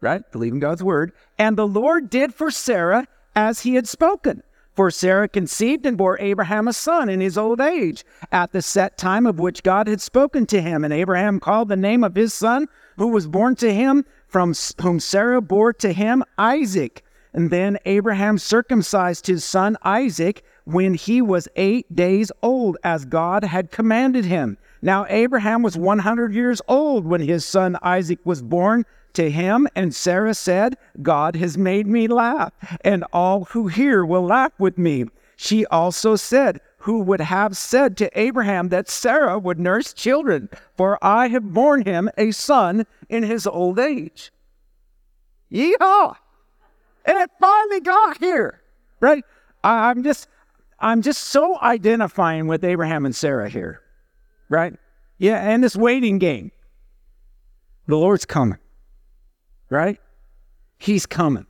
right? 0.00 0.22
Believing 0.32 0.60
God's 0.60 0.82
word. 0.82 1.12
And 1.38 1.56
the 1.56 1.66
Lord 1.66 2.10
did 2.10 2.34
for 2.34 2.50
Sarah 2.50 3.06
as 3.36 3.60
he 3.60 3.74
had 3.74 3.86
spoken. 3.86 4.42
For 4.74 4.92
Sarah 4.92 5.28
conceived 5.28 5.86
and 5.86 5.98
bore 5.98 6.20
Abraham 6.20 6.68
a 6.68 6.72
son 6.72 7.08
in 7.08 7.20
his 7.20 7.36
old 7.36 7.60
age, 7.60 8.04
at 8.30 8.52
the 8.52 8.62
set 8.62 8.96
time 8.96 9.26
of 9.26 9.40
which 9.40 9.64
God 9.64 9.88
had 9.88 10.00
spoken 10.00 10.46
to 10.46 10.60
him. 10.60 10.84
And 10.84 10.92
Abraham 10.94 11.40
called 11.40 11.68
the 11.68 11.76
name 11.76 12.04
of 12.04 12.14
his 12.14 12.32
son, 12.32 12.68
who 12.96 13.08
was 13.08 13.26
born 13.26 13.56
to 13.56 13.74
him, 13.74 14.04
from 14.28 14.54
whom 14.80 15.00
Sarah 15.00 15.40
bore 15.40 15.72
to 15.74 15.92
him 15.92 16.22
Isaac. 16.38 17.02
And 17.32 17.50
then 17.50 17.78
Abraham 17.86 18.38
circumcised 18.38 19.26
his 19.26 19.44
son 19.44 19.76
Isaac 19.82 20.44
when 20.68 20.92
he 20.92 21.22
was 21.22 21.48
eight 21.56 21.96
days 21.96 22.30
old, 22.42 22.76
as 22.84 23.06
God 23.06 23.42
had 23.42 23.70
commanded 23.70 24.26
him. 24.26 24.58
Now 24.82 25.06
Abraham 25.08 25.62
was 25.62 25.78
100 25.78 26.34
years 26.34 26.60
old 26.68 27.06
when 27.06 27.22
his 27.22 27.46
son 27.46 27.78
Isaac 27.82 28.18
was 28.24 28.42
born 28.42 28.84
to 29.14 29.30
him, 29.30 29.66
and 29.74 29.94
Sarah 29.94 30.34
said, 30.34 30.76
God 31.00 31.36
has 31.36 31.56
made 31.56 31.86
me 31.86 32.06
laugh, 32.06 32.52
and 32.82 33.02
all 33.14 33.44
who 33.44 33.68
hear 33.68 34.04
will 34.04 34.26
laugh 34.26 34.52
with 34.58 34.76
me. 34.76 35.06
She 35.36 35.64
also 35.66 36.16
said, 36.16 36.60
Who 36.80 37.00
would 37.00 37.22
have 37.22 37.56
said 37.56 37.96
to 37.96 38.20
Abraham 38.20 38.68
that 38.68 38.90
Sarah 38.90 39.38
would 39.38 39.58
nurse 39.58 39.94
children? 39.94 40.50
For 40.76 41.02
I 41.02 41.28
have 41.28 41.54
borne 41.54 41.86
him 41.86 42.10
a 42.18 42.30
son 42.32 42.84
in 43.08 43.22
his 43.22 43.46
old 43.46 43.78
age. 43.78 44.32
Yeehaw! 45.50 46.14
And 47.06 47.16
it 47.16 47.30
finally 47.40 47.80
got 47.80 48.18
here, 48.18 48.60
right? 49.00 49.24
I'm 49.64 50.02
just, 50.02 50.28
I'm 50.80 51.02
just 51.02 51.24
so 51.24 51.58
identifying 51.60 52.46
with 52.46 52.64
Abraham 52.64 53.04
and 53.04 53.14
Sarah 53.14 53.48
here, 53.48 53.80
right? 54.48 54.74
Yeah, 55.18 55.40
and 55.40 55.62
this 55.62 55.74
waiting 55.74 56.18
game. 56.18 56.52
The 57.86 57.96
Lord's 57.96 58.24
coming 58.24 58.58
right? 59.70 60.00
He's 60.78 61.06
coming. 61.06 61.46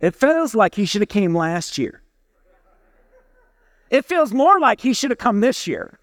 It 0.00 0.14
feels 0.14 0.54
like 0.54 0.74
he 0.74 0.84
should 0.84 1.02
have 1.02 1.08
came 1.08 1.34
last 1.34 1.78
year. 1.78 2.02
It 3.90 4.04
feels 4.04 4.32
more 4.32 4.60
like 4.60 4.80
he 4.80 4.92
should 4.92 5.10
have 5.10 5.18
come 5.18 5.40
this 5.40 5.66
year. 5.66 5.98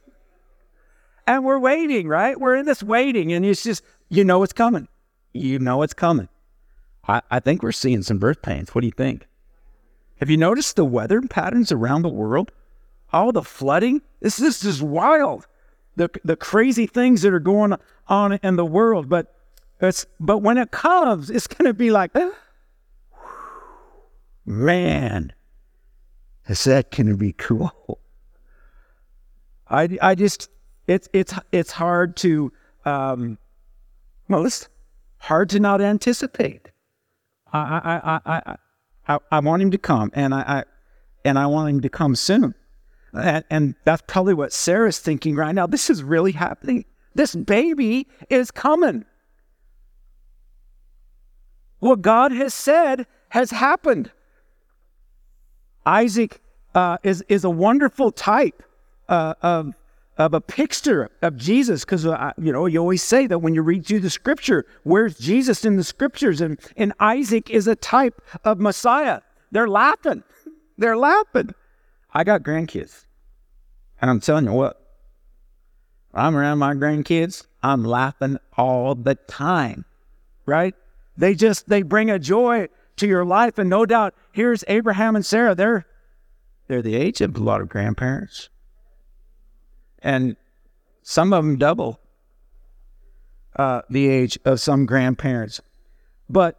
And 1.27 1.43
we're 1.43 1.59
waiting, 1.59 2.07
right? 2.07 2.39
We're 2.39 2.55
in 2.55 2.65
this 2.65 2.83
waiting, 2.83 3.31
and 3.31 3.45
it's 3.45 3.63
just, 3.63 3.83
you 4.09 4.23
know 4.23 4.43
it's 4.43 4.53
coming. 4.53 4.87
You 5.33 5.59
know 5.59 5.81
it's 5.81 5.93
coming. 5.93 6.29
I, 7.07 7.21
I 7.29 7.39
think 7.39 7.61
we're 7.61 7.71
seeing 7.71 8.01
some 8.01 8.17
birth 8.17 8.41
pains. 8.41 8.73
What 8.73 8.81
do 8.81 8.87
you 8.87 8.91
think? 8.91 9.27
Have 10.19 10.29
you 10.29 10.37
noticed 10.37 10.75
the 10.75 10.85
weather 10.85 11.21
patterns 11.21 11.71
around 11.71 12.01
the 12.01 12.09
world? 12.09 12.51
All 13.11 13.31
the 13.31 13.43
flooding? 13.43 14.01
This, 14.21 14.37
this 14.37 14.63
is 14.63 14.81
wild. 14.81 15.47
The, 15.95 16.09
the 16.23 16.35
crazy 16.35 16.87
things 16.87 17.21
that 17.21 17.33
are 17.33 17.39
going 17.39 17.73
on 18.07 18.33
in 18.33 18.55
the 18.55 18.65
world. 18.65 19.09
But 19.09 19.33
it's, 19.81 20.05
but 20.19 20.39
when 20.39 20.57
it 20.57 20.71
comes, 20.71 21.29
it's 21.29 21.47
going 21.47 21.65
to 21.65 21.73
be 21.73 21.91
like, 21.91 22.11
man, 24.45 25.33
is 26.47 26.63
that 26.63 26.91
going 26.91 27.07
to 27.07 27.17
be 27.17 27.33
cool? 27.33 27.99
I, 29.67 29.97
I 30.01 30.15
just, 30.15 30.49
it's, 30.87 31.09
it's, 31.11 31.33
it's 31.51 31.71
hard 31.71 32.15
to, 32.17 32.51
um, 32.85 33.37
well, 34.29 34.45
it's 34.45 34.69
hard 35.17 35.49
to 35.49 35.59
not 35.59 35.81
anticipate. 35.81 36.69
I, 37.51 37.59
I, 37.59 38.19
I, 38.25 38.41
I, 38.51 38.55
I, 39.07 39.19
I 39.31 39.39
want 39.39 39.61
him 39.61 39.71
to 39.71 39.77
come, 39.77 40.11
and 40.13 40.33
I, 40.33 40.39
I, 40.39 40.63
and 41.23 41.39
I 41.39 41.47
want 41.47 41.69
him 41.69 41.81
to 41.81 41.89
come 41.89 42.15
soon. 42.15 42.55
And, 43.13 43.43
and 43.49 43.75
that's 43.83 44.03
probably 44.07 44.33
what 44.33 44.51
Sarah's 44.51 44.99
thinking 44.99 45.35
right 45.35 45.55
now. 45.55 45.67
This 45.67 45.89
is 45.89 46.03
really 46.03 46.33
happening. 46.33 46.85
This 47.13 47.35
baby 47.35 48.07
is 48.29 48.51
coming. 48.51 49.05
What 51.79 52.01
God 52.01 52.31
has 52.31 52.53
said 52.53 53.05
has 53.29 53.51
happened. 53.51 54.11
Isaac 55.85 56.41
uh, 56.73 56.97
is, 57.03 57.23
is 57.29 57.43
a 57.43 57.49
wonderful 57.49 58.11
type 58.11 58.63
uh, 59.07 59.35
of, 59.41 59.75
of 60.17 60.33
a 60.33 60.41
picture 60.41 61.09
of 61.21 61.35
Jesus 61.35 61.83
because, 61.83 62.05
uh, 62.05 62.31
you 62.37 62.51
know, 62.51 62.65
you 62.65 62.79
always 62.79 63.03
say 63.03 63.27
that 63.27 63.39
when 63.39 63.53
you 63.53 63.61
read 63.61 63.85
through 63.85 63.99
the 63.99 64.09
scripture, 64.09 64.65
where's 64.83 65.17
Jesus 65.17 65.65
in 65.65 65.75
the 65.75 65.83
scriptures? 65.83 66.41
And, 66.41 66.59
and 66.77 66.93
Isaac 66.99 67.49
is 67.49 67.67
a 67.67 67.75
type 67.75 68.21
of 68.43 68.59
Messiah. 68.59 69.21
They're 69.51 69.67
laughing. 69.67 70.23
They're 70.77 70.97
laughing. 70.97 71.53
I 72.13 72.23
got 72.23 72.43
grandkids. 72.43 73.05
And 74.01 74.09
I'm 74.09 74.19
telling 74.19 74.45
you 74.45 74.53
what, 74.53 74.81
I'm 76.13 76.35
around 76.35 76.59
my 76.59 76.73
grandkids, 76.73 77.45
I'm 77.61 77.83
laughing 77.83 78.37
all 78.57 78.95
the 78.95 79.15
time, 79.15 79.83
right? 80.45 80.73
They 81.17 81.35
just 81.35 81.67
they 81.67 81.81
bring 81.81 82.09
a 82.09 82.19
joy 82.19 82.67
to 82.97 83.07
your 83.07 83.25
life, 83.25 83.57
and 83.57 83.69
no 83.69 83.85
doubt 83.85 84.15
here's 84.31 84.63
Abraham 84.67 85.15
and 85.15 85.25
Sarah. 85.25 85.55
They're 85.55 85.85
they're 86.67 86.81
the 86.81 86.95
age 86.95 87.21
of 87.21 87.35
a 87.35 87.43
lot 87.43 87.61
of 87.61 87.69
grandparents, 87.69 88.49
and 90.05 90.37
some 91.01 91.33
of 91.33 91.43
them 91.43 91.57
double 91.57 91.99
uh, 93.57 93.81
the 93.89 94.07
age 94.07 94.39
of 94.45 94.61
some 94.61 94.85
grandparents. 94.85 95.59
But 96.29 96.57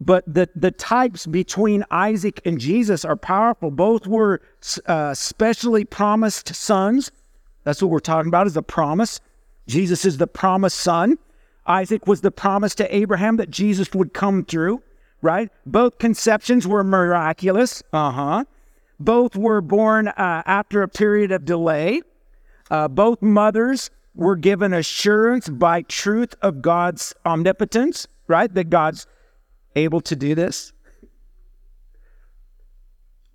but 0.00 0.22
the 0.32 0.48
the 0.54 0.70
types 0.70 1.26
between 1.26 1.84
Isaac 1.90 2.40
and 2.44 2.60
Jesus 2.60 3.04
are 3.04 3.16
powerful. 3.16 3.70
Both 3.70 4.06
were 4.06 4.42
uh, 4.86 5.14
specially 5.14 5.84
promised 5.84 6.54
sons. 6.54 7.10
That's 7.64 7.80
what 7.80 7.90
we're 7.90 8.00
talking 8.00 8.28
about 8.28 8.46
is 8.46 8.56
a 8.56 8.62
promise. 8.62 9.20
Jesus 9.66 10.04
is 10.04 10.18
the 10.18 10.26
promised 10.26 10.78
son. 10.78 11.18
Isaac 11.66 12.06
was 12.06 12.22
the 12.22 12.30
promise 12.30 12.74
to 12.76 12.94
Abraham 12.94 13.36
that 13.36 13.50
Jesus 13.50 13.92
would 13.92 14.14
come 14.14 14.44
through, 14.44 14.82
right? 15.20 15.50
Both 15.66 15.98
conceptions 15.98 16.66
were 16.66 16.82
miraculous. 16.82 17.82
Uh 17.92 18.10
huh. 18.10 18.44
Both 18.98 19.36
were 19.36 19.60
born 19.60 20.08
uh, 20.08 20.42
after 20.46 20.82
a 20.82 20.88
period 20.88 21.30
of 21.30 21.44
delay. 21.44 22.02
Uh, 22.70 22.88
both 22.88 23.22
mothers 23.22 23.90
were 24.14 24.36
given 24.36 24.72
assurance 24.74 25.48
by 25.48 25.82
truth 25.82 26.34
of 26.42 26.60
God's 26.60 27.14
omnipotence, 27.24 28.08
right? 28.26 28.52
That 28.52 28.68
God's 28.70 29.06
able 29.76 30.00
to 30.02 30.16
do 30.16 30.34
this. 30.34 30.72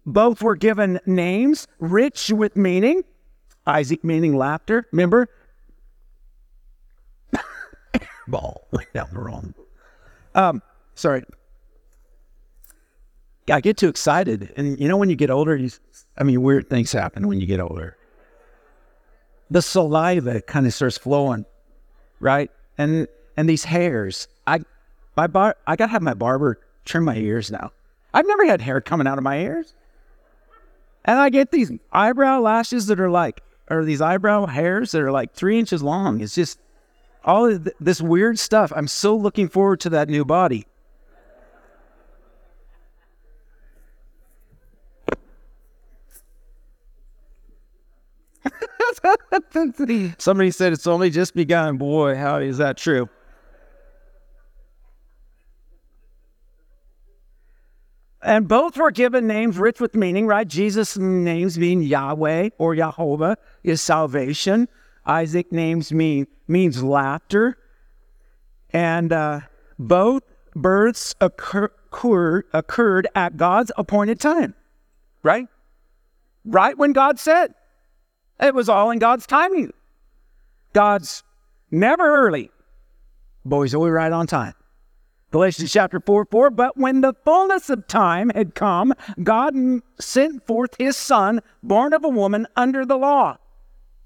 Both 0.06 0.42
were 0.42 0.58
given 0.58 1.00
names 1.06 1.68
rich 1.80 2.30
with 2.30 2.58
meaning. 2.58 3.04
Isaac 3.66 4.04
meaning 4.04 4.36
laughter. 4.36 4.88
Remember, 4.92 5.30
ball 8.28 8.68
went 8.72 8.92
down 8.94 9.08
the 9.14 9.20
wrong. 9.20 9.54
Um, 10.36 10.62
sorry. 10.96 11.24
I 13.50 13.62
get 13.62 13.78
too 13.78 13.90
excited, 13.90 14.54
and 14.56 14.80
you 14.80 14.88
know 14.88 14.96
when 14.96 15.10
you 15.10 15.18
get 15.18 15.30
older, 15.30 15.56
you, 15.56 15.70
I 16.18 16.24
mean, 16.24 16.42
weird 16.42 16.70
things 16.70 16.92
happen 16.92 17.28
when 17.28 17.42
you 17.42 17.48
get 17.48 17.60
older. 17.60 17.98
The 19.54 19.62
saliva 19.62 20.42
kind 20.42 20.66
of 20.66 20.74
starts 20.74 20.98
flowing, 20.98 21.46
right? 22.20 22.50
And 22.80 23.08
and 23.38 23.48
these 23.48 23.64
hairs, 23.64 24.28
I 24.48 24.62
my 25.16 25.28
bar, 25.28 25.56
I 25.68 25.76
gotta 25.76 25.92
have 25.92 26.02
my 26.02 26.16
barber 26.16 26.60
trim 26.86 27.06
my 27.06 27.16
ears 27.16 27.52
now. 27.52 27.72
I've 28.16 28.26
never 28.26 28.48
had 28.48 28.62
hair 28.62 28.82
coming 28.82 29.06
out 29.06 29.20
of 29.20 29.24
my 29.24 29.38
ears, 29.38 29.76
and 31.06 31.20
I 31.20 31.30
get 31.30 31.52
these 31.52 31.72
eyebrow 31.92 32.40
lashes 32.40 32.88
that 32.88 33.00
are 33.00 33.12
like, 33.12 33.44
or 33.70 33.86
these 33.86 34.02
eyebrow 34.02 34.48
hairs 34.48 34.90
that 34.92 35.02
are 35.04 35.12
like 35.12 35.34
three 35.34 35.60
inches 35.60 35.84
long. 35.84 36.20
It's 36.20 36.34
just 36.34 36.58
all 37.24 37.48
th- 37.48 37.76
this 37.80 38.02
weird 38.02 38.40
stuff. 38.40 38.74
I'm 38.76 38.88
so 38.88 39.16
looking 39.16 39.50
forward 39.50 39.82
to 39.82 39.90
that 39.92 40.10
new 40.10 40.26
body. 40.26 40.66
Somebody 50.18 50.52
said 50.52 50.74
it's 50.74 50.88
only 50.88 51.10
just 51.10 51.34
begun. 51.36 51.78
Boy, 51.78 52.16
how 52.16 52.38
is 52.38 52.58
that 52.58 52.78
true? 52.78 53.10
And 58.22 58.48
both 58.48 58.78
were 58.78 58.92
given 58.92 59.28
names 59.28 59.58
rich 59.58 59.82
with 59.82 59.96
meaning, 59.96 60.28
right? 60.28 60.48
Jesus' 60.48 60.98
names 60.98 61.58
being 61.58 61.82
Yahweh 61.82 62.52
or 62.58 62.74
Jehovah 62.74 63.38
is 63.64 63.82
salvation. 63.82 64.70
Isaac 65.06 65.52
names 65.52 65.92
mean 65.92 66.28
means 66.48 66.82
laughter, 66.82 67.58
and 68.72 69.12
uh, 69.12 69.42
both 69.78 70.24
births 70.56 71.14
occur, 71.20 71.70
occurred, 71.92 72.46
occurred 72.54 73.08
at 73.16 73.38
God's 73.38 73.72
appointed 73.78 74.20
time, 74.20 74.54
right? 75.22 75.48
Right 76.46 76.78
when 76.78 76.94
God 76.94 77.20
said. 77.20 77.54
It 78.42 78.54
was 78.54 78.70
all 78.70 78.92
in 78.92 79.00
God's 79.00 79.26
timing. 79.26 79.72
God's 80.74 81.24
never 81.72 82.28
early, 82.28 82.50
but 83.46 83.62
He's 83.62 83.76
always 83.76 83.92
right 83.92 84.12
on 84.12 84.28
time. 84.28 84.54
Galatians 85.34 85.72
chapter 85.74 86.00
4 86.00 86.26
4. 86.26 86.52
But 86.52 86.78
when 86.78 87.02
the 87.02 87.16
fullness 87.26 87.72
of 87.72 87.88
time 87.88 88.30
had 88.36 88.54
come, 88.54 88.94
God 89.24 89.56
sent 90.00 90.46
forth 90.46 90.76
his 90.78 90.96
son, 90.96 91.42
born 91.64 91.92
of 91.94 92.04
a 92.04 92.10
woman 92.10 92.46
under 92.56 92.86
the 92.86 92.98
law, 92.98 93.38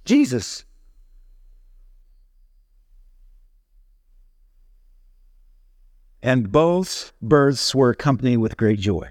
Jesus. 0.05 0.63
And 6.23 6.49
both 6.49 7.11
births 7.21 7.75
were 7.75 7.89
accompanied 7.89 8.37
with 8.37 8.55
great 8.55 8.79
joy. 8.79 9.09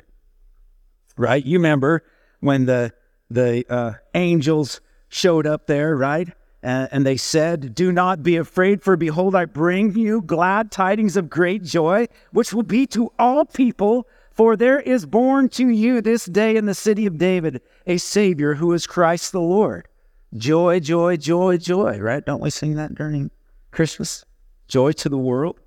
Right? 1.18 1.44
You 1.44 1.58
remember 1.58 2.02
when 2.40 2.64
the 2.64 2.94
the 3.28 3.66
uh, 3.68 3.92
angels 4.14 4.80
showed 5.08 5.46
up 5.46 5.66
there, 5.66 5.96
right? 5.96 6.28
Uh, 6.62 6.88
and 6.90 7.06
they 7.06 7.16
said, 7.16 7.74
Do 7.74 7.92
not 7.92 8.22
be 8.22 8.36
afraid, 8.36 8.82
for 8.82 8.96
behold, 8.96 9.34
I 9.34 9.44
bring 9.44 9.96
you 9.96 10.22
glad 10.22 10.70
tidings 10.70 11.16
of 11.16 11.30
great 11.30 11.62
joy, 11.62 12.08
which 12.32 12.52
will 12.52 12.64
be 12.64 12.86
to 12.88 13.12
all 13.18 13.44
people. 13.44 14.08
For 14.32 14.56
there 14.56 14.80
is 14.80 15.06
born 15.06 15.48
to 15.50 15.68
you 15.68 16.00
this 16.00 16.26
day 16.26 16.56
in 16.56 16.66
the 16.66 16.74
city 16.74 17.06
of 17.06 17.18
David 17.18 17.62
a 17.86 17.96
Savior 17.98 18.54
who 18.54 18.72
is 18.72 18.86
Christ 18.86 19.32
the 19.32 19.40
Lord. 19.40 19.88
Joy, 20.36 20.80
joy, 20.80 21.16
joy, 21.16 21.56
joy, 21.56 21.98
right? 21.98 22.24
Don't 22.24 22.42
we 22.42 22.50
sing 22.50 22.74
that 22.74 22.94
during 22.94 23.30
Christmas? 23.70 24.24
Joy 24.68 24.92
to 24.92 25.08
the 25.08 25.16
world. 25.16 25.60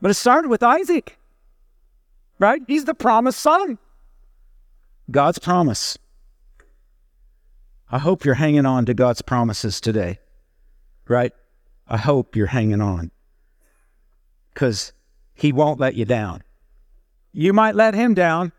But 0.00 0.12
it 0.12 0.14
started 0.14 0.48
with 0.48 0.62
Isaac, 0.62 1.18
right? 2.38 2.62
He's 2.68 2.84
the 2.84 2.94
promised 2.94 3.40
son. 3.40 3.78
God's 5.10 5.38
promise. 5.38 5.98
I 7.90 7.98
hope 7.98 8.24
you're 8.24 8.34
hanging 8.34 8.66
on 8.66 8.86
to 8.86 8.94
God's 8.94 9.22
promises 9.22 9.80
today, 9.80 10.18
right? 11.06 11.32
I 11.86 11.96
hope 11.96 12.36
you're 12.36 12.46
hanging 12.46 12.80
on 12.80 13.10
because 14.52 14.92
He 15.34 15.52
won't 15.52 15.80
let 15.80 15.94
you 15.94 16.04
down. 16.04 16.42
You 17.32 17.52
might 17.52 17.74
let 17.74 17.94
Him 17.94 18.14
down, 18.14 18.52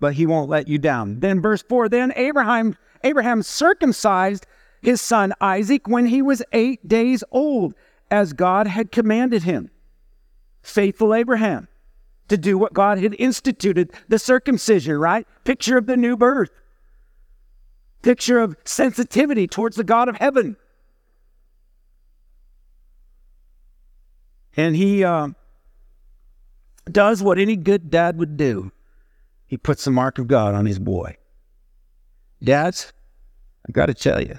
but 0.00 0.14
He 0.14 0.26
won't 0.26 0.50
let 0.50 0.68
you 0.68 0.78
down. 0.78 1.20
Then, 1.20 1.40
verse 1.40 1.62
4 1.62 1.88
Then 1.88 2.12
Abraham, 2.16 2.76
Abraham 3.02 3.42
circumcised 3.42 4.46
his 4.84 5.00
son 5.00 5.32
Isaac 5.40 5.88
when 5.88 6.06
he 6.06 6.22
was 6.22 6.42
eight 6.52 6.86
days 6.86 7.24
old, 7.30 7.74
as 8.10 8.32
God 8.34 8.66
had 8.66 8.92
commanded 8.92 9.42
him. 9.42 9.70
Faithful 10.62 11.14
Abraham 11.14 11.68
to 12.28 12.36
do 12.36 12.56
what 12.56 12.74
God 12.74 12.98
had 12.98 13.16
instituted 13.18 13.92
the 14.08 14.18
circumcision, 14.18 14.96
right? 14.98 15.26
Picture 15.44 15.78
of 15.78 15.86
the 15.86 15.96
new 15.96 16.16
birth 16.16 16.50
picture 18.04 18.38
of 18.38 18.56
sensitivity 18.64 19.48
towards 19.48 19.76
the 19.76 19.84
God 19.84 20.08
of 20.08 20.16
heaven. 20.16 20.56
And 24.56 24.76
he 24.76 25.02
uh, 25.02 25.28
does 26.90 27.22
what 27.22 27.38
any 27.38 27.56
good 27.56 27.90
dad 27.90 28.18
would 28.18 28.36
do 28.36 28.70
he 29.46 29.56
puts 29.56 29.84
the 29.84 29.90
mark 29.90 30.18
of 30.18 30.26
God 30.26 30.54
on 30.54 30.66
his 30.66 30.78
boy. 30.78 31.16
Dads, 32.42 32.92
I 33.68 33.72
got 33.72 33.86
to 33.86 33.94
tell 33.94 34.20
you, 34.20 34.38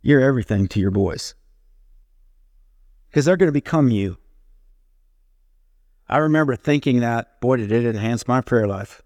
you're 0.00 0.20
everything 0.20 0.68
to 0.68 0.80
your 0.80 0.90
boys 0.90 1.34
because 3.08 3.24
they're 3.24 3.36
going 3.36 3.48
to 3.48 3.52
become 3.52 3.90
you. 3.90 4.18
I 6.08 6.18
remember 6.18 6.54
thinking 6.54 7.00
that, 7.00 7.40
boy, 7.40 7.56
did 7.56 7.72
it 7.72 7.84
enhance 7.84 8.28
my 8.28 8.40
prayer 8.40 8.68
life. 8.68 9.02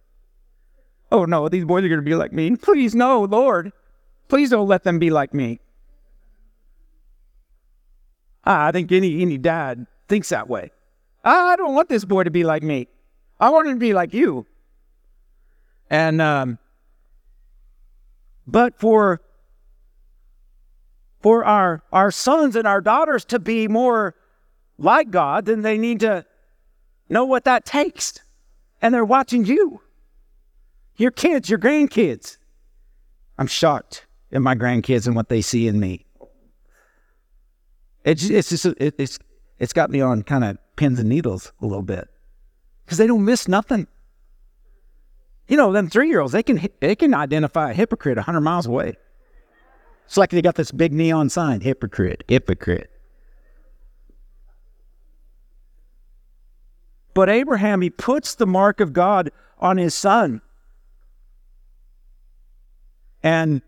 Oh 1.13 1.25
no, 1.25 1.49
these 1.49 1.65
boys 1.65 1.85
are 1.85 1.89
going 1.89 2.01
to 2.01 2.05
be 2.05 2.15
like 2.15 2.33
me. 2.33 2.55
Please, 2.57 2.95
no, 2.95 3.25
Lord. 3.25 3.73
Please 4.29 4.51
don't 4.51 4.69
let 4.69 4.85
them 4.85 4.99
be 4.99 5.11
like 5.11 5.35
me. 5.35 5.61
Ah, 8.45 8.67
I 8.67 8.73
think 8.73 8.93
any, 8.93 9.21
any 9.21 9.37
dad 9.37 9.87
thinks 10.09 10.29
that 10.29 10.49
way. 10.49 10.71
Ah, 11.25 11.49
I 11.49 11.57
don't 11.57 11.75
want 11.75 11.89
this 11.89 12.05
boy 12.05 12.25
to 12.25 12.31
be 12.31 12.45
like 12.45 12.63
me. 12.63 12.89
I 13.41 13.51
want 13.51 13.69
him 13.69 13.75
to 13.75 13.81
be 13.81 13.93
like 13.93 14.15
you. 14.15 14.47
And, 15.91 16.23
um, 16.23 16.59
but 18.47 18.79
for, 18.79 19.21
for 21.21 21.45
our, 21.45 21.83
our 21.93 22.13
sons 22.13 22.55
and 22.55 22.67
our 22.67 22.81
daughters 22.81 23.25
to 23.27 23.41
be 23.41 23.67
more 23.67 24.15
like 24.79 25.11
God, 25.11 25.47
then 25.47 25.63
they 25.63 25.77
need 25.77 26.01
to 26.01 26.25
know 27.09 27.25
what 27.25 27.45
that 27.45 27.65
takes. 27.65 28.21
And 28.81 28.95
they're 28.95 29.05
watching 29.05 29.45
you 29.45 29.81
your 31.01 31.11
kids, 31.11 31.49
your 31.49 31.59
grandkids. 31.59 32.37
I'm 33.39 33.47
shocked 33.47 34.07
at 34.33 34.43
my 34.43 34.55
grandkids 34.55 35.07
and 35.07 35.17
what 35.17 35.29
they 35.31 35.41
see 35.41 35.67
in 35.67 35.81
me. 35.81 36.05
It's, 38.05 38.29
it's 38.29 38.51
just, 38.51 38.67
it, 38.67 38.95
it's, 38.99 39.19
it's 39.59 39.73
got 39.73 39.91
me 39.91 40.01
on 40.01 40.23
kind 40.23 40.45
of 40.45 40.59
pins 40.77 40.99
and 40.99 41.09
needles 41.09 41.53
a 41.61 41.67
little 41.67 41.83
bit 41.83 42.09
because 42.85 42.99
they 42.99 43.07
don't 43.07 43.25
miss 43.25 43.49
nothing. 43.49 43.87
You 45.49 45.57
know, 45.57 45.73
them 45.73 45.89
three 45.89 46.09
year 46.09 46.21
olds, 46.21 46.33
they 46.33 46.43
can, 46.43 46.69
they 46.81 46.95
can 46.95 47.15
identify 47.15 47.71
a 47.71 47.75
hypocrite 47.75 48.17
100 48.17 48.41
miles 48.41 48.67
away. 48.67 48.97
It's 50.05 50.17
like 50.17 50.31
they 50.31 50.43
got 50.43 50.57
this 50.57 50.71
big 50.71 50.93
neon 50.93 51.31
sign 51.31 51.61
hypocrite, 51.61 52.25
hypocrite. 52.29 52.91
But 57.15 57.29
Abraham, 57.29 57.81
he 57.81 57.91
puts 57.91 58.35
the 58.35 58.47
mark 58.47 58.81
of 58.81 58.93
God 58.93 59.31
on 59.59 59.79
his 59.79 59.95
son. 59.95 60.43
And 63.23 63.63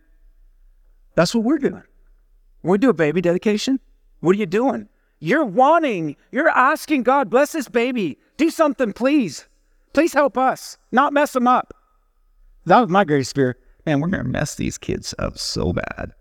that's 1.14 1.34
what 1.34 1.44
we're 1.44 1.58
doing. 1.58 1.82
We 2.62 2.78
do 2.78 2.90
a 2.90 2.94
baby 2.94 3.20
dedication, 3.20 3.80
what 4.20 4.36
are 4.36 4.38
you 4.38 4.46
doing? 4.46 4.88
You're 5.18 5.44
wanting, 5.44 6.16
you're 6.30 6.48
asking 6.48 7.02
God, 7.02 7.28
bless 7.28 7.52
this 7.52 7.68
baby. 7.68 8.18
Do 8.36 8.50
something, 8.50 8.92
please. 8.92 9.46
Please 9.92 10.14
help 10.14 10.38
us, 10.38 10.78
not 10.90 11.12
mess 11.12 11.32
them 11.32 11.46
up. 11.46 11.74
That 12.66 12.80
was 12.80 12.88
my 12.88 13.04
greatest 13.04 13.34
fear. 13.34 13.58
Man, 13.84 14.00
we're 14.00 14.08
going 14.08 14.22
to 14.22 14.28
mess 14.28 14.54
these 14.54 14.78
kids 14.78 15.14
up 15.18 15.38
so 15.38 15.72
bad. 15.72 16.12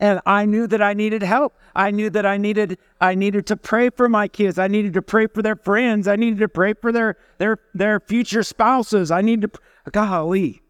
And 0.00 0.18
I 0.24 0.46
knew 0.46 0.66
that 0.66 0.80
I 0.80 0.94
needed 0.94 1.22
help. 1.22 1.54
I 1.76 1.90
knew 1.90 2.08
that 2.10 2.24
I 2.24 2.38
needed 2.38 2.78
I 3.00 3.14
needed 3.14 3.46
to 3.48 3.56
pray 3.56 3.90
for 3.90 4.08
my 4.08 4.26
kids. 4.26 4.58
I 4.58 4.66
needed 4.66 4.94
to 4.94 5.02
pray 5.02 5.26
for 5.26 5.42
their 5.42 5.56
friends. 5.56 6.08
I 6.08 6.16
needed 6.16 6.38
to 6.40 6.48
pray 6.48 6.72
for 6.72 6.90
their 6.90 7.16
their 7.38 7.58
their 7.74 8.00
future 8.00 8.42
spouses. 8.42 9.10
I 9.10 9.20
needed 9.20 9.52
to 9.52 9.60
golly. 9.92 10.62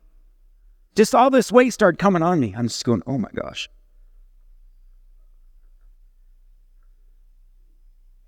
Just 0.97 1.14
all 1.14 1.31
this 1.31 1.53
weight 1.53 1.71
started 1.71 1.99
coming 1.99 2.23
on 2.23 2.40
me. 2.40 2.53
I'm 2.57 2.66
just 2.66 2.85
going, 2.85 3.03
"Oh 3.07 3.19
my 3.19 3.31
gosh." 3.33 3.71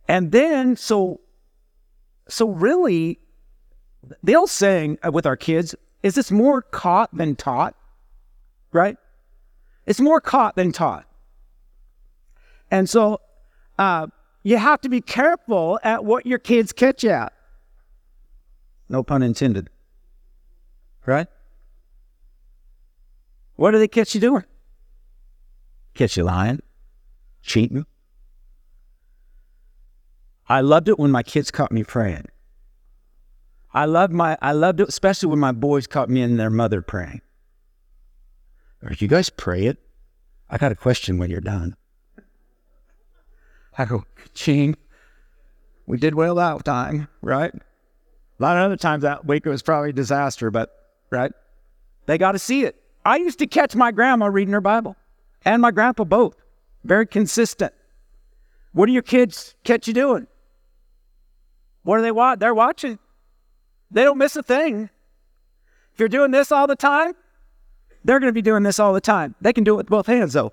And 0.06 0.30
then 0.30 0.76
so 0.76 1.20
so 2.28 2.48
really 2.48 3.18
the 4.22 4.36
old 4.36 4.50
saying 4.50 4.98
uh, 5.04 5.10
with 5.10 5.26
our 5.26 5.36
kids 5.36 5.74
is 6.04 6.16
it's 6.16 6.30
more 6.30 6.62
caught 6.62 7.14
than 7.16 7.34
taught, 7.34 7.74
right? 8.72 8.96
It's 9.86 10.00
more 10.00 10.20
caught 10.20 10.56
than 10.56 10.72
taught. 10.72 11.06
And 12.70 12.88
so 12.88 13.20
uh, 13.78 14.06
you 14.42 14.56
have 14.56 14.80
to 14.82 14.88
be 14.88 15.00
careful 15.00 15.78
at 15.82 16.04
what 16.04 16.26
your 16.26 16.38
kids 16.38 16.72
catch 16.72 17.04
at. 17.04 17.32
No 18.88 19.02
pun 19.02 19.22
intended. 19.22 19.70
Right? 21.04 21.26
What 23.56 23.72
do 23.72 23.78
they 23.78 23.88
catch 23.88 24.14
you 24.14 24.20
doing? 24.20 24.44
Catch 25.94 26.16
you 26.16 26.24
lying, 26.24 26.60
cheating. 27.42 27.86
I 30.48 30.60
loved 30.60 30.88
it 30.88 30.98
when 30.98 31.10
my 31.10 31.22
kids 31.22 31.50
caught 31.50 31.72
me 31.72 31.84
praying. 31.84 32.26
I 33.74 33.86
loved 33.86 34.12
my 34.12 34.36
I 34.42 34.52
loved 34.52 34.80
it 34.80 34.88
especially 34.88 35.30
when 35.30 35.38
my 35.38 35.52
boys 35.52 35.86
caught 35.86 36.10
me 36.10 36.22
and 36.22 36.38
their 36.38 36.50
mother 36.50 36.82
praying. 36.82 37.22
Are 38.84 38.94
you 38.98 39.08
guys 39.08 39.30
pray 39.30 39.66
it? 39.66 39.78
I 40.50 40.58
got 40.58 40.72
a 40.72 40.76
question 40.76 41.18
when 41.18 41.30
you're 41.30 41.40
done. 41.40 41.76
I 43.78 43.84
go, 43.84 44.04
Gene, 44.34 44.76
we 45.86 45.96
did 45.98 46.14
well 46.14 46.34
that 46.34 46.64
time, 46.64 47.08
right? 47.22 47.54
A 47.54 48.42
lot 48.42 48.56
of 48.56 48.64
other 48.64 48.76
times 48.76 49.02
that 49.02 49.24
week 49.24 49.46
it 49.46 49.50
was 49.50 49.62
probably 49.62 49.90
a 49.90 49.94
disaster, 49.94 50.50
but 50.50 50.70
right? 51.10 51.32
They 52.06 52.18
got 52.18 52.32
to 52.32 52.38
see 52.38 52.64
it. 52.64 52.76
I 53.04 53.16
used 53.16 53.38
to 53.38 53.46
catch 53.46 53.74
my 53.74 53.92
grandma 53.92 54.26
reading 54.26 54.52
her 54.52 54.60
Bible 54.60 54.96
and 55.44 55.62
my 55.62 55.70
grandpa 55.70 56.04
both. 56.04 56.36
Very 56.84 57.06
consistent. 57.06 57.72
What 58.72 58.86
do 58.86 58.92
your 58.92 59.02
kids 59.02 59.54
catch 59.64 59.86
you 59.86 59.94
doing? 59.94 60.26
What 61.82 61.98
are 61.98 62.02
they 62.02 62.12
watch? 62.12 62.38
They're 62.38 62.54
watching. 62.54 62.98
They 63.90 64.02
don't 64.02 64.18
miss 64.18 64.36
a 64.36 64.42
thing. 64.42 64.90
If 65.92 66.00
you're 66.00 66.08
doing 66.08 66.30
this 66.30 66.50
all 66.50 66.66
the 66.66 66.76
time, 66.76 67.14
they're 68.04 68.20
going 68.20 68.28
to 68.28 68.34
be 68.34 68.42
doing 68.42 68.62
this 68.62 68.78
all 68.78 68.92
the 68.92 69.00
time. 69.00 69.34
They 69.40 69.52
can 69.52 69.64
do 69.64 69.74
it 69.74 69.76
with 69.78 69.88
both 69.88 70.06
hands, 70.06 70.32
though. 70.34 70.52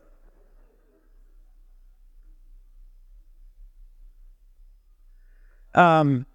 Um, 5.75 6.25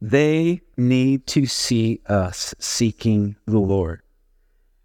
they 0.00 0.60
need 0.76 1.26
to 1.28 1.46
see 1.46 2.00
us 2.06 2.54
seeking 2.58 3.36
the 3.46 3.58
Lord. 3.58 4.02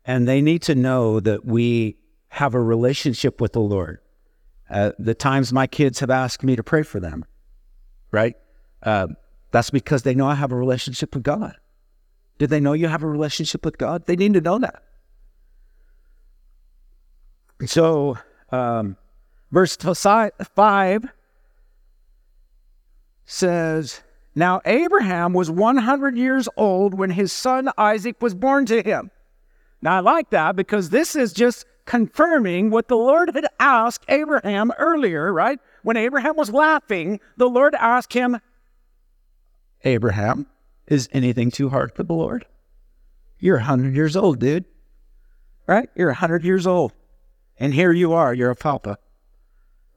and 0.06 0.28
they 0.28 0.42
need 0.42 0.62
to 0.64 0.74
know 0.76 1.20
that 1.20 1.46
we 1.46 1.98
have 2.30 2.54
a 2.56 2.62
relationship 2.62 3.42
with 3.42 3.54
the 3.54 3.60
Lord. 3.60 4.00
Uh, 4.70 4.92
the 4.98 5.14
times 5.14 5.52
my 5.54 5.68
kids 5.68 6.00
have 6.00 6.10
asked 6.10 6.44
me 6.44 6.56
to 6.56 6.64
pray 6.64 6.84
for 6.84 7.00
them, 7.00 7.26
right? 8.12 8.36
Uh, 8.84 9.08
that's 9.58 9.72
because 9.72 10.04
they 10.04 10.14
know 10.14 10.28
I 10.28 10.36
have 10.36 10.52
a 10.52 10.56
relationship 10.56 11.16
with 11.16 11.24
God. 11.24 11.56
Did 12.38 12.52
they 12.52 12.60
know 12.60 12.74
you 12.74 12.90
have 12.90 13.02
a 13.02 13.08
relationship 13.08 13.66
with 13.66 13.80
God? 13.80 14.06
They 14.06 14.16
need 14.16 14.36
to 14.36 14.42
know 14.42 14.60
that. 14.60 14.84
So, 17.66 18.20
um, 18.52 18.98
verse 19.52 19.76
5 19.76 21.06
says, 23.26 24.02
Now 24.36 24.62
Abraham 24.64 25.34
was 25.34 25.50
100 25.50 26.16
years 26.16 26.48
old 26.56 26.94
when 26.94 27.10
his 27.10 27.34
son 27.34 27.72
Isaac 27.80 28.22
was 28.22 28.36
born 28.36 28.68
to 28.68 28.84
him. 28.84 29.10
Now, 29.82 29.98
I 29.98 30.02
like 30.02 30.30
that 30.30 30.56
because 30.56 30.92
this 30.92 31.16
is 31.16 31.34
just 31.34 31.66
confirming 31.88 32.70
what 32.70 32.90
the 32.90 32.96
Lord 32.96 33.32
had 33.34 33.48
asked 33.60 34.06
Abraham 34.08 34.72
earlier, 34.78 35.34
right? 35.34 35.60
When 35.82 35.98
Abraham 35.98 36.36
was 36.36 36.52
laughing, 36.52 37.20
the 37.38 37.50
Lord 37.50 37.74
asked 37.74 38.14
him, 38.14 38.40
Abraham, 39.84 40.48
is 40.88 41.10
anything 41.12 41.52
too 41.52 41.70
hard 41.70 41.94
for 41.94 42.04
the 42.04 42.14
Lord? 42.14 42.46
You're 43.40 43.58
100 43.58 43.96
years 43.96 44.16
old, 44.16 44.40
dude. 44.40 44.66
Right? 45.68 45.90
You're 45.96 46.10
100 46.10 46.44
years 46.44 46.66
old. 46.66 46.94
And 47.60 47.74
here 47.74 47.92
you 47.92 48.14
are, 48.14 48.34
you're 48.34 48.52
a 48.52 48.56
papa. 48.56 48.98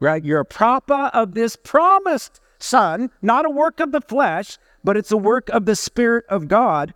Right? 0.00 0.24
You're 0.24 0.40
a 0.40 0.44
papa 0.44 1.10
of 1.14 1.34
this 1.34 1.56
promised 1.56 2.40
son, 2.58 3.10
not 3.22 3.46
a 3.46 3.50
work 3.50 3.80
of 3.80 3.92
the 3.92 4.00
flesh, 4.00 4.58
but 4.82 4.96
it's 4.96 5.12
a 5.12 5.16
work 5.16 5.48
of 5.50 5.66
the 5.66 5.76
Spirit 5.76 6.24
of 6.28 6.48
God. 6.48 6.94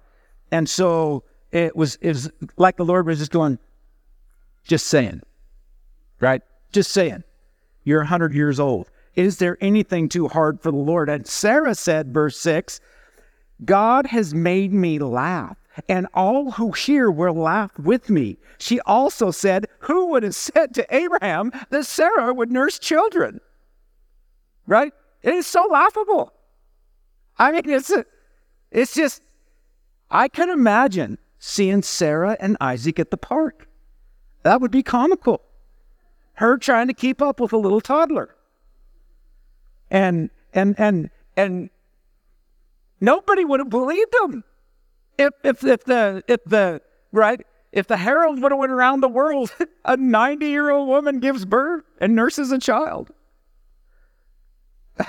And 0.51 0.69
so 0.69 1.25
it 1.53 1.77
was, 1.77 1.99
it 2.01 2.09
was 2.09 2.31
like 2.57 2.77
the 2.77 2.85
Lord 2.85 3.07
was 3.07 3.19
just 3.19 3.31
going, 3.31 3.59
just 4.65 4.87
saying, 4.87 5.23
right? 6.21 6.43
Just 6.73 6.91
saying, 6.93 7.25
you're 7.85 8.01
100 8.01 8.35
years 8.35 8.59
old. 8.59 8.91
Is 9.17 9.39
there 9.39 9.59
anything 9.61 10.09
too 10.09 10.29
hard 10.29 10.61
for 10.61 10.71
the 10.71 10.77
Lord? 10.77 11.09
And 11.09 11.27
Sarah 11.27 11.75
said, 11.75 12.13
verse 12.13 12.39
6, 12.39 12.81
God 13.65 14.07
has 14.07 14.35
made 14.35 14.73
me 14.73 14.99
laugh, 14.99 15.57
and 15.89 16.07
all 16.15 16.53
who 16.53 16.73
hear 16.73 17.11
will 17.11 17.35
laugh 17.35 17.79
with 17.79 18.11
me. 18.11 18.39
She 18.59 18.81
also 18.81 19.31
said, 19.31 19.67
Who 19.81 20.07
would 20.09 20.23
have 20.23 20.35
said 20.35 20.75
to 20.75 20.95
Abraham 20.95 21.53
that 21.71 21.87
Sarah 21.87 22.35
would 22.35 22.51
nurse 22.51 22.79
children? 22.79 23.41
Right? 24.67 24.93
It 25.23 25.35
is 25.35 25.47
so 25.47 25.67
laughable. 25.71 26.33
I 27.39 27.53
mean, 27.53 27.69
it's, 27.69 27.91
a, 27.91 28.05
it's 28.71 28.95
just, 28.95 29.23
I 30.11 30.29
can 30.29 30.51
imagine 30.51 31.19
seeing 31.39 31.83
Sarah 31.83 32.37
and 32.41 32.57
Isaac 32.61 32.99
at 32.99 33.11
the 33.11 33.17
park. 33.17 33.69
That 34.43 34.61
would 34.61 34.71
be 34.71 34.83
comical. 34.83 35.43
Her 36.35 36.59
trying 36.59 36.89
to 36.89 36.95
keep 36.95 37.23
up 37.23 37.41
with 37.41 37.53
a 37.53 37.57
little 37.57 37.81
toddler. 37.81 38.34
And 39.91 40.31
and 40.53 40.75
and 40.79 41.11
and 41.37 41.71
nobody 43.01 43.45
would 43.45 43.61
have 43.61 43.71
believed 43.71 44.15
him 44.23 44.45
if 45.19 45.33
if 45.43 45.65
if 45.65 45.85
the 45.85 46.23
if 46.27 46.45
the 46.45 46.81
right 47.13 47.41
if 47.73 47.87
the 47.89 47.97
herald 47.97 48.41
would 48.41 48.53
have 48.53 48.59
went 48.59 48.73
around 48.73 49.01
the 49.01 49.09
world, 49.09 49.53
a 49.85 49.97
90 49.97 50.47
year 50.47 50.71
old 50.71 50.89
woman 50.89 51.19
gives 51.19 51.45
birth 51.45 51.85
and 52.01 52.15
nurses 52.15 52.53
a 52.53 52.59
child. 52.59 53.11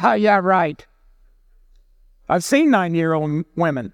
Ah, 0.01 0.15
yeah, 0.15 0.39
right. 0.41 0.85
I've 2.27 2.43
seen 2.43 2.71
nine 2.71 2.95
year 2.95 3.13
old 3.13 3.45
women. 3.55 3.93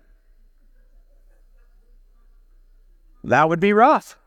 That 3.26 3.50
would 3.50 3.60
be 3.60 3.74
rough. 3.74 4.18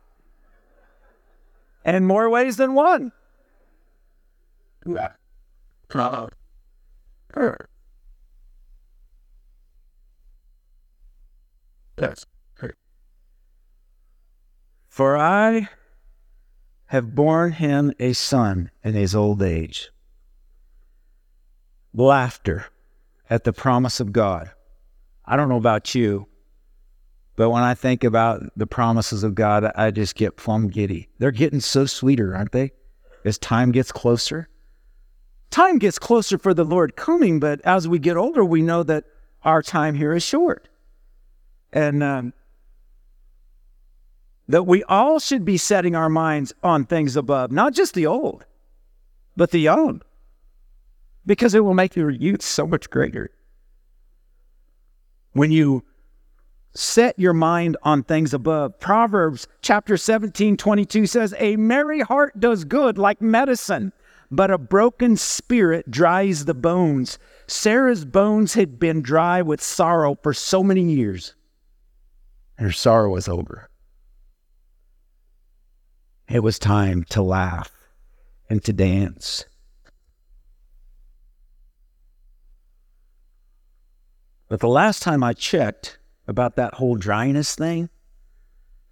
And 1.86 2.06
more 2.06 2.28
ways 2.30 2.56
than 2.56 2.74
one. 2.74 3.12
Yeah. 4.86 5.12
Yes. 12.00 12.24
For 14.88 15.16
I 15.16 15.68
have 16.86 17.16
borne 17.16 17.50
him 17.50 17.92
a 17.98 18.12
son 18.12 18.70
in 18.84 18.94
his 18.94 19.12
old 19.12 19.42
age. 19.42 19.90
Laughter 21.92 22.66
at 23.28 23.42
the 23.42 23.52
promise 23.52 23.98
of 23.98 24.12
God. 24.12 24.52
I 25.24 25.36
don't 25.36 25.48
know 25.48 25.56
about 25.56 25.96
you, 25.96 26.28
but 27.34 27.50
when 27.50 27.64
I 27.64 27.74
think 27.74 28.04
about 28.04 28.44
the 28.56 28.68
promises 28.68 29.24
of 29.24 29.34
God, 29.34 29.64
I 29.74 29.90
just 29.90 30.14
get 30.14 30.36
plumb 30.36 30.68
giddy. 30.68 31.08
They're 31.18 31.32
getting 31.32 31.58
so 31.58 31.86
sweeter, 31.86 32.36
aren't 32.36 32.52
they? 32.52 32.70
As 33.24 33.36
time 33.38 33.72
gets 33.72 33.90
closer. 33.90 34.48
Time 35.54 35.78
gets 35.78 36.00
closer 36.00 36.36
for 36.36 36.52
the 36.52 36.64
Lord 36.64 36.96
coming, 36.96 37.38
but 37.38 37.60
as 37.60 37.86
we 37.86 38.00
get 38.00 38.16
older, 38.16 38.44
we 38.44 38.60
know 38.60 38.82
that 38.82 39.04
our 39.44 39.62
time 39.62 39.94
here 39.94 40.12
is 40.12 40.24
short. 40.24 40.68
And 41.72 42.02
um, 42.02 42.32
that 44.48 44.64
we 44.64 44.82
all 44.82 45.20
should 45.20 45.44
be 45.44 45.56
setting 45.56 45.94
our 45.94 46.08
minds 46.08 46.52
on 46.64 46.86
things 46.86 47.14
above, 47.14 47.52
not 47.52 47.72
just 47.72 47.94
the 47.94 48.04
old, 48.04 48.44
but 49.36 49.52
the 49.52 49.60
young, 49.60 50.02
because 51.24 51.54
it 51.54 51.60
will 51.60 51.72
make 51.72 51.94
your 51.94 52.10
youth 52.10 52.42
so 52.42 52.66
much 52.66 52.90
greater. 52.90 53.30
When 55.34 55.52
you 55.52 55.84
set 56.74 57.16
your 57.16 57.32
mind 57.32 57.76
on 57.84 58.02
things 58.02 58.34
above. 58.34 58.80
Proverbs 58.80 59.46
chapter 59.62 59.96
17, 59.96 60.56
22 60.56 61.06
says, 61.06 61.32
A 61.38 61.54
merry 61.54 62.00
heart 62.00 62.40
does 62.40 62.64
good 62.64 62.98
like 62.98 63.22
medicine, 63.22 63.92
but 64.34 64.50
a 64.50 64.58
broken 64.58 65.16
spirit 65.16 65.90
dries 65.90 66.44
the 66.44 66.54
bones. 66.54 67.18
Sarah's 67.46 68.04
bones 68.04 68.54
had 68.54 68.78
been 68.78 69.02
dry 69.02 69.42
with 69.42 69.62
sorrow 69.62 70.16
for 70.22 70.32
so 70.32 70.62
many 70.62 70.82
years, 70.82 71.34
her 72.58 72.72
sorrow 72.72 73.10
was 73.10 73.28
over. 73.28 73.68
It 76.28 76.42
was 76.42 76.58
time 76.58 77.04
to 77.10 77.22
laugh 77.22 77.70
and 78.48 78.62
to 78.64 78.72
dance. 78.72 79.44
But 84.48 84.60
the 84.60 84.68
last 84.68 85.02
time 85.02 85.24
I 85.24 85.32
checked, 85.32 85.98
about 86.26 86.56
that 86.56 86.74
whole 86.74 86.96
dryness 86.96 87.54
thing, 87.54 87.90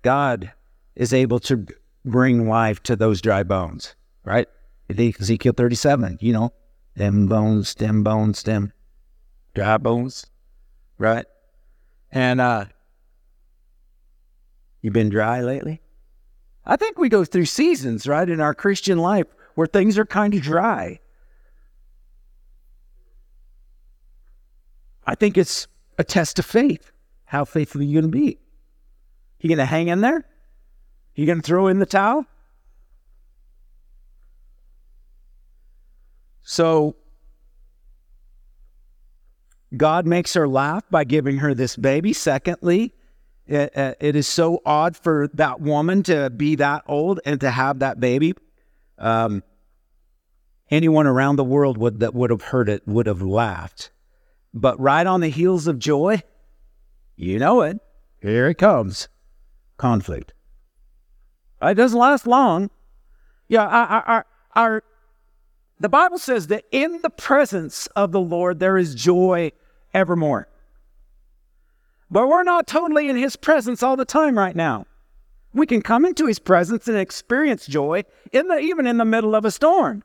God 0.03 0.53
is 0.95 1.13
able 1.13 1.41
to 1.41 1.67
bring 2.05 2.49
life 2.49 2.83
to 2.85 2.97
those 2.97 3.21
dry 3.21 3.43
bones, 3.43 3.95
right? 4.25 4.49
Ezekiel 4.99 5.53
37, 5.57 6.19
you 6.21 6.33
know, 6.33 6.53
them 6.97 7.27
bones, 7.27 7.75
them 7.75 8.03
bones, 8.03 8.43
them 8.43 8.73
dry 9.55 9.79
bones, 9.79 10.27
right? 10.99 11.27
And 12.11 12.41
uh, 12.41 12.67
you 14.81 14.91
been 14.91 15.09
dry 15.09 15.41
lately? 15.41 15.81
I 16.65 16.77
think 16.77 16.99
we 16.99 17.09
go 17.09 17.25
through 17.25 17.47
seasons, 17.47 18.07
right, 18.07 18.29
in 18.29 18.41
our 18.41 18.55
Christian 18.55 18.99
life 18.99 19.27
where 19.55 19.67
things 19.67 19.99
are 19.99 20.07
kind 20.07 20.35
of 20.35 20.43
dry. 20.43 21.01
I 25.07 25.15
think 25.15 25.37
it's 25.37 25.67
a 25.99 26.05
test 26.05 26.39
of 26.39 26.47
faith. 26.47 26.93
How 27.25 27.45
faithful 27.45 27.81
are 27.81 27.85
you 27.85 28.01
going 28.01 28.11
to 28.13 28.19
be? 28.19 28.39
You 29.41 29.49
going 29.49 29.59
to 29.59 29.65
hang 29.65 29.89
in 29.89 30.01
there? 30.01 30.25
You 31.15 31.27
going 31.27 31.41
to 31.41 31.47
throw 31.47 31.67
in 31.67 31.79
the 31.79 31.87
towel? 31.87 32.27
So 36.43 36.97
God 39.77 40.07
makes 40.07 40.35
her 40.35 40.49
laugh 40.49 40.85
by 40.91 41.05
giving 41.05 41.39
her 41.39 41.55
this 41.55 41.77
baby. 41.77 42.13
Secondly, 42.13 42.95
it, 43.47 43.97
it 44.01 44.17
is 44.17 44.29
so 44.29 44.61
odd 44.65 44.97
for 44.97 45.29
that 45.35 45.61
woman 45.61 46.03
to 46.05 46.31
be 46.31 46.57
that 46.57 46.83
old 46.87 47.21
and 47.25 47.41
to 47.41 47.51
have 47.51 47.81
that 47.81 48.01
baby. 48.01 48.35
Um, 48.99 49.43
anyone 50.71 51.07
around 51.07 51.37
the 51.37 51.45
world 51.45 51.79
would, 51.79 52.01
that 52.01 52.15
would 52.15 52.31
have 52.31 52.43
heard 52.43 52.69
it 52.69 52.87
would 52.87 53.07
have 53.07 53.23
laughed. 53.23 53.91
But 54.55 54.79
right 54.79 55.07
on 55.07 55.21
the 55.21 55.29
heels 55.29 55.67
of 55.67 55.79
joy, 55.79 56.23
you 57.17 57.39
know 57.39 57.63
it. 57.63 57.79
Here 58.21 58.49
it 58.49 58.59
comes. 58.59 59.09
Conflict. 59.77 60.35
It 61.61 61.75
doesn't 61.75 61.99
last 61.99 62.27
long. 62.27 62.71
Yeah, 63.49 63.67
our, 63.67 64.03
our, 64.03 64.27
our, 64.55 64.85
the 65.83 65.89
Bible 65.89 66.19
says 66.19 66.47
that 66.47 66.65
in 66.71 67.01
the 67.03 67.11
presence 67.11 67.89
of 67.89 68.13
the 68.13 68.21
Lord 68.21 68.61
there 68.61 68.79
is 68.79 68.95
joy 68.95 69.53
evermore. 69.93 70.49
But 72.11 72.29
we're 72.29 72.45
not 72.45 72.67
totally 72.67 73.09
in 73.09 73.17
His 73.17 73.37
presence 73.37 73.83
all 73.83 73.97
the 73.97 74.05
time 74.05 74.39
right 74.39 74.55
now. 74.55 74.87
We 75.53 75.67
can 75.67 75.83
come 75.83 76.05
into 76.05 76.27
His 76.27 76.39
presence 76.39 76.87
and 76.87 76.97
experience 76.97 77.67
joy 77.67 78.05
in 78.33 78.49
the, 78.49 78.59
even 78.59 78.87
in 78.87 78.99
the 78.99 79.05
middle 79.05 79.35
of 79.35 79.45
a 79.45 79.51
storm. 79.51 80.05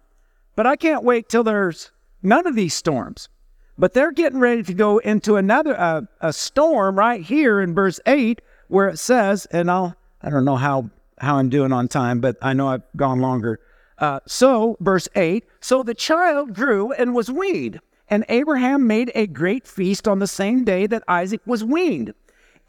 But 0.55 0.65
I 0.65 0.75
can't 0.75 1.03
wait 1.03 1.29
till 1.29 1.43
there's 1.43 1.91
none 2.23 2.47
of 2.47 2.55
these 2.55 2.73
storms. 2.73 3.29
But 3.77 3.93
they're 3.93 4.11
getting 4.11 4.39
ready 4.39 4.63
to 4.63 4.73
go 4.73 4.97
into 4.97 5.35
another 5.35 5.79
uh, 5.79 6.01
a 6.19 6.33
storm 6.33 6.97
right 6.97 7.21
here 7.21 7.61
in 7.61 7.75
verse 7.75 7.99
8 8.07 8.41
where 8.67 8.87
it 8.87 8.97
says, 8.97 9.45
and 9.51 9.69
I'll 9.69 9.95
I 10.21 10.31
don't 10.31 10.45
know 10.45 10.55
how 10.55 10.89
how 11.19 11.37
I'm 11.37 11.49
doing 11.49 11.71
on 11.71 11.87
time, 11.87 12.19
but 12.19 12.37
I 12.41 12.53
know 12.53 12.67
I've 12.69 12.83
gone 12.95 13.19
longer. 13.19 13.59
Uh, 13.99 14.19
so, 14.27 14.77
verse 14.79 15.07
8 15.15 15.45
So 15.59 15.83
the 15.83 15.93
child 15.93 16.53
grew 16.53 16.91
and 16.91 17.15
was 17.15 17.31
weaned, 17.31 17.79
and 18.09 18.25
Abraham 18.29 18.87
made 18.87 19.11
a 19.15 19.27
great 19.27 19.67
feast 19.67 20.07
on 20.07 20.19
the 20.19 20.27
same 20.27 20.63
day 20.63 20.87
that 20.87 21.03
Isaac 21.07 21.41
was 21.45 21.63
weaned. 21.63 22.13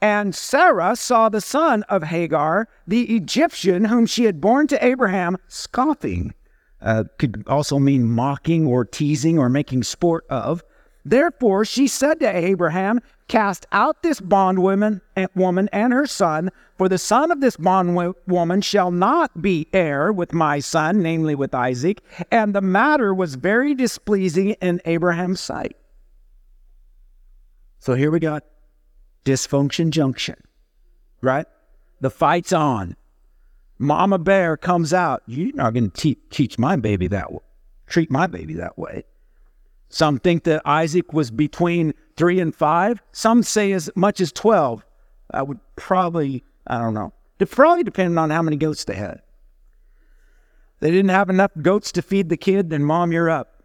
And 0.01 0.35
Sarah 0.35 0.95
saw 0.95 1.29
the 1.29 1.41
son 1.41 1.83
of 1.85 2.05
Hagar, 2.05 2.69
the 2.87 3.17
Egyptian, 3.17 3.87
whom 3.87 4.07
she 4.07 4.25
had 4.25 4.41
borne 4.41 4.69
to 4.69 4.85
Abraham, 4.85 5.37
scoffing. 5.49 6.35
Uh, 6.81 7.05
could 7.19 7.43
also 7.49 7.81
mean 7.81 8.09
mocking 8.09 8.67
or 8.67 8.85
teasing 8.85 9.39
or 9.39 9.49
making 9.49 9.83
sport 9.83 10.25
of. 10.31 10.63
Therefore 11.05 11.65
she 11.65 11.89
said 11.89 12.21
to 12.21 12.37
Abraham, 12.37 13.01
Cast 13.29 13.67
out 13.73 14.03
this 14.03 14.21
bondwoman 14.21 15.03
eh, 15.15 15.27
woman 15.35 15.69
and 15.71 15.93
her 15.93 16.07
son, 16.07 16.51
for 16.79 16.89
the 16.89 16.97
son 16.97 17.31
of 17.31 17.43
this 17.43 17.59
bondwoman 17.59 18.63
shall 18.63 18.91
not 18.91 19.43
be 19.43 19.69
heir 19.75 20.11
with 20.11 20.33
my 20.33 20.61
son, 20.61 21.03
namely 21.03 21.35
with 21.35 21.55
Isaac. 21.55 22.03
And 22.33 22.55
the 22.55 22.63
matter 22.63 23.15
was 23.15 23.35
very 23.35 23.75
displeasing 23.75 24.51
in 24.63 24.81
Abraham's 24.87 25.41
sight. 25.41 25.77
So 27.81 27.95
here 27.95 28.11
we 28.11 28.19
got 28.19 28.45
dysfunction 29.27 29.91
junction, 29.91 30.37
right? 31.21 31.47
The 32.01 32.11
fight's 32.11 32.53
on. 32.53 32.97
Mama 33.79 34.19
bear 34.19 34.57
comes 34.57 34.95
out. 34.95 35.23
You're 35.27 35.55
not 35.55 35.75
going 35.75 35.91
to 35.91 36.01
te- 36.01 36.19
teach 36.31 36.59
my 36.59 36.77
baby 36.77 37.09
that 37.09 37.31
way, 37.31 37.41
treat 37.87 38.11
my 38.11 38.27
baby 38.27 38.55
that 38.55 38.79
way. 38.79 39.05
Some 39.89 40.19
think 40.19 40.45
that 40.45 40.63
Isaac 40.65 41.13
was 41.13 41.31
between 41.31 41.95
three 42.17 42.41
and 42.41 42.55
five. 42.55 43.03
Some 43.13 43.43
say 43.43 43.73
as 43.73 43.91
much 43.95 44.21
as 44.21 44.33
12. 44.33 44.85
I 45.33 45.43
would 45.43 45.61
probably, 45.77 46.45
I 46.67 46.79
don't 46.79 46.95
know. 46.95 47.13
It 47.39 47.51
probably 47.51 47.85
depended 47.85 48.19
on 48.19 48.31
how 48.31 48.43
many 48.43 48.57
goats 48.57 48.85
they 48.85 48.97
had. 48.97 49.23
They 50.81 50.91
didn't 50.91 51.11
have 51.11 51.31
enough 51.31 51.51
goats 51.61 51.93
to 51.93 52.03
feed 52.03 52.29
the 52.29 52.37
kid, 52.37 52.71
then 52.71 52.85
mom, 52.85 53.13
you're 53.13 53.31
up. 53.31 53.63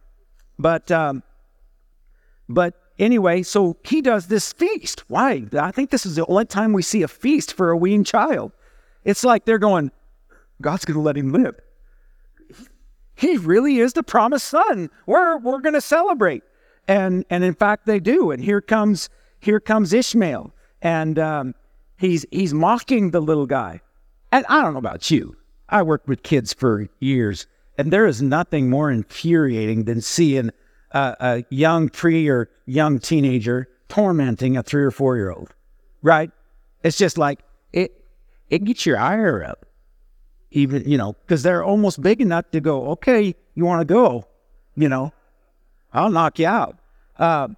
But, 0.57 0.91
um, 0.91 1.23
but 2.49 2.75
anyway, 2.97 3.43
so 3.43 3.77
he 3.83 4.01
does 4.01 4.27
this 4.27 4.53
feast. 4.53 5.03
Why? 5.09 5.45
I 5.57 5.71
think 5.71 5.89
this 5.89 6.05
is 6.05 6.15
the 6.15 6.25
only 6.25 6.45
time 6.45 6.73
we 6.73 6.81
see 6.81 7.03
a 7.03 7.07
feast 7.07 7.53
for 7.53 7.69
a 7.69 7.77
weaned 7.77 8.07
child. 8.07 8.51
It's 9.03 9.23
like 9.23 9.45
they're 9.45 9.59
going, 9.59 9.91
God's 10.61 10.85
going 10.85 10.95
to 10.95 11.01
let 11.01 11.17
him 11.17 11.31
live. 11.31 11.55
He 13.15 13.37
really 13.37 13.79
is 13.79 13.93
the 13.93 14.03
promised 14.03 14.47
son. 14.47 14.89
We're, 15.05 15.37
we're 15.37 15.61
going 15.61 15.73
to 15.73 15.81
celebrate. 15.81 16.43
And, 16.87 17.25
and 17.29 17.43
in 17.43 17.53
fact, 17.53 17.85
they 17.85 17.99
do. 17.99 18.31
And 18.31 18.43
here 18.43 18.61
comes, 18.61 19.09
here 19.39 19.59
comes 19.59 19.93
Ishmael. 19.93 20.53
And 20.81 21.19
um, 21.19 21.55
he's, 21.97 22.25
he's 22.31 22.53
mocking 22.53 23.11
the 23.11 23.21
little 23.21 23.45
guy. 23.45 23.81
And 24.31 24.45
I 24.49 24.61
don't 24.61 24.73
know 24.73 24.79
about 24.79 25.11
you. 25.11 25.37
I 25.69 25.83
worked 25.83 26.07
with 26.07 26.23
kids 26.23 26.53
for 26.53 26.87
years. 26.99 27.47
And 27.77 27.91
there 27.91 28.05
is 28.05 28.21
nothing 28.21 28.69
more 28.69 28.91
infuriating 28.91 29.85
than 29.85 30.01
seeing 30.01 30.51
a, 30.91 31.15
a 31.19 31.45
young 31.49 31.89
pre 31.89 32.27
or 32.29 32.49
young 32.65 32.99
teenager 32.99 33.67
tormenting 33.89 34.57
a 34.57 34.63
three 34.63 34.83
or 34.83 34.91
four 34.91 35.17
year 35.17 35.31
old, 35.31 35.53
right? 36.01 36.31
It's 36.83 36.97
just 36.97 37.17
like 37.17 37.39
it 37.71 38.05
it 38.49 38.63
gets 38.63 38.85
your 38.85 38.97
ire 38.97 39.43
up, 39.43 39.65
even 40.53 40.89
you 40.89 40.97
know, 40.97 41.13
because 41.13 41.43
they're 41.43 41.63
almost 41.63 42.01
big 42.01 42.21
enough 42.21 42.49
to 42.51 42.59
go. 42.59 42.91
Okay, 42.91 43.35
you 43.55 43.65
want 43.65 43.81
to 43.81 43.85
go, 43.85 44.25
you 44.75 44.89
know, 44.89 45.11
I'll 45.91 46.11
knock 46.11 46.39
you 46.39 46.47
out. 46.47 46.77
Uh, 47.17 47.49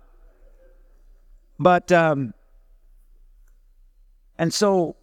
but 1.59 1.91
um, 1.91 2.33
and 4.37 4.53
so, 4.53 4.95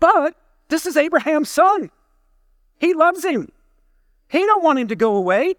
but 0.00 0.34
this 0.68 0.86
is 0.86 0.96
Abraham's 0.96 1.50
son. 1.50 1.90
He 2.78 2.94
loves 2.94 3.24
him. 3.24 3.50
He 4.28 4.40
don't 4.40 4.62
want 4.62 4.78
him 4.78 4.88
to 4.88 4.96
go 4.96 5.16
away. 5.16 5.54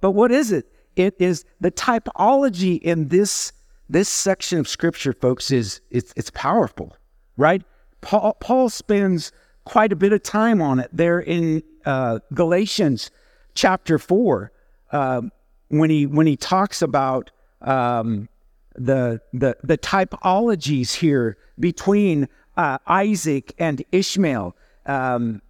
But 0.00 0.12
what 0.12 0.30
is 0.30 0.52
it? 0.52 0.66
it 0.96 1.14
is 1.18 1.44
the 1.60 1.70
typology 1.70 2.80
in 2.80 3.08
this 3.08 3.52
this 3.88 4.08
section 4.08 4.58
of 4.58 4.66
scripture, 4.66 5.12
folks, 5.12 5.50
is 5.50 5.80
it's 5.90 6.12
it's 6.16 6.30
powerful, 6.30 6.96
right? 7.36 7.62
Paul, 8.00 8.34
Paul 8.40 8.68
spends 8.68 9.32
quite 9.64 9.92
a 9.92 9.96
bit 9.96 10.12
of 10.12 10.22
time 10.22 10.60
on 10.60 10.78
it 10.80 10.90
there 10.92 11.20
in 11.20 11.62
uh, 11.84 12.20
Galatians 12.32 13.10
chapter 13.54 13.98
four 13.98 14.52
uh, 14.92 15.22
when 15.68 15.90
he 15.90 16.06
when 16.06 16.26
he 16.26 16.36
talks 16.36 16.82
about 16.82 17.30
um, 17.62 18.28
the 18.74 19.20
the 19.32 19.56
the 19.62 19.78
typologies 19.78 20.94
here 20.94 21.36
between 21.58 22.28
uh, 22.56 22.78
Isaac 22.86 23.54
and 23.58 23.84
Ishmael. 23.92 24.56
Um, 24.86 25.40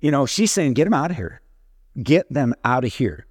you 0.00 0.10
know, 0.10 0.26
she's 0.26 0.52
saying, 0.52 0.74
"Get 0.74 0.84
them 0.84 0.94
out 0.94 1.10
of 1.10 1.16
here, 1.16 1.40
get 2.02 2.32
them 2.32 2.54
out 2.64 2.84
of 2.84 2.94
here." 2.94 3.26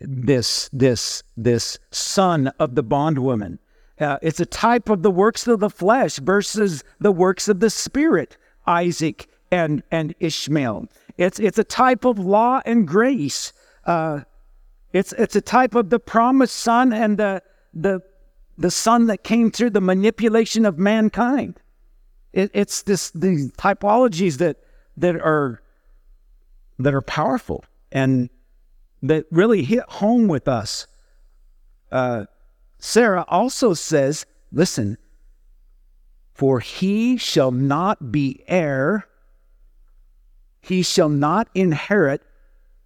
this 0.00 0.68
this 0.72 1.22
this 1.36 1.78
son 1.90 2.48
of 2.58 2.74
the 2.74 2.82
bondwoman. 2.82 3.58
Uh, 3.98 4.18
it's 4.20 4.40
a 4.40 4.46
type 4.46 4.90
of 4.90 5.02
the 5.02 5.10
works 5.10 5.46
of 5.46 5.60
the 5.60 5.70
flesh 5.70 6.18
versus 6.18 6.84
the 7.00 7.12
works 7.12 7.48
of 7.48 7.60
the 7.60 7.70
spirit. 7.70 8.36
Isaac 8.66 9.28
and 9.50 9.82
and 9.90 10.14
Ishmael. 10.20 10.88
It's 11.16 11.38
it's 11.38 11.58
a 11.58 11.64
type 11.64 12.04
of 12.04 12.18
law 12.18 12.60
and 12.64 12.86
grace. 12.86 13.52
Uh, 13.84 14.20
it's 14.92 15.12
it's 15.12 15.36
a 15.36 15.40
type 15.40 15.74
of 15.74 15.90
the 15.90 15.98
promised 15.98 16.56
son 16.56 16.92
and 16.92 17.18
the 17.18 17.42
the 17.74 18.00
the 18.58 18.70
son 18.70 19.06
that 19.06 19.22
came 19.22 19.50
through 19.50 19.70
the 19.70 19.80
manipulation 19.80 20.64
of 20.64 20.78
mankind. 20.78 21.60
It, 22.32 22.50
it's 22.54 22.82
this 22.82 23.10
these 23.10 23.52
typologies 23.52 24.38
that 24.38 24.58
that 24.96 25.16
are 25.16 25.62
that 26.78 26.94
are 26.94 27.02
powerful 27.02 27.64
and 27.92 28.28
that 29.02 29.26
really 29.30 29.62
hit 29.62 29.84
home 29.88 30.28
with 30.28 30.48
us. 30.48 30.86
Uh, 31.90 32.26
Sarah 32.78 33.24
also 33.28 33.74
says, 33.74 34.26
listen, 34.52 34.98
for 36.34 36.60
he 36.60 37.16
shall 37.16 37.50
not 37.50 38.12
be 38.12 38.44
heir, 38.46 39.06
he 40.66 40.82
shall 40.82 41.08
not 41.08 41.48
inherit 41.54 42.22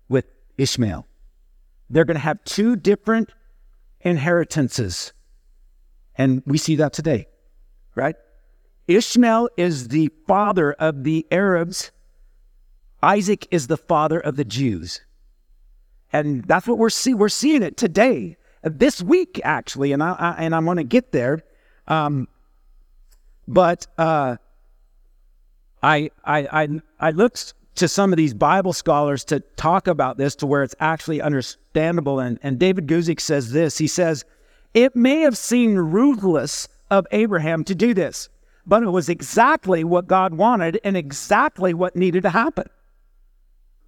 with 0.09 0.27
Ishmael. 0.59 1.07
They're 1.89 2.05
going 2.05 2.17
to 2.17 2.21
have 2.21 2.45
two 2.45 2.77
different 2.77 3.33
inheritances. 4.03 5.13
And 6.15 6.43
we 6.45 6.59
see 6.59 6.77
that 6.77 6.93
today, 6.93 7.27
right? 7.95 8.17
Ishmael 8.87 9.49
is 9.57 9.89
the 9.89 10.11
father 10.27 10.73
of 10.73 11.05
the 11.05 11.27
Arabs, 11.31 11.91
Isaac 13.03 13.49
is 13.51 13.67
the 13.67 13.79
father 13.79 14.21
of 14.21 14.37
the 14.37 14.45
Jews. 14.45 15.01
And 16.13 16.45
that's 16.45 16.67
what 16.67 16.77
we're 16.77 16.91
see 16.91 17.15
we're 17.15 17.31
seeing 17.31 17.63
it 17.63 17.79
today, 17.79 18.37
this 18.63 19.01
week 19.01 19.41
actually, 19.43 19.93
and 19.93 20.03
I, 20.03 20.13
I 20.13 20.45
and 20.45 20.55
I'm 20.55 20.67
going 20.67 20.77
to 20.77 20.85
get 20.85 21.13
there. 21.13 21.43
Um, 21.89 22.29
but 23.49 23.87
uh, 23.97 24.37
I 25.83 26.11
I 26.25 26.39
I 26.63 26.81
I 26.99 27.11
looked 27.13 27.55
to 27.77 27.89
some 27.89 28.13
of 28.13 28.17
these 28.17 28.35
Bible 28.35 28.73
scholars 28.73 29.25
to 29.25 29.41
talk 29.57 29.87
about 29.87 30.19
this 30.19 30.35
to 30.37 30.47
where 30.47 30.63
it's 30.63 30.75
actually 30.81 31.21
understandable. 31.21 32.21
And 32.21 32.39
and 32.43 32.59
David 32.59 32.87
Guzik 32.87 33.21
says 33.21 33.53
this. 33.53 33.79
He 33.79 33.87
says 33.87 34.25
it 34.75 34.95
may 34.95 35.21
have 35.21 35.37
seemed 35.37 35.79
ruthless 35.79 36.69
of 36.91 37.07
Abraham 37.11 37.65
to 37.65 37.75
do 37.75 37.95
this, 37.95 38.29
but 38.67 38.83
it 38.83 38.91
was 38.91 39.09
exactly 39.09 39.85
what 39.85 40.07
God 40.07 40.35
wanted 40.35 40.81
and 40.85 40.97
exactly 40.97 41.75
what 41.75 41.97
needed 41.97 42.23
to 42.23 42.31
happen. 42.31 42.67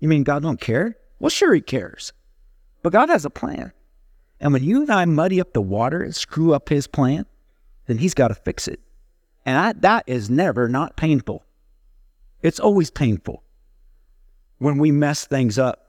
You 0.00 0.08
mean 0.08 0.24
God 0.24 0.42
don't 0.42 0.60
care? 0.60 0.96
Well, 1.20 1.30
sure, 1.30 1.54
he 1.54 1.60
cares. 1.60 2.12
But 2.82 2.92
God 2.92 3.08
has 3.08 3.24
a 3.24 3.30
plan. 3.30 3.72
And 4.40 4.52
when 4.52 4.64
you 4.64 4.82
and 4.82 4.90
I 4.90 5.04
muddy 5.04 5.40
up 5.40 5.52
the 5.52 5.62
water 5.62 6.02
and 6.02 6.14
screw 6.14 6.52
up 6.52 6.68
his 6.68 6.88
plan, 6.88 7.26
then 7.86 7.98
he's 7.98 8.14
got 8.14 8.28
to 8.28 8.34
fix 8.34 8.66
it. 8.66 8.80
And 9.46 9.56
I, 9.56 9.72
that 9.74 10.04
is 10.08 10.28
never 10.28 10.68
not 10.68 10.96
painful. 10.96 11.44
It's 12.42 12.58
always 12.58 12.90
painful 12.90 13.44
when 14.62 14.78
we 14.78 14.90
mess 14.90 15.26
things 15.26 15.58
up. 15.58 15.86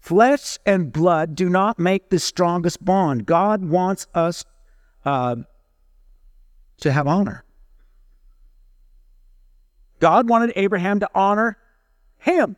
Flesh 0.00 0.58
and 0.66 0.92
blood 0.92 1.34
do 1.34 1.48
not 1.48 1.78
make 1.78 2.10
the 2.10 2.18
strongest 2.18 2.84
bond. 2.84 3.24
God 3.24 3.64
wants 3.64 4.06
us 4.14 4.44
uh, 5.04 5.36
to 6.80 6.92
have 6.92 7.06
honor. 7.06 7.44
God 10.00 10.28
wanted 10.28 10.52
Abraham 10.56 11.00
to 11.00 11.08
honor 11.14 11.56
him 12.18 12.56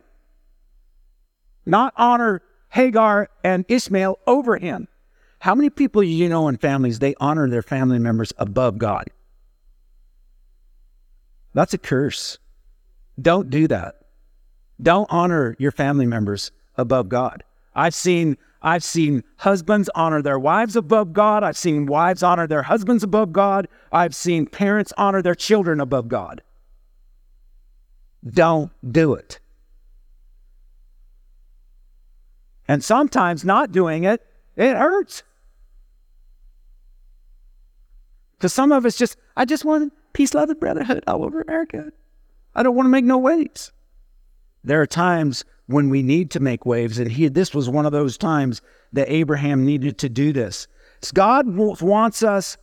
not 1.65 1.93
honor 1.97 2.41
Hagar 2.69 3.29
and 3.43 3.65
Ishmael 3.67 4.19
over 4.27 4.57
him. 4.57 4.87
How 5.39 5.55
many 5.55 5.69
people 5.69 6.03
you 6.03 6.29
know 6.29 6.47
in 6.47 6.57
families, 6.57 6.99
they 6.99 7.15
honor 7.19 7.49
their 7.49 7.61
family 7.61 7.99
members 7.99 8.33
above 8.37 8.77
God? 8.77 9.05
That's 11.53 11.73
a 11.73 11.77
curse. 11.77 12.37
Don't 13.21 13.49
do 13.49 13.67
that. 13.67 13.95
Don't 14.81 15.07
honor 15.09 15.55
your 15.57 15.71
family 15.71 16.05
members 16.05 16.51
above 16.77 17.09
God. 17.09 17.43
I've 17.73 17.95
seen 17.95 18.37
I've 18.61 18.83
seen 18.83 19.23
husbands 19.37 19.89
honor 19.93 20.23
their 20.23 20.39
wives 20.39 20.75
above 20.75 21.13
God. 21.13 21.43
I've 21.43 21.57
seen 21.57 21.85
wives 21.85 22.23
honor 22.23 22.47
their 22.47 22.63
husbands 22.63 23.03
above 23.03 23.31
God. 23.31 23.67
I've 23.91 24.15
seen 24.15 24.47
parents 24.47 24.91
honor 24.97 25.21
their 25.21 25.35
children 25.35 25.79
above 25.79 26.07
God. 26.07 26.41
don't 28.27 28.71
do 28.91 29.13
it. 29.13 29.39
And 32.67 32.83
sometimes 32.83 33.45
not 33.45 33.71
doing 33.71 34.03
it, 34.03 34.25
it 34.55 34.75
hurts. 34.75 35.21
Because 38.37 38.53
some 38.53 38.71
of 38.71 38.85
us 38.85 38.97
just, 38.97 39.17
I 39.37 39.45
just 39.45 39.63
want 39.63 39.93
peace, 40.13 40.33
love, 40.33 40.49
and 40.49 40.59
brotherhood 40.59 41.03
all 41.05 41.23
over 41.23 41.41
America. 41.41 41.91
I 42.55 42.63
don't 42.63 42.75
want 42.75 42.85
to 42.85 42.89
make 42.89 43.05
no 43.05 43.17
waves. 43.17 43.71
There 44.65 44.81
are 44.81 44.87
times 44.87 45.45
when 45.67 45.89
we 45.89 46.01
need 46.01 46.31
to 46.31 46.39
make 46.39 46.65
waves, 46.65 46.97
and 46.99 47.11
he, 47.11 47.27
this 47.27 47.53
was 47.53 47.69
one 47.69 47.85
of 47.85 47.91
those 47.91 48.17
times 48.17 48.61
that 48.93 49.11
Abraham 49.11 49.63
needed 49.63 49.97
to 49.99 50.09
do 50.09 50.33
this. 50.33 50.67
God 51.13 51.47
wants 51.47 52.23
us 52.23 52.57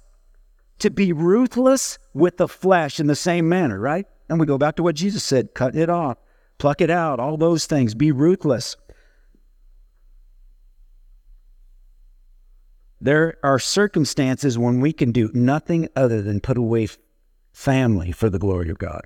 to 0.80 0.90
be 0.90 1.12
ruthless 1.12 1.98
with 2.12 2.38
the 2.38 2.48
flesh 2.48 2.98
in 2.98 3.06
the 3.06 3.14
same 3.14 3.48
manner, 3.48 3.78
right? 3.78 4.04
And 4.28 4.40
we 4.40 4.46
go 4.46 4.58
back 4.58 4.76
to 4.76 4.82
what 4.82 4.96
Jesus 4.96 5.22
said 5.22 5.54
cut 5.54 5.76
it 5.76 5.88
off, 5.88 6.18
pluck 6.58 6.80
it 6.80 6.90
out, 6.90 7.20
all 7.20 7.36
those 7.36 7.66
things. 7.66 7.94
Be 7.94 8.10
ruthless. 8.10 8.76
There 13.00 13.36
are 13.44 13.58
circumstances 13.58 14.58
when 14.58 14.80
we 14.80 14.92
can 14.92 15.12
do 15.12 15.30
nothing 15.34 15.88
other 15.94 16.20
than 16.22 16.40
put 16.40 16.56
away 16.56 16.88
family 17.52 18.10
for 18.10 18.28
the 18.28 18.38
glory 18.38 18.70
of 18.70 18.78
God. 18.78 19.02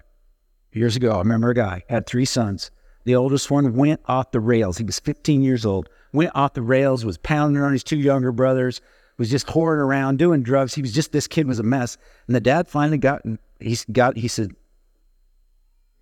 Years 0.72 0.96
ago, 0.96 1.12
I 1.12 1.18
remember 1.18 1.50
a 1.50 1.54
guy 1.54 1.82
had 1.88 2.06
three 2.06 2.26
sons. 2.26 2.70
The 3.06 3.14
oldest 3.14 3.52
one 3.52 3.74
went 3.74 4.00
off 4.06 4.32
the 4.32 4.40
rails. 4.40 4.78
He 4.78 4.84
was 4.84 4.98
15 4.98 5.44
years 5.44 5.64
old. 5.64 5.88
Went 6.12 6.32
off 6.34 6.54
the 6.54 6.62
rails, 6.62 7.04
was 7.04 7.18
pounding 7.18 7.62
on 7.62 7.70
his 7.70 7.84
two 7.84 7.96
younger 7.96 8.32
brothers, 8.32 8.80
was 9.16 9.30
just 9.30 9.46
whoring 9.46 9.78
around, 9.78 10.18
doing 10.18 10.42
drugs. 10.42 10.74
He 10.74 10.82
was 10.82 10.92
just 10.92 11.12
this 11.12 11.28
kid 11.28 11.46
was 11.46 11.60
a 11.60 11.62
mess. 11.62 11.96
And 12.26 12.34
the 12.34 12.40
dad 12.40 12.66
finally 12.66 12.98
got 12.98 13.22
he 13.60 13.78
got 13.92 14.16
he 14.16 14.26
said, 14.26 14.56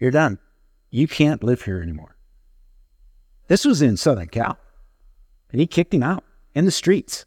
"You're 0.00 0.12
done. 0.12 0.38
You 0.90 1.06
can't 1.06 1.44
live 1.44 1.60
here 1.60 1.82
anymore." 1.82 2.16
This 3.48 3.66
was 3.66 3.82
in 3.82 3.98
Southern 3.98 4.28
Cal, 4.28 4.56
and 5.52 5.60
he 5.60 5.66
kicked 5.66 5.92
him 5.92 6.02
out 6.02 6.24
in 6.54 6.64
the 6.64 6.70
streets. 6.70 7.26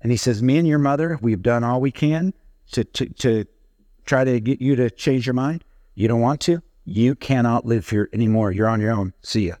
And 0.00 0.12
he 0.12 0.16
says, 0.16 0.40
Me 0.40 0.56
and 0.56 0.68
your 0.68 0.78
mother, 0.78 1.18
we've 1.20 1.42
done 1.42 1.64
all 1.64 1.80
we 1.80 1.90
can 1.90 2.32
to, 2.70 2.84
to, 2.84 3.08
to 3.14 3.44
try 4.04 4.22
to 4.22 4.38
get 4.38 4.60
you 4.60 4.76
to 4.76 4.88
change 4.88 5.26
your 5.26 5.34
mind. 5.34 5.64
You 5.96 6.06
don't 6.06 6.20
want 6.20 6.40
to? 6.42 6.62
You 6.90 7.16
cannot 7.16 7.66
live 7.66 7.90
here 7.90 8.08
anymore. 8.14 8.50
You're 8.50 8.66
on 8.66 8.80
your 8.80 8.92
own. 8.92 9.12
See 9.20 9.48
ya. 9.48 9.56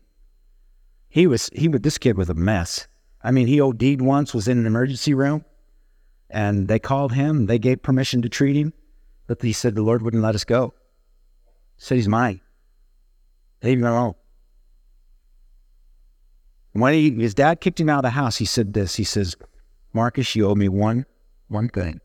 He 1.10 1.26
was, 1.26 1.50
he 1.52 1.68
was, 1.68 1.82
this 1.82 1.98
kid 1.98 2.16
was 2.16 2.30
a 2.30 2.34
mess. 2.34 2.88
I 3.22 3.32
mean, 3.32 3.46
he 3.46 3.60
OD'd 3.60 4.00
once, 4.00 4.32
was 4.32 4.48
in 4.48 4.56
an 4.56 4.64
emergency 4.64 5.12
room, 5.12 5.44
and 6.30 6.68
they 6.68 6.78
called 6.78 7.12
him. 7.12 7.44
They 7.44 7.58
gave 7.58 7.82
permission 7.82 8.22
to 8.22 8.30
treat 8.30 8.56
him, 8.56 8.72
but 9.26 9.42
he 9.42 9.52
said 9.52 9.74
the 9.74 9.82
Lord 9.82 10.00
wouldn't 10.00 10.22
let 10.22 10.34
us 10.34 10.44
go. 10.44 10.72
He 11.76 11.84
said 11.84 11.96
he's 11.96 12.08
mine. 12.08 12.40
Leave 13.62 13.78
him 13.78 13.84
alone. 13.84 14.14
When 16.72 16.94
he, 16.94 17.10
his 17.10 17.34
dad 17.34 17.60
kicked 17.60 17.78
him 17.78 17.90
out 17.90 17.98
of 17.98 18.02
the 18.04 18.10
house, 18.10 18.38
he 18.38 18.46
said 18.46 18.72
this. 18.72 18.94
He 18.94 19.04
says, 19.04 19.36
Marcus, 19.92 20.34
you 20.34 20.48
owe 20.48 20.54
me 20.54 20.70
one 20.70 21.04
one 21.48 21.68
thing. 21.68 22.00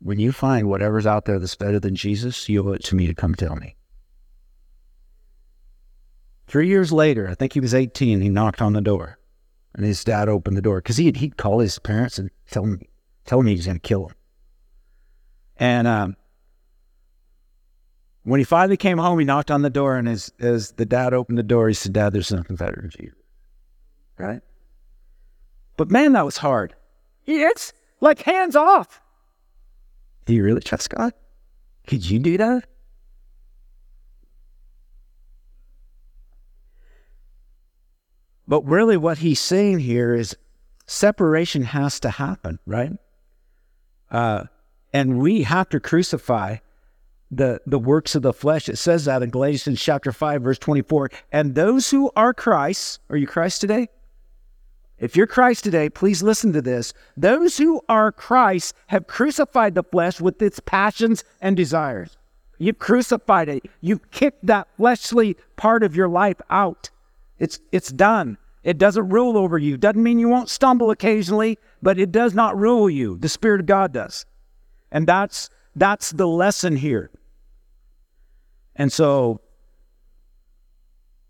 When 0.00 0.18
you 0.18 0.32
find 0.32 0.70
whatever's 0.70 1.06
out 1.06 1.26
there 1.26 1.38
that's 1.38 1.54
better 1.54 1.78
than 1.78 1.96
Jesus, 1.96 2.48
you 2.48 2.66
owe 2.66 2.72
it 2.72 2.84
to 2.84 2.96
me 2.96 3.06
to 3.06 3.14
come 3.14 3.34
tell 3.34 3.56
me. 3.56 3.74
Three 6.48 6.66
years 6.66 6.90
later, 6.90 7.28
I 7.28 7.34
think 7.34 7.52
he 7.52 7.60
was 7.60 7.74
18, 7.74 8.22
he 8.22 8.30
knocked 8.30 8.62
on 8.62 8.72
the 8.72 8.80
door. 8.80 9.18
And 9.74 9.84
his 9.84 10.02
dad 10.02 10.28
opened 10.28 10.56
the 10.56 10.62
door 10.62 10.78
because 10.78 10.96
he'd, 10.96 11.18
he'd 11.18 11.36
call 11.36 11.60
his 11.60 11.78
parents 11.78 12.18
and 12.18 12.30
tell 12.50 12.62
them, 12.62 12.80
tell 13.26 13.38
them 13.38 13.46
he 13.46 13.54
was 13.54 13.66
going 13.66 13.76
to 13.76 13.80
kill 13.80 14.06
him. 14.06 14.14
And 15.58 15.86
um, 15.86 16.16
when 18.22 18.40
he 18.40 18.44
finally 18.44 18.78
came 18.78 18.98
home, 18.98 19.18
he 19.18 19.24
knocked 19.24 19.50
on 19.50 19.62
the 19.62 19.70
door, 19.70 19.96
and 19.96 20.08
as, 20.08 20.32
as 20.40 20.72
the 20.72 20.86
dad 20.86 21.12
opened 21.12 21.38
the 21.38 21.42
door, 21.42 21.68
he 21.68 21.74
said, 21.74 21.92
Dad, 21.92 22.12
there's 22.12 22.28
something 22.28 22.56
better 22.56 22.88
than. 22.96 23.12
Right? 24.16 24.40
But 25.76 25.90
man, 25.90 26.12
that 26.14 26.24
was 26.24 26.38
hard. 26.38 26.74
It's 27.26 27.72
like 28.00 28.22
hands 28.22 28.56
off. 28.56 29.00
Do 30.24 30.34
you 30.34 30.42
really 30.42 30.60
trust 30.60 30.90
God? 30.90 31.12
Could 31.86 32.08
you 32.08 32.18
do 32.18 32.38
that? 32.38 32.66
But 38.48 38.66
really, 38.66 38.96
what 38.96 39.18
he's 39.18 39.40
saying 39.40 39.80
here 39.80 40.14
is 40.14 40.34
separation 40.86 41.62
has 41.62 42.00
to 42.00 42.08
happen, 42.08 42.58
right? 42.66 42.92
Uh, 44.10 44.44
and 44.92 45.18
we 45.18 45.42
have 45.42 45.68
to 45.68 45.80
crucify 45.80 46.56
the, 47.30 47.60
the 47.66 47.78
works 47.78 48.14
of 48.14 48.22
the 48.22 48.32
flesh. 48.32 48.70
It 48.70 48.78
says 48.78 49.04
that 49.04 49.22
in 49.22 49.28
Galatians 49.28 49.82
chapter 49.82 50.12
5, 50.12 50.42
verse 50.42 50.58
24. 50.58 51.10
And 51.30 51.54
those 51.54 51.90
who 51.90 52.10
are 52.16 52.32
Christ, 52.32 53.00
are 53.10 53.18
you 53.18 53.26
Christ 53.26 53.60
today? 53.60 53.88
If 54.98 55.14
you're 55.14 55.26
Christ 55.26 55.62
today, 55.62 55.90
please 55.90 56.22
listen 56.22 56.52
to 56.54 56.62
this. 56.62 56.94
Those 57.18 57.58
who 57.58 57.82
are 57.86 58.10
Christ 58.10 58.74
have 58.86 59.06
crucified 59.06 59.74
the 59.74 59.84
flesh 59.84 60.22
with 60.22 60.40
its 60.40 60.58
passions 60.58 61.22
and 61.42 61.54
desires. 61.54 62.16
You've 62.56 62.78
crucified 62.78 63.50
it. 63.50 63.66
You've 63.82 64.10
kicked 64.10 64.46
that 64.46 64.68
fleshly 64.76 65.36
part 65.56 65.82
of 65.82 65.94
your 65.94 66.08
life 66.08 66.40
out. 66.50 66.90
It's, 67.38 67.60
it's 67.72 67.92
done. 67.92 68.38
It 68.64 68.78
doesn't 68.78 69.08
rule 69.08 69.38
over 69.38 69.58
you. 69.58 69.76
Doesn't 69.76 70.02
mean 70.02 70.18
you 70.18 70.28
won't 70.28 70.50
stumble 70.50 70.90
occasionally, 70.90 71.58
but 71.80 71.98
it 71.98 72.12
does 72.12 72.34
not 72.34 72.58
rule 72.58 72.90
you. 72.90 73.16
The 73.18 73.28
Spirit 73.28 73.60
of 73.60 73.66
God 73.66 73.92
does. 73.92 74.26
And 74.90 75.06
that's, 75.06 75.48
that's 75.76 76.10
the 76.10 76.26
lesson 76.26 76.76
here. 76.76 77.10
And 78.78 78.92
so, 78.92 79.40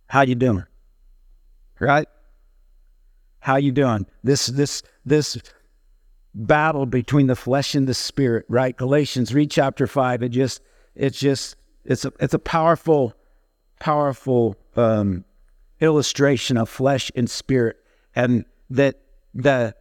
how 0.06 0.22
you 0.22 0.34
doing? 0.34 0.64
Right? 1.80 2.08
How 3.40 3.56
you 3.56 3.72
doing? 3.72 4.06
This 4.22 4.46
this 4.46 4.82
this 5.06 5.38
battle 6.34 6.86
between 6.86 7.26
the 7.26 7.36
flesh 7.36 7.74
and 7.74 7.88
the 7.88 7.94
spirit, 7.94 8.44
right? 8.48 8.76
Galatians, 8.76 9.32
read 9.32 9.50
chapter 9.50 9.86
five. 9.86 10.22
It 10.22 10.30
just 10.30 10.60
it's 10.94 11.18
just 11.18 11.56
it's 11.84 12.04
a 12.04 12.12
it's 12.20 12.34
a 12.34 12.38
powerful, 12.38 13.14
powerful 13.80 14.56
um, 14.76 15.24
illustration 15.80 16.56
of 16.56 16.68
flesh 16.68 17.10
and 17.14 17.28
spirit, 17.28 17.76
and 18.14 18.44
that 18.70 18.96
the 19.34 19.74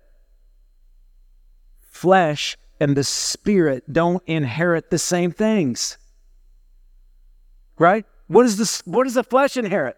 flesh 1.80 2.58
and 2.80 2.96
the 2.96 3.04
spirit 3.04 3.92
don't 3.92 4.24
inherit 4.28 4.90
the 4.90 5.00
same 5.00 5.32
things. 5.32 5.98
Right? 7.80 8.06
What 8.28 8.46
is 8.46 8.58
this 8.58 8.82
what 8.86 9.06
does 9.06 9.16
the 9.16 9.24
flesh 9.24 9.58
inherit? 9.58 9.98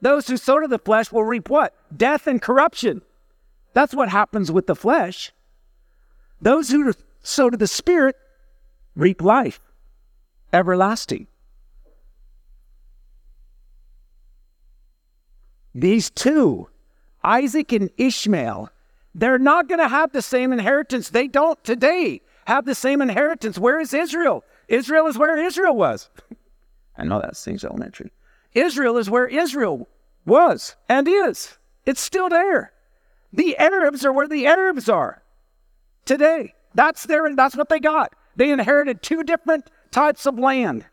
Those 0.00 0.28
who 0.28 0.36
sow 0.36 0.60
to 0.60 0.68
the 0.68 0.78
flesh 0.78 1.12
will 1.12 1.24
reap 1.24 1.50
what? 1.50 1.74
Death 1.94 2.26
and 2.26 2.40
corruption. 2.40 3.02
That's 3.72 3.94
what 3.94 4.08
happens 4.08 4.50
with 4.50 4.66
the 4.66 4.74
flesh. 4.74 5.32
Those 6.40 6.70
who 6.70 6.92
sow 7.22 7.50
to 7.50 7.56
the 7.56 7.66
Spirit 7.66 8.16
reap 8.96 9.22
life, 9.22 9.60
everlasting. 10.52 11.26
These 15.74 16.10
two, 16.10 16.68
Isaac 17.22 17.72
and 17.72 17.90
Ishmael, 17.96 18.70
they're 19.14 19.38
not 19.38 19.68
going 19.68 19.80
to 19.80 19.88
have 19.88 20.12
the 20.12 20.22
same 20.22 20.52
inheritance. 20.52 21.10
They 21.10 21.28
don't 21.28 21.62
today 21.64 22.22
have 22.46 22.64
the 22.64 22.74
same 22.74 23.02
inheritance. 23.02 23.58
Where 23.58 23.80
is 23.80 23.94
Israel? 23.94 24.44
Israel 24.68 25.06
is 25.06 25.18
where 25.18 25.38
Israel 25.38 25.76
was. 25.76 26.08
I 26.96 27.04
know 27.04 27.20
that 27.20 27.36
seems 27.36 27.64
elementary. 27.64 28.12
Israel 28.54 28.96
is 28.96 29.08
where 29.08 29.26
Israel 29.26 29.88
was 30.26 30.76
and 30.88 31.06
is. 31.08 31.56
It's 31.86 32.00
still 32.00 32.28
there. 32.28 32.72
The 33.32 33.56
Arabs 33.56 34.04
are 34.04 34.12
where 34.12 34.28
the 34.28 34.46
Arabs 34.46 34.88
are 34.88 35.22
today. 36.04 36.54
That's 36.74 37.04
their 37.04 37.34
that's 37.34 37.56
what 37.56 37.68
they 37.68 37.80
got. 37.80 38.14
They 38.36 38.50
inherited 38.50 39.02
two 39.02 39.22
different 39.22 39.70
types 39.90 40.26
of 40.26 40.38
land. 40.38 40.84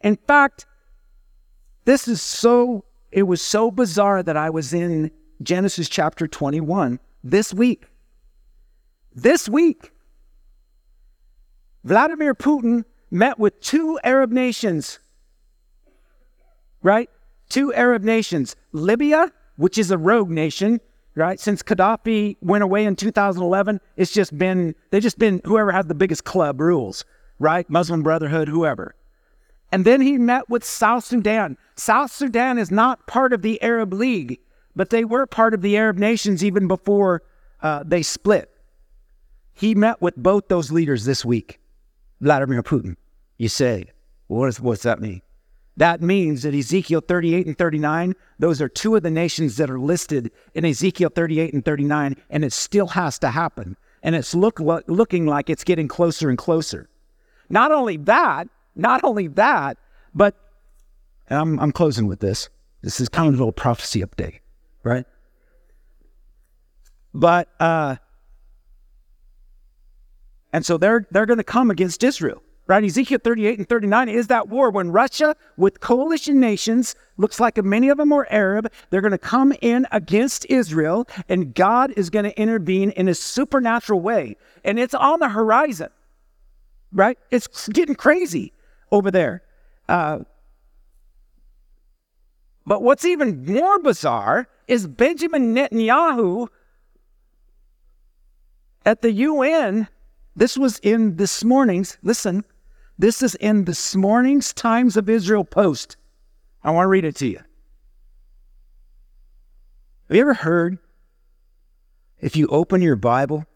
In 0.00 0.16
fact, 0.16 0.66
this 1.84 2.08
is 2.08 2.22
so 2.22 2.84
it 3.10 3.24
was 3.24 3.42
so 3.42 3.70
bizarre 3.70 4.22
that 4.22 4.36
I 4.36 4.50
was 4.50 4.72
in 4.72 5.10
Genesis 5.42 5.88
chapter 5.88 6.28
21 6.28 7.00
this 7.24 7.52
week. 7.52 7.86
This 9.14 9.48
week, 9.48 9.92
Vladimir 11.82 12.34
Putin 12.34 12.84
met 13.10 13.38
with 13.38 13.60
two 13.60 13.98
Arab 14.04 14.30
nations 14.30 15.00
right? 16.82 17.10
Two 17.48 17.74
Arab 17.74 18.02
nations, 18.02 18.56
Libya, 18.72 19.32
which 19.56 19.78
is 19.78 19.90
a 19.90 19.98
rogue 19.98 20.30
nation, 20.30 20.80
right? 21.14 21.38
Since 21.40 21.62
Gaddafi 21.62 22.36
went 22.40 22.64
away 22.64 22.84
in 22.84 22.96
2011, 22.96 23.80
it's 23.96 24.12
just 24.12 24.36
been, 24.38 24.74
they've 24.90 25.02
just 25.02 25.18
been 25.18 25.40
whoever 25.44 25.72
has 25.72 25.86
the 25.86 25.94
biggest 25.94 26.24
club 26.24 26.60
rules, 26.60 27.04
right? 27.38 27.68
Muslim 27.68 28.02
Brotherhood, 28.02 28.48
whoever. 28.48 28.94
And 29.72 29.84
then 29.84 30.00
he 30.00 30.18
met 30.18 30.48
with 30.48 30.64
South 30.64 31.04
Sudan. 31.04 31.56
South 31.76 32.10
Sudan 32.10 32.58
is 32.58 32.70
not 32.70 33.06
part 33.06 33.32
of 33.32 33.42
the 33.42 33.60
Arab 33.62 33.92
League, 33.92 34.40
but 34.74 34.90
they 34.90 35.04
were 35.04 35.26
part 35.26 35.54
of 35.54 35.62
the 35.62 35.76
Arab 35.76 35.98
nations 35.98 36.44
even 36.44 36.66
before 36.66 37.22
uh, 37.62 37.82
they 37.86 38.02
split. 38.02 38.50
He 39.52 39.74
met 39.74 40.00
with 40.00 40.16
both 40.16 40.48
those 40.48 40.72
leaders 40.72 41.04
this 41.04 41.24
week. 41.24 41.60
Vladimir 42.20 42.62
Putin, 42.62 42.96
you 43.38 43.48
say. 43.48 43.84
What 44.26 44.48
is, 44.48 44.60
what's 44.60 44.82
that 44.82 45.00
mean? 45.00 45.22
That 45.76 46.02
means 46.02 46.42
that 46.42 46.54
Ezekiel 46.54 47.00
38 47.00 47.46
and 47.46 47.56
39, 47.56 48.14
those 48.38 48.60
are 48.60 48.68
two 48.68 48.96
of 48.96 49.02
the 49.02 49.10
nations 49.10 49.56
that 49.56 49.70
are 49.70 49.78
listed 49.78 50.30
in 50.54 50.64
Ezekiel 50.64 51.10
38 51.14 51.54
and 51.54 51.64
39, 51.64 52.16
and 52.28 52.44
it 52.44 52.52
still 52.52 52.88
has 52.88 53.18
to 53.20 53.30
happen. 53.30 53.76
And 54.02 54.14
it's 54.14 54.34
look, 54.34 54.60
looking 54.60 55.26
like 55.26 55.48
it's 55.48 55.64
getting 55.64 55.88
closer 55.88 56.28
and 56.28 56.38
closer. 56.38 56.88
Not 57.48 57.72
only 57.72 57.96
that, 57.98 58.48
not 58.74 59.04
only 59.04 59.28
that, 59.28 59.78
but 60.14 60.34
I'm, 61.28 61.58
I'm 61.60 61.72
closing 61.72 62.06
with 62.06 62.20
this. 62.20 62.48
This 62.82 63.00
is 63.00 63.08
kind 63.08 63.28
of 63.28 63.34
a 63.34 63.36
little 63.36 63.52
prophecy 63.52 64.00
update, 64.00 64.40
right? 64.82 65.04
But 67.12 67.48
uh, 67.60 67.96
and 70.52 70.64
so 70.64 70.78
they're 70.78 71.06
they're 71.10 71.26
going 71.26 71.38
to 71.38 71.44
come 71.44 71.70
against 71.70 72.02
Israel, 72.02 72.42
right? 72.66 72.82
Ezekiel 72.82 73.18
38 73.22 73.58
and 73.58 73.68
39 73.68 74.08
is 74.08 74.28
that 74.28 74.48
war 74.48 74.70
when 74.70 74.90
Russia 74.92 75.36
with 75.56 75.80
coalition 75.80 76.40
nations 76.40 76.94
looks 77.18 77.38
like 77.38 77.62
many 77.62 77.88
of 77.88 77.98
them 77.98 78.12
are 78.12 78.26
Arab. 78.30 78.72
They're 78.88 79.00
going 79.00 79.10
to 79.10 79.18
come 79.18 79.52
in 79.60 79.86
against 79.90 80.46
Israel, 80.48 81.06
and 81.28 81.54
God 81.54 81.92
is 81.96 82.08
going 82.08 82.24
to 82.24 82.40
intervene 82.40 82.90
in 82.90 83.08
a 83.08 83.14
supernatural 83.14 84.00
way, 84.00 84.36
and 84.64 84.78
it's 84.78 84.94
on 84.94 85.20
the 85.20 85.28
horizon 85.28 85.90
right? 86.92 87.18
It's 87.30 87.68
getting 87.68 87.94
crazy 87.94 88.52
over 88.90 89.10
there. 89.10 89.42
Uh, 89.88 90.20
but 92.66 92.82
what's 92.82 93.04
even 93.04 93.44
more 93.44 93.78
bizarre 93.80 94.48
is 94.68 94.86
Benjamin 94.86 95.54
Netanyahu 95.54 96.48
at 98.86 99.02
the 99.02 99.12
UN. 99.12 99.88
This 100.36 100.56
was 100.56 100.78
in 100.78 101.16
this 101.16 101.42
morning's, 101.42 101.98
listen, 102.02 102.44
this 102.98 103.22
is 103.22 103.34
in 103.36 103.64
this 103.64 103.96
morning's 103.96 104.52
Times 104.52 104.96
of 104.96 105.08
Israel 105.08 105.44
post. 105.44 105.96
I 106.62 106.70
want 106.70 106.84
to 106.84 106.88
read 106.88 107.04
it 107.04 107.16
to 107.16 107.26
you. 107.26 107.38
Have 110.08 110.16
you 110.16 110.20
ever 110.20 110.34
heard 110.34 110.78
if 112.20 112.36
you 112.36 112.46
open 112.48 112.82
your 112.82 112.96
Bible 112.96 113.46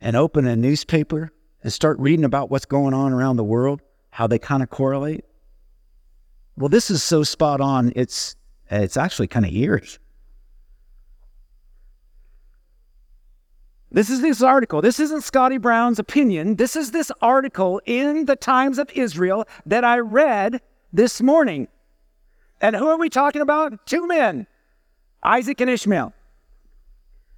and 0.00 0.16
open 0.16 0.46
a 0.46 0.56
newspaper 0.56 1.32
and 1.62 1.72
start 1.72 1.98
reading 1.98 2.24
about 2.24 2.50
what's 2.50 2.64
going 2.64 2.94
on 2.94 3.12
around 3.12 3.36
the 3.36 3.44
world, 3.44 3.82
how 4.10 4.26
they 4.26 4.38
kind 4.38 4.62
of 4.62 4.70
correlate. 4.70 5.24
Well, 6.56 6.68
this 6.68 6.90
is 6.90 7.02
so 7.02 7.22
spot 7.22 7.60
on. 7.60 7.92
It's 7.96 8.36
it's 8.70 8.96
actually 8.96 9.28
kind 9.28 9.46
of 9.46 9.52
eerie. 9.52 9.86
This 13.92 14.08
is 14.08 14.20
this 14.20 14.40
article. 14.40 14.80
This 14.80 15.00
isn't 15.00 15.22
Scotty 15.22 15.58
Brown's 15.58 15.98
opinion. 15.98 16.56
This 16.56 16.76
is 16.76 16.92
this 16.92 17.10
article 17.20 17.80
in 17.86 18.26
the 18.26 18.36
Times 18.36 18.78
of 18.78 18.88
Israel 18.94 19.46
that 19.66 19.84
I 19.84 19.98
read 19.98 20.60
this 20.92 21.20
morning. 21.20 21.66
And 22.60 22.76
who 22.76 22.88
are 22.88 22.98
we 22.98 23.08
talking 23.08 23.42
about? 23.42 23.86
Two 23.86 24.06
men, 24.06 24.46
Isaac 25.24 25.60
and 25.60 25.70
Ishmael. 25.70 26.12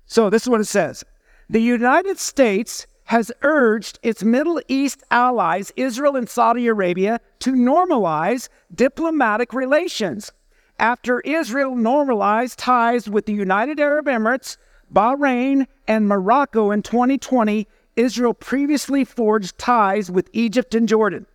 So 0.04 0.28
this 0.28 0.42
is 0.42 0.48
what 0.48 0.60
it 0.60 0.66
says 0.66 1.04
The 1.48 1.60
United 1.60 2.18
States 2.18 2.86
has 3.12 3.30
urged 3.42 3.98
its 4.02 4.24
Middle 4.24 4.58
East 4.68 5.02
allies, 5.10 5.70
Israel 5.76 6.16
and 6.16 6.26
Saudi 6.26 6.66
Arabia, 6.66 7.20
to 7.40 7.52
normalize 7.52 8.48
diplomatic 8.74 9.52
relations. 9.52 10.32
After 10.78 11.20
Israel 11.20 11.76
normalized 11.76 12.58
ties 12.58 13.10
with 13.10 13.26
the 13.26 13.34
United 13.34 13.78
Arab 13.78 14.06
Emirates, 14.06 14.56
Bahrain, 14.90 15.66
and 15.86 16.08
Morocco 16.08 16.70
in 16.70 16.80
2020, 16.80 17.68
Israel 17.96 18.32
previously 18.32 19.04
forged 19.04 19.58
ties 19.58 20.10
with 20.10 20.30
Egypt 20.32 20.74
and 20.74 20.88
Jordan. 20.88 21.26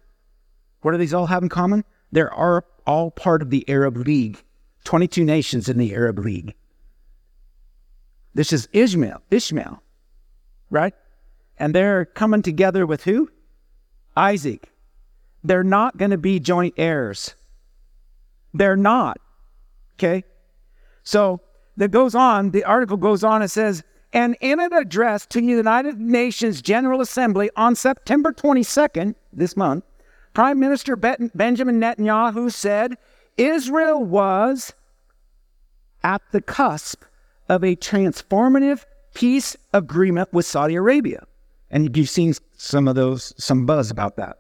What 0.82 0.94
do 0.94 0.98
these 0.98 1.14
all 1.14 1.28
have 1.28 1.44
in 1.44 1.50
common? 1.50 1.84
They 2.12 2.22
are 2.22 2.66
all 2.88 3.12
part 3.12 3.44
of 3.44 3.52
the 3.52 3.64
Arab 3.70 3.98
League, 3.98 4.42
22 4.86 5.24
nations 5.24 5.70
in 5.70 5.78
the 5.78 5.94
Arab 5.94 6.18
League. 6.18 6.56
This 8.34 8.52
is 8.52 8.68
Ishmael, 8.74 9.22
Ishmael, 9.30 9.84
right? 10.72 10.96
And 11.60 11.74
they're 11.74 12.06
coming 12.06 12.42
together 12.42 12.86
with 12.86 13.04
who? 13.04 13.30
Isaac. 14.16 14.70
They're 15.44 15.64
not 15.64 15.98
going 15.98 16.12
to 16.12 16.18
be 16.18 16.40
joint 16.40 16.74
heirs. 16.78 17.36
They're 18.54 18.76
not. 18.78 19.20
Okay? 19.96 20.24
So 21.04 21.42
that 21.78 21.92
goes 21.92 22.16
on, 22.16 22.52
the 22.52 22.64
article 22.64 22.98
goes 22.98 23.24
on 23.24 23.42
and 23.42 23.50
says, 23.50 23.84
and 24.14 24.36
in 24.42 24.60
an 24.60 24.74
address 24.74 25.26
to 25.28 25.40
the 25.40 25.46
United 25.46 26.00
Nations 26.00 26.62
General 26.62 27.02
Assembly 27.02 27.50
on 27.56 27.76
September 27.76 28.32
22nd, 28.32 29.16
this 29.34 29.56
month, 29.56 29.84
Prime 30.34 30.60
Minister 30.60 30.96
Benjamin 30.96 31.80
Netanyahu 31.80 32.52
said 32.52 32.98
Israel 33.38 34.04
was 34.04 34.74
at 36.04 36.22
the 36.32 36.42
cusp 36.42 37.04
of 37.50 37.64
a 37.64 37.76
transformative 37.76 38.86
peace 39.14 39.58
agreement 39.74 40.32
with 40.32 40.46
Saudi 40.46 40.76
Arabia. 40.76 41.26
And 41.70 41.96
you've 41.96 42.10
seen 42.10 42.34
some 42.58 42.88
of 42.88 42.96
those, 42.96 43.34
some 43.38 43.66
buzz 43.66 43.92
about 43.92 44.16
that. 44.18 44.38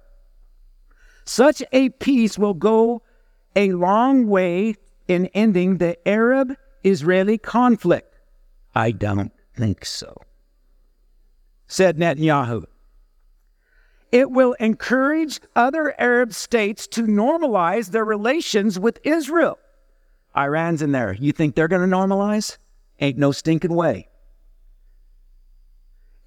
Such 1.26 1.62
a 1.74 1.90
peace 1.90 2.38
will 2.38 2.54
go 2.54 3.02
a 3.56 3.74
long 3.74 4.28
way 4.28 4.76
in 5.08 5.26
ending 5.28 5.78
the 5.78 5.98
Arab 6.08 6.56
Israeli 6.84 7.38
conflict. 7.38 8.16
I 8.76 8.92
don't 8.92 9.32
think 9.56 9.84
so, 9.84 10.16
said 11.68 11.98
Netanyahu. 11.98 12.64
It 14.12 14.32
will 14.32 14.54
encourage 14.54 15.42
other 15.56 16.00
Arab 16.00 16.34
states 16.34 16.88
to 16.88 17.04
normalize 17.04 17.92
their 17.92 18.06
relations 18.06 18.80
with 18.80 19.00
Israel. 19.04 19.60
Iran's 20.36 20.82
in 20.82 20.92
there. 20.92 21.14
You 21.14 21.34
think 21.34 21.56
they're 21.56 21.68
going 21.68 21.90
to 21.90 21.96
normalize? 21.96 22.58
Ain't 23.00 23.18
no 23.18 23.32
stinking 23.32 23.74
way. 23.74 24.08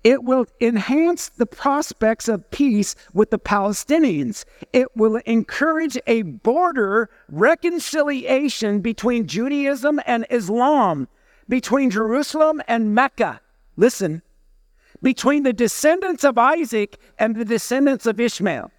It 0.03 0.25
will 0.25 0.47
enhance 0.61 1.29
the 1.29 1.47
prospects 1.47 2.27
of 2.27 2.51
peace 2.51 2.95
with 3.13 3.31
the 3.31 3.39
Palestinians. 3.39 4.45
It 4.73 4.97
will 4.97 5.17
encourage 5.27 5.99
a 6.07 6.23
border 6.23 7.11
reconciliation 7.29 8.81
between 8.81 9.27
Judaism 9.27 10.01
and 10.07 10.27
Islam, 10.31 11.07
between 11.49 11.91
Jerusalem 11.91 12.63
and 12.67 12.95
Mecca. 12.95 13.41
Listen, 13.77 14.23
between 15.03 15.43
the 15.43 15.53
descendants 15.53 16.25
of 16.25 16.39
Isaac 16.39 16.99
and 17.19 17.37
the 17.37 17.45
descendants 17.45 18.07
of 18.07 18.19
Ishmael. 18.19 18.71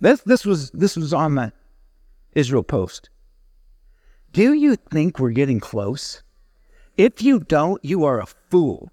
This, 0.00 0.20
this, 0.22 0.44
was, 0.44 0.70
this 0.72 0.96
was 0.96 1.14
on 1.14 1.36
the 1.36 1.52
Israel 2.34 2.62
Post. 2.62 3.08
Do 4.32 4.52
you 4.52 4.76
think 4.76 5.18
we're 5.18 5.30
getting 5.30 5.60
close? 5.60 6.22
If 6.96 7.22
you 7.22 7.40
don't, 7.40 7.84
you 7.84 8.04
are 8.04 8.20
a 8.20 8.26
fool, 8.26 8.90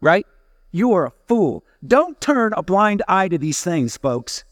right? 0.00 0.26
You 0.70 0.92
are 0.92 1.06
a 1.06 1.12
fool. 1.26 1.64
Don't 1.86 2.20
turn 2.20 2.52
a 2.56 2.62
blind 2.62 3.02
eye 3.08 3.28
to 3.28 3.38
these 3.38 3.62
things, 3.62 3.96
folks. 3.96 4.44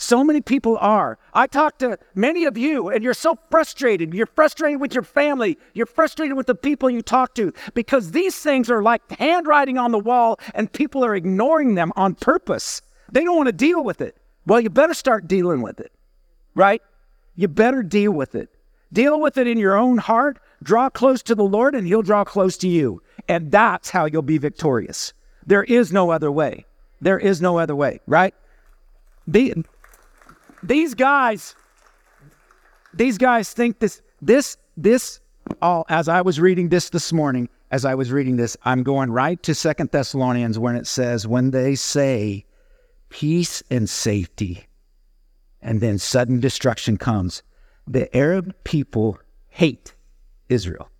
So 0.00 0.22
many 0.22 0.40
people 0.40 0.78
are. 0.78 1.18
I 1.34 1.48
talk 1.48 1.78
to 1.78 1.98
many 2.14 2.44
of 2.44 2.56
you, 2.56 2.88
and 2.88 3.02
you're 3.02 3.14
so 3.14 3.36
frustrated. 3.50 4.14
You're 4.14 4.26
frustrated 4.26 4.80
with 4.80 4.94
your 4.94 5.02
family. 5.02 5.58
You're 5.74 5.86
frustrated 5.86 6.36
with 6.36 6.46
the 6.46 6.54
people 6.54 6.88
you 6.88 7.02
talk 7.02 7.34
to 7.34 7.52
because 7.74 8.12
these 8.12 8.38
things 8.38 8.70
are 8.70 8.82
like 8.82 9.02
handwriting 9.18 9.76
on 9.76 9.90
the 9.90 9.98
wall, 9.98 10.38
and 10.54 10.72
people 10.72 11.04
are 11.04 11.16
ignoring 11.16 11.74
them 11.74 11.92
on 11.96 12.14
purpose. 12.14 12.80
They 13.10 13.24
don't 13.24 13.36
want 13.36 13.48
to 13.48 13.52
deal 13.52 13.82
with 13.82 14.00
it. 14.00 14.16
Well, 14.46 14.60
you 14.60 14.70
better 14.70 14.94
start 14.94 15.26
dealing 15.26 15.62
with 15.62 15.80
it, 15.80 15.92
right? 16.54 16.80
You 17.34 17.48
better 17.48 17.82
deal 17.82 18.12
with 18.12 18.36
it. 18.36 18.50
Deal 18.92 19.20
with 19.20 19.36
it 19.36 19.46
in 19.46 19.58
your 19.58 19.76
own 19.76 19.98
heart. 19.98 20.38
Draw 20.62 20.90
close 20.90 21.22
to 21.24 21.34
the 21.34 21.44
Lord, 21.44 21.74
and 21.74 21.86
He'll 21.86 22.02
draw 22.02 22.24
close 22.24 22.56
to 22.58 22.68
you. 22.68 23.02
And 23.28 23.50
that's 23.50 23.90
how 23.90 24.06
you'll 24.06 24.22
be 24.22 24.38
victorious. 24.38 25.12
There 25.46 25.64
is 25.64 25.92
no 25.92 26.10
other 26.10 26.30
way. 26.30 26.66
There 27.00 27.18
is 27.18 27.40
no 27.40 27.58
other 27.58 27.76
way, 27.76 28.00
right? 28.06 28.34
The, 29.26 29.54
these 30.62 30.94
guys, 30.94 31.54
these 32.92 33.18
guys 33.18 33.52
think 33.52 33.78
this, 33.78 34.02
this, 34.20 34.56
this, 34.76 35.20
all, 35.62 35.86
as 35.88 36.08
I 36.08 36.22
was 36.22 36.40
reading 36.40 36.70
this 36.70 36.90
this 36.90 37.12
morning, 37.12 37.48
as 37.70 37.84
I 37.84 37.94
was 37.94 38.10
reading 38.10 38.36
this, 38.36 38.56
I'm 38.64 38.82
going 38.82 39.10
right 39.10 39.42
to 39.42 39.54
Second 39.54 39.90
Thessalonians 39.90 40.58
when 40.58 40.74
it 40.74 40.86
says, 40.86 41.26
when 41.26 41.50
they 41.50 41.74
say 41.74 42.44
peace 43.10 43.62
and 43.70 43.88
safety, 43.88 44.66
and 45.60 45.80
then 45.80 45.98
sudden 45.98 46.40
destruction 46.40 46.96
comes, 46.96 47.42
the 47.86 48.14
Arab 48.16 48.54
people 48.64 49.18
hate 49.48 49.94
Israel. 50.48 50.90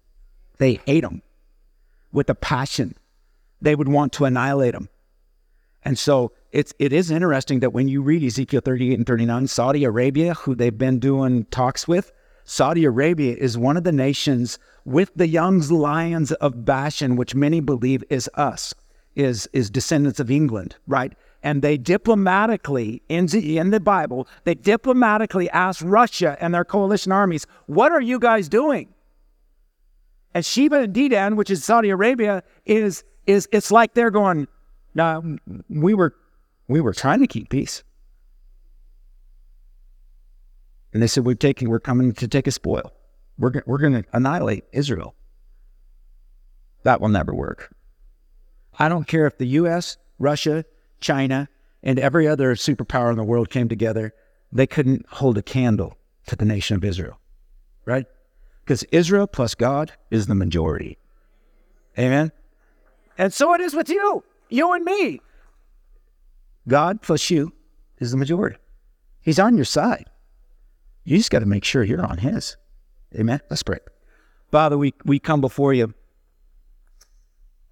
They 0.59 0.80
hate 0.86 1.03
them 1.03 1.22
with 2.12 2.28
a 2.30 2.34
passion. 2.34 2.96
They 3.61 3.74
would 3.74 3.88
want 3.88 4.12
to 4.14 4.24
annihilate 4.24 4.74
them. 4.74 4.88
And 5.84 5.99
so 5.99 6.32
it's 6.53 6.74
it 6.78 6.92
is 6.92 7.11
interesting 7.11 7.61
that 7.61 7.72
when 7.72 7.88
you 7.88 8.03
read 8.03 8.22
Ezekiel 8.22 8.61
38 8.61 8.99
and 8.99 9.07
39, 9.07 9.46
Saudi 9.46 9.84
Arabia, 9.84 10.34
who 10.34 10.55
they've 10.55 10.76
been 10.76 10.99
doing 10.99 11.44
talks 11.46 11.86
with, 11.86 12.12
Saudi 12.44 12.84
Arabia 12.84 13.36
is 13.36 13.59
one 13.59 13.76
of 13.76 13.84
the 13.84 13.92
nations 13.92 14.59
with 14.84 15.11
the 15.14 15.28
young 15.28 15.61
lions 15.68 16.32
of 16.32 16.64
Bashan, 16.64 17.16
which 17.16 17.34
many 17.34 17.61
believe 17.61 18.03
is 18.11 18.28
us, 18.34 18.74
is 19.14 19.49
is 19.53 19.70
descendants 19.70 20.20
of 20.20 20.30
England, 20.30 20.76
right? 20.86 21.14
and 21.42 21.62
they 21.62 21.76
diplomatically, 21.76 23.03
in 23.09 23.26
the, 23.26 23.59
in 23.59 23.70
the 23.70 23.80
Bible, 23.80 24.26
they 24.44 24.55
diplomatically 24.55 25.49
asked 25.51 25.82
Russia 25.82 26.36
and 26.40 26.53
their 26.53 26.64
coalition 26.64 27.12
armies, 27.12 27.46
What 27.66 27.92
are 27.92 28.01
you 28.01 28.18
guys 28.18 28.49
doing? 28.49 28.88
And 30.39 30.47
Sheba 30.47 30.82
and 30.82 30.95
Dedan, 30.95 31.34
which 31.34 31.51
is 31.51 31.64
Saudi 31.64 31.91
Arabia, 31.91 32.45
is 32.64 33.03
is 33.26 33.49
it's 33.51 33.72
like 33.72 33.95
they're 33.95 34.12
going, 34.12 34.47
no, 34.95 35.36
we 35.68 35.95
were 35.95 36.14
we 36.68 36.80
were 36.80 36.93
trying 36.93 37.18
to 37.18 37.26
keep 37.26 37.51
peace. 37.51 37.82
And 40.93 41.03
they 41.03 41.09
said, 41.09 41.24
We're 41.24 41.34
taking 41.34 41.68
we're 41.68 41.80
coming 41.80 42.12
to 42.12 42.28
take 42.28 42.47
a 42.47 42.53
spoil. 42.53 42.93
We're 43.36 43.64
we're 43.66 43.78
gonna 43.78 44.05
annihilate 44.12 44.62
Israel. 44.70 45.16
That 46.84 47.01
will 47.01 47.09
never 47.09 47.34
work. 47.34 47.74
I 48.78 48.89
don't 48.89 49.09
care 49.09 49.26
if 49.26 49.39
the 49.39 49.47
US, 49.62 49.97
Russia, 50.20 50.64
China, 51.01 51.49
and 51.82 51.99
every 51.99 52.28
other 52.28 52.55
superpower 52.55 53.11
in 53.11 53.16
the 53.16 53.24
world 53.24 53.51
came 53.51 53.68
together, 53.68 54.14
they 54.53 54.68
couldn't 54.68 55.05
hold 55.09 55.36
a 55.36 55.43
candle 55.43 55.99
to 56.26 56.36
the 56.36 56.45
nation 56.45 56.76
of 56.76 56.84
Israel. 56.84 57.18
Right? 57.84 58.07
Because 58.68 58.82
Israel 58.92 59.26
plus 59.26 59.54
God 59.54 59.92
is 60.10 60.26
the 60.26 60.34
majority. 60.34 60.98
Amen? 61.98 62.32
And 63.16 63.32
so 63.32 63.54
it 63.54 63.62
is 63.62 63.72
with 63.72 63.88
you, 63.88 64.22
you 64.50 64.70
and 64.74 64.84
me. 64.84 65.22
God 66.68 67.00
plus 67.00 67.30
you 67.30 67.54
is 67.96 68.10
the 68.10 68.18
majority. 68.18 68.58
He's 69.22 69.38
on 69.38 69.56
your 69.56 69.64
side. 69.64 70.04
You 71.04 71.16
just 71.16 71.30
got 71.30 71.38
to 71.38 71.46
make 71.46 71.64
sure 71.64 71.82
you're 71.82 72.04
on 72.04 72.18
His. 72.18 72.58
Amen? 73.18 73.40
Let's 73.48 73.62
pray. 73.62 73.78
Father, 74.52 74.76
we, 74.76 74.92
we 75.02 75.18
come 75.18 75.40
before 75.40 75.72
you. 75.72 75.94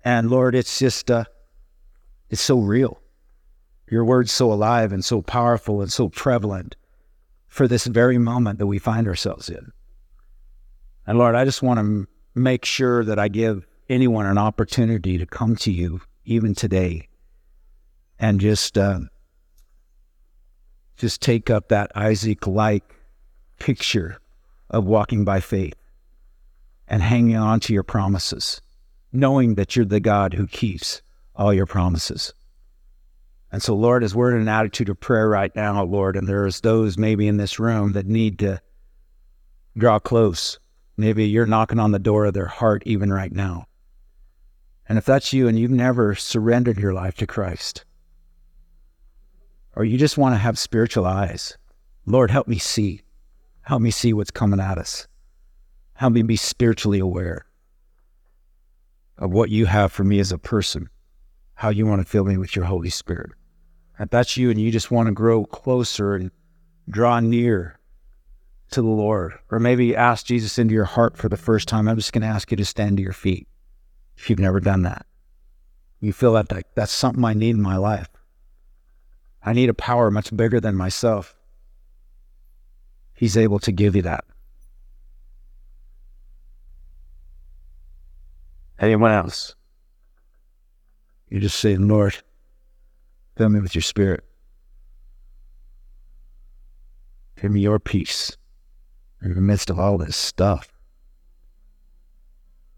And 0.02 0.30
Lord, 0.30 0.54
it's 0.54 0.78
just, 0.78 1.10
uh, 1.10 1.24
it's 2.30 2.40
so 2.40 2.58
real. 2.58 3.02
Your 3.90 4.06
word's 4.06 4.32
so 4.32 4.50
alive 4.50 4.94
and 4.94 5.04
so 5.04 5.20
powerful 5.20 5.82
and 5.82 5.92
so 5.92 6.08
prevalent 6.08 6.74
for 7.48 7.68
this 7.68 7.86
very 7.86 8.16
moment 8.16 8.58
that 8.60 8.66
we 8.66 8.78
find 8.78 9.06
ourselves 9.06 9.50
in. 9.50 9.72
And 11.06 11.18
Lord, 11.18 11.34
I 11.34 11.44
just 11.44 11.62
want 11.62 11.80
to 11.80 12.08
make 12.34 12.64
sure 12.64 13.04
that 13.04 13.18
I 13.18 13.28
give 13.28 13.66
anyone 13.88 14.26
an 14.26 14.38
opportunity 14.38 15.18
to 15.18 15.26
come 15.26 15.56
to 15.56 15.70
you 15.70 16.00
even 16.24 16.54
today 16.54 17.08
and 18.18 18.40
just 18.40 18.76
uh, 18.76 19.00
just 20.96 21.20
take 21.20 21.50
up 21.50 21.68
that 21.68 21.92
Isaac 21.94 22.46
like 22.46 22.94
picture 23.58 24.18
of 24.70 24.84
walking 24.84 25.24
by 25.24 25.40
faith 25.40 25.74
and 26.88 27.02
hanging 27.02 27.36
on 27.36 27.60
to 27.60 27.72
your 27.72 27.82
promises, 27.82 28.60
knowing 29.12 29.54
that 29.54 29.76
you're 29.76 29.84
the 29.84 30.00
God 30.00 30.34
who 30.34 30.46
keeps 30.46 31.02
all 31.34 31.52
your 31.52 31.66
promises. 31.66 32.32
And 33.52 33.62
so, 33.62 33.74
Lord, 33.74 34.02
as 34.02 34.14
we're 34.14 34.34
in 34.34 34.42
an 34.42 34.48
attitude 34.48 34.88
of 34.88 34.98
prayer 34.98 35.28
right 35.28 35.54
now, 35.54 35.82
Lord, 35.84 36.16
and 36.16 36.28
there's 36.28 36.60
those 36.60 36.98
maybe 36.98 37.28
in 37.28 37.36
this 37.36 37.58
room 37.58 37.92
that 37.92 38.06
need 38.06 38.38
to 38.40 38.60
draw 39.76 39.98
close. 39.98 40.58
Maybe 40.96 41.26
you're 41.26 41.46
knocking 41.46 41.78
on 41.78 41.92
the 41.92 41.98
door 41.98 42.24
of 42.26 42.34
their 42.34 42.46
heart 42.46 42.82
even 42.86 43.12
right 43.12 43.32
now. 43.32 43.66
And 44.88 44.98
if 44.98 45.04
that's 45.04 45.32
you 45.32 45.48
and 45.48 45.58
you've 45.58 45.70
never 45.70 46.14
surrendered 46.14 46.78
your 46.78 46.94
life 46.94 47.16
to 47.16 47.26
Christ, 47.26 47.84
or 49.74 49.84
you 49.84 49.98
just 49.98 50.16
want 50.16 50.34
to 50.34 50.38
have 50.38 50.58
spiritual 50.58 51.06
eyes, 51.06 51.58
Lord, 52.06 52.30
help 52.30 52.48
me 52.48 52.58
see. 52.58 53.02
Help 53.62 53.82
me 53.82 53.90
see 53.90 54.12
what's 54.12 54.30
coming 54.30 54.60
at 54.60 54.78
us. 54.78 55.08
Help 55.94 56.12
me 56.12 56.22
be 56.22 56.36
spiritually 56.36 57.00
aware 57.00 57.46
of 59.18 59.32
what 59.32 59.50
you 59.50 59.66
have 59.66 59.92
for 59.92 60.04
me 60.04 60.20
as 60.20 60.30
a 60.30 60.38
person 60.38 60.88
how 61.56 61.70
you 61.70 61.86
want 61.86 62.00
to 62.00 62.08
fill 62.08 62.24
me 62.24 62.36
with 62.36 62.54
your 62.54 62.66
Holy 62.66 62.90
Spirit. 62.90 63.32
If 63.98 64.10
that's 64.10 64.36
you 64.36 64.50
and 64.50 64.60
you 64.60 64.70
just 64.70 64.90
want 64.90 65.06
to 65.06 65.12
grow 65.12 65.46
closer 65.46 66.14
and 66.14 66.30
draw 66.88 67.18
near 67.18 67.78
to 68.70 68.82
the 68.82 68.88
Lord, 68.88 69.34
or 69.50 69.60
maybe 69.60 69.94
ask 69.94 70.26
Jesus 70.26 70.58
into 70.58 70.74
your 70.74 70.84
heart 70.84 71.16
for 71.16 71.28
the 71.28 71.36
first 71.36 71.68
time, 71.68 71.88
I'm 71.88 71.96
just 71.96 72.12
going 72.12 72.22
to 72.22 72.28
ask 72.28 72.50
you 72.50 72.56
to 72.56 72.64
stand 72.64 72.96
to 72.96 73.02
your 73.02 73.12
feet 73.12 73.46
if 74.16 74.28
you've 74.28 74.38
never 74.38 74.60
done 74.60 74.82
that. 74.82 75.06
You 76.00 76.12
feel 76.12 76.32
that, 76.34 76.48
that 76.48 76.66
that's 76.74 76.92
something 76.92 77.24
I 77.24 77.34
need 77.34 77.54
in 77.54 77.62
my 77.62 77.76
life. 77.76 78.08
I 79.42 79.52
need 79.52 79.68
a 79.68 79.74
power 79.74 80.10
much 80.10 80.36
bigger 80.36 80.60
than 80.60 80.74
myself. 80.74 81.36
He's 83.14 83.36
able 83.36 83.58
to 83.60 83.72
give 83.72 83.96
you 83.96 84.02
that. 84.02 84.24
Anyone 88.78 89.12
else? 89.12 89.54
You're 91.30 91.40
just 91.40 91.58
say, 91.58 91.76
Lord, 91.76 92.16
fill 93.36 93.48
me 93.48 93.60
with 93.60 93.74
your 93.74 93.82
spirit. 93.82 94.24
Give 97.40 97.50
me 97.50 97.60
your 97.60 97.78
peace 97.78 98.36
in 99.30 99.34
the 99.34 99.40
midst 99.40 99.70
of 99.70 99.78
all 99.78 99.98
this 99.98 100.16
stuff 100.16 100.72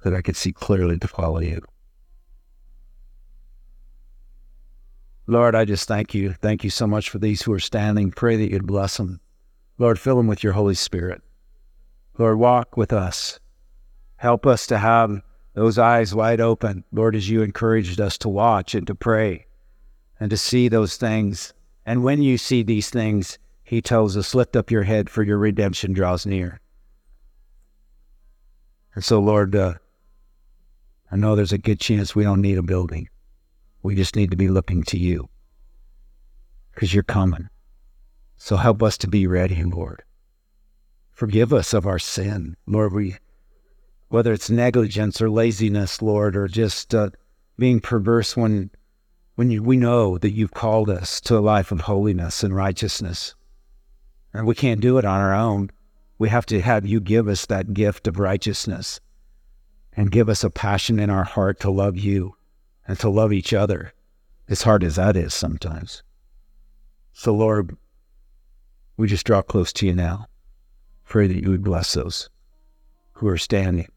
that 0.02 0.14
I 0.14 0.22
could 0.22 0.36
see 0.36 0.52
clearly 0.52 0.98
to 0.98 1.08
follow 1.08 1.40
you. 1.40 1.62
Lord, 5.26 5.54
I 5.54 5.66
just 5.66 5.86
thank 5.86 6.14
you. 6.14 6.32
Thank 6.32 6.64
you 6.64 6.70
so 6.70 6.86
much 6.86 7.10
for 7.10 7.18
these 7.18 7.42
who 7.42 7.52
are 7.52 7.58
standing. 7.58 8.10
Pray 8.10 8.36
that 8.36 8.50
you'd 8.50 8.66
bless 8.66 8.96
them. 8.96 9.20
Lord, 9.76 9.98
fill 9.98 10.16
them 10.16 10.26
with 10.26 10.42
your 10.42 10.54
Holy 10.54 10.74
Spirit. 10.74 11.20
Lord, 12.16 12.38
walk 12.38 12.76
with 12.76 12.92
us. 12.92 13.38
Help 14.16 14.46
us 14.46 14.66
to 14.68 14.78
have 14.78 15.20
those 15.52 15.78
eyes 15.78 16.14
wide 16.14 16.40
open, 16.40 16.82
Lord, 16.92 17.14
as 17.14 17.28
you 17.28 17.42
encouraged 17.42 18.00
us 18.00 18.16
to 18.18 18.28
watch 18.28 18.74
and 18.74 18.86
to 18.86 18.94
pray 18.94 19.44
and 20.18 20.30
to 20.30 20.36
see 20.36 20.68
those 20.68 20.96
things. 20.96 21.52
And 21.84 22.02
when 22.02 22.22
you 22.22 22.38
see 22.38 22.62
these 22.62 22.88
things, 22.88 23.38
he 23.68 23.82
tells 23.82 24.16
us, 24.16 24.34
lift 24.34 24.56
up 24.56 24.70
your 24.70 24.84
head, 24.84 25.10
for 25.10 25.22
your 25.22 25.36
redemption 25.36 25.92
draws 25.92 26.24
near. 26.24 26.58
And 28.94 29.04
so, 29.04 29.20
Lord, 29.20 29.54
uh, 29.54 29.74
I 31.12 31.16
know 31.16 31.36
there's 31.36 31.52
a 31.52 31.58
good 31.58 31.78
chance 31.78 32.16
we 32.16 32.22
don't 32.22 32.40
need 32.40 32.56
a 32.56 32.62
building. 32.62 33.10
We 33.82 33.94
just 33.94 34.16
need 34.16 34.30
to 34.30 34.38
be 34.38 34.48
looking 34.48 34.84
to 34.84 34.96
you 34.96 35.28
because 36.72 36.94
you're 36.94 37.02
coming. 37.02 37.50
So 38.38 38.56
help 38.56 38.82
us 38.82 38.96
to 38.98 39.06
be 39.06 39.26
ready, 39.26 39.62
Lord. 39.62 40.02
Forgive 41.12 41.52
us 41.52 41.74
of 41.74 41.86
our 41.86 41.98
sin. 41.98 42.56
Lord, 42.66 42.94
we 42.94 43.16
whether 44.08 44.32
it's 44.32 44.48
negligence 44.48 45.20
or 45.20 45.28
laziness, 45.28 46.00
Lord, 46.00 46.34
or 46.34 46.48
just 46.48 46.94
uh, 46.94 47.10
being 47.58 47.80
perverse 47.80 48.34
when 48.34 48.70
when 49.34 49.50
you, 49.50 49.62
we 49.62 49.76
know 49.76 50.16
that 50.16 50.30
you've 50.30 50.54
called 50.54 50.88
us 50.88 51.20
to 51.20 51.36
a 51.36 51.40
life 51.40 51.70
of 51.70 51.82
holiness 51.82 52.42
and 52.42 52.56
righteousness. 52.56 53.34
And 54.32 54.46
we 54.46 54.54
can't 54.54 54.80
do 54.80 54.98
it 54.98 55.04
on 55.04 55.20
our 55.20 55.34
own. 55.34 55.70
We 56.18 56.28
have 56.28 56.46
to 56.46 56.60
have 56.60 56.86
you 56.86 57.00
give 57.00 57.28
us 57.28 57.46
that 57.46 57.74
gift 57.74 58.06
of 58.06 58.18
righteousness 58.18 59.00
and 59.96 60.10
give 60.10 60.28
us 60.28 60.44
a 60.44 60.50
passion 60.50 60.98
in 60.98 61.10
our 61.10 61.24
heart 61.24 61.60
to 61.60 61.70
love 61.70 61.96
you 61.96 62.36
and 62.86 62.98
to 63.00 63.08
love 63.08 63.32
each 63.32 63.52
other, 63.52 63.92
as 64.48 64.62
hard 64.62 64.84
as 64.84 64.96
that 64.96 65.16
is 65.16 65.34
sometimes. 65.34 66.02
So, 67.12 67.34
Lord, 67.34 67.76
we 68.96 69.08
just 69.08 69.26
draw 69.26 69.42
close 69.42 69.72
to 69.74 69.86
you 69.86 69.94
now. 69.94 70.26
Pray 71.04 71.26
that 71.26 71.42
you 71.42 71.50
would 71.50 71.64
bless 71.64 71.94
those 71.94 72.28
who 73.12 73.28
are 73.28 73.38
standing 73.38 73.88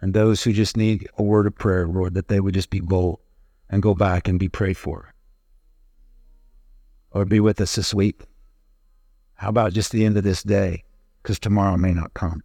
and 0.00 0.14
those 0.14 0.42
who 0.42 0.52
just 0.52 0.76
need 0.76 1.08
a 1.18 1.22
word 1.22 1.46
of 1.46 1.56
prayer, 1.56 1.86
Lord, 1.86 2.14
that 2.14 2.28
they 2.28 2.40
would 2.40 2.54
just 2.54 2.70
be 2.70 2.80
bold 2.80 3.18
and 3.68 3.82
go 3.82 3.94
back 3.94 4.28
and 4.28 4.38
be 4.38 4.48
prayed 4.48 4.76
for. 4.76 5.12
Or 7.10 7.24
be 7.24 7.40
with 7.40 7.60
us 7.60 7.74
this 7.74 7.92
week. 7.92 8.22
How 9.38 9.48
about 9.50 9.72
just 9.72 9.92
the 9.92 10.04
end 10.04 10.16
of 10.16 10.24
this 10.24 10.42
day? 10.42 10.82
Because 11.22 11.38
tomorrow 11.38 11.76
may 11.76 11.94
not 11.94 12.12
come. 12.14 12.42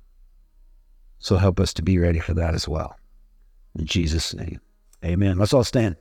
So 1.17 1.37
help 1.37 1.59
us 1.59 1.73
to 1.73 1.81
be 1.81 1.97
ready 1.97 2.19
for 2.19 2.35
that 2.35 2.53
as 2.53 2.67
well. 2.67 2.95
In 3.77 3.87
Jesus' 3.87 4.33
name, 4.35 4.61
amen. 5.03 5.39
Let's 5.39 5.53
all 5.53 5.63
stand. 5.63 5.95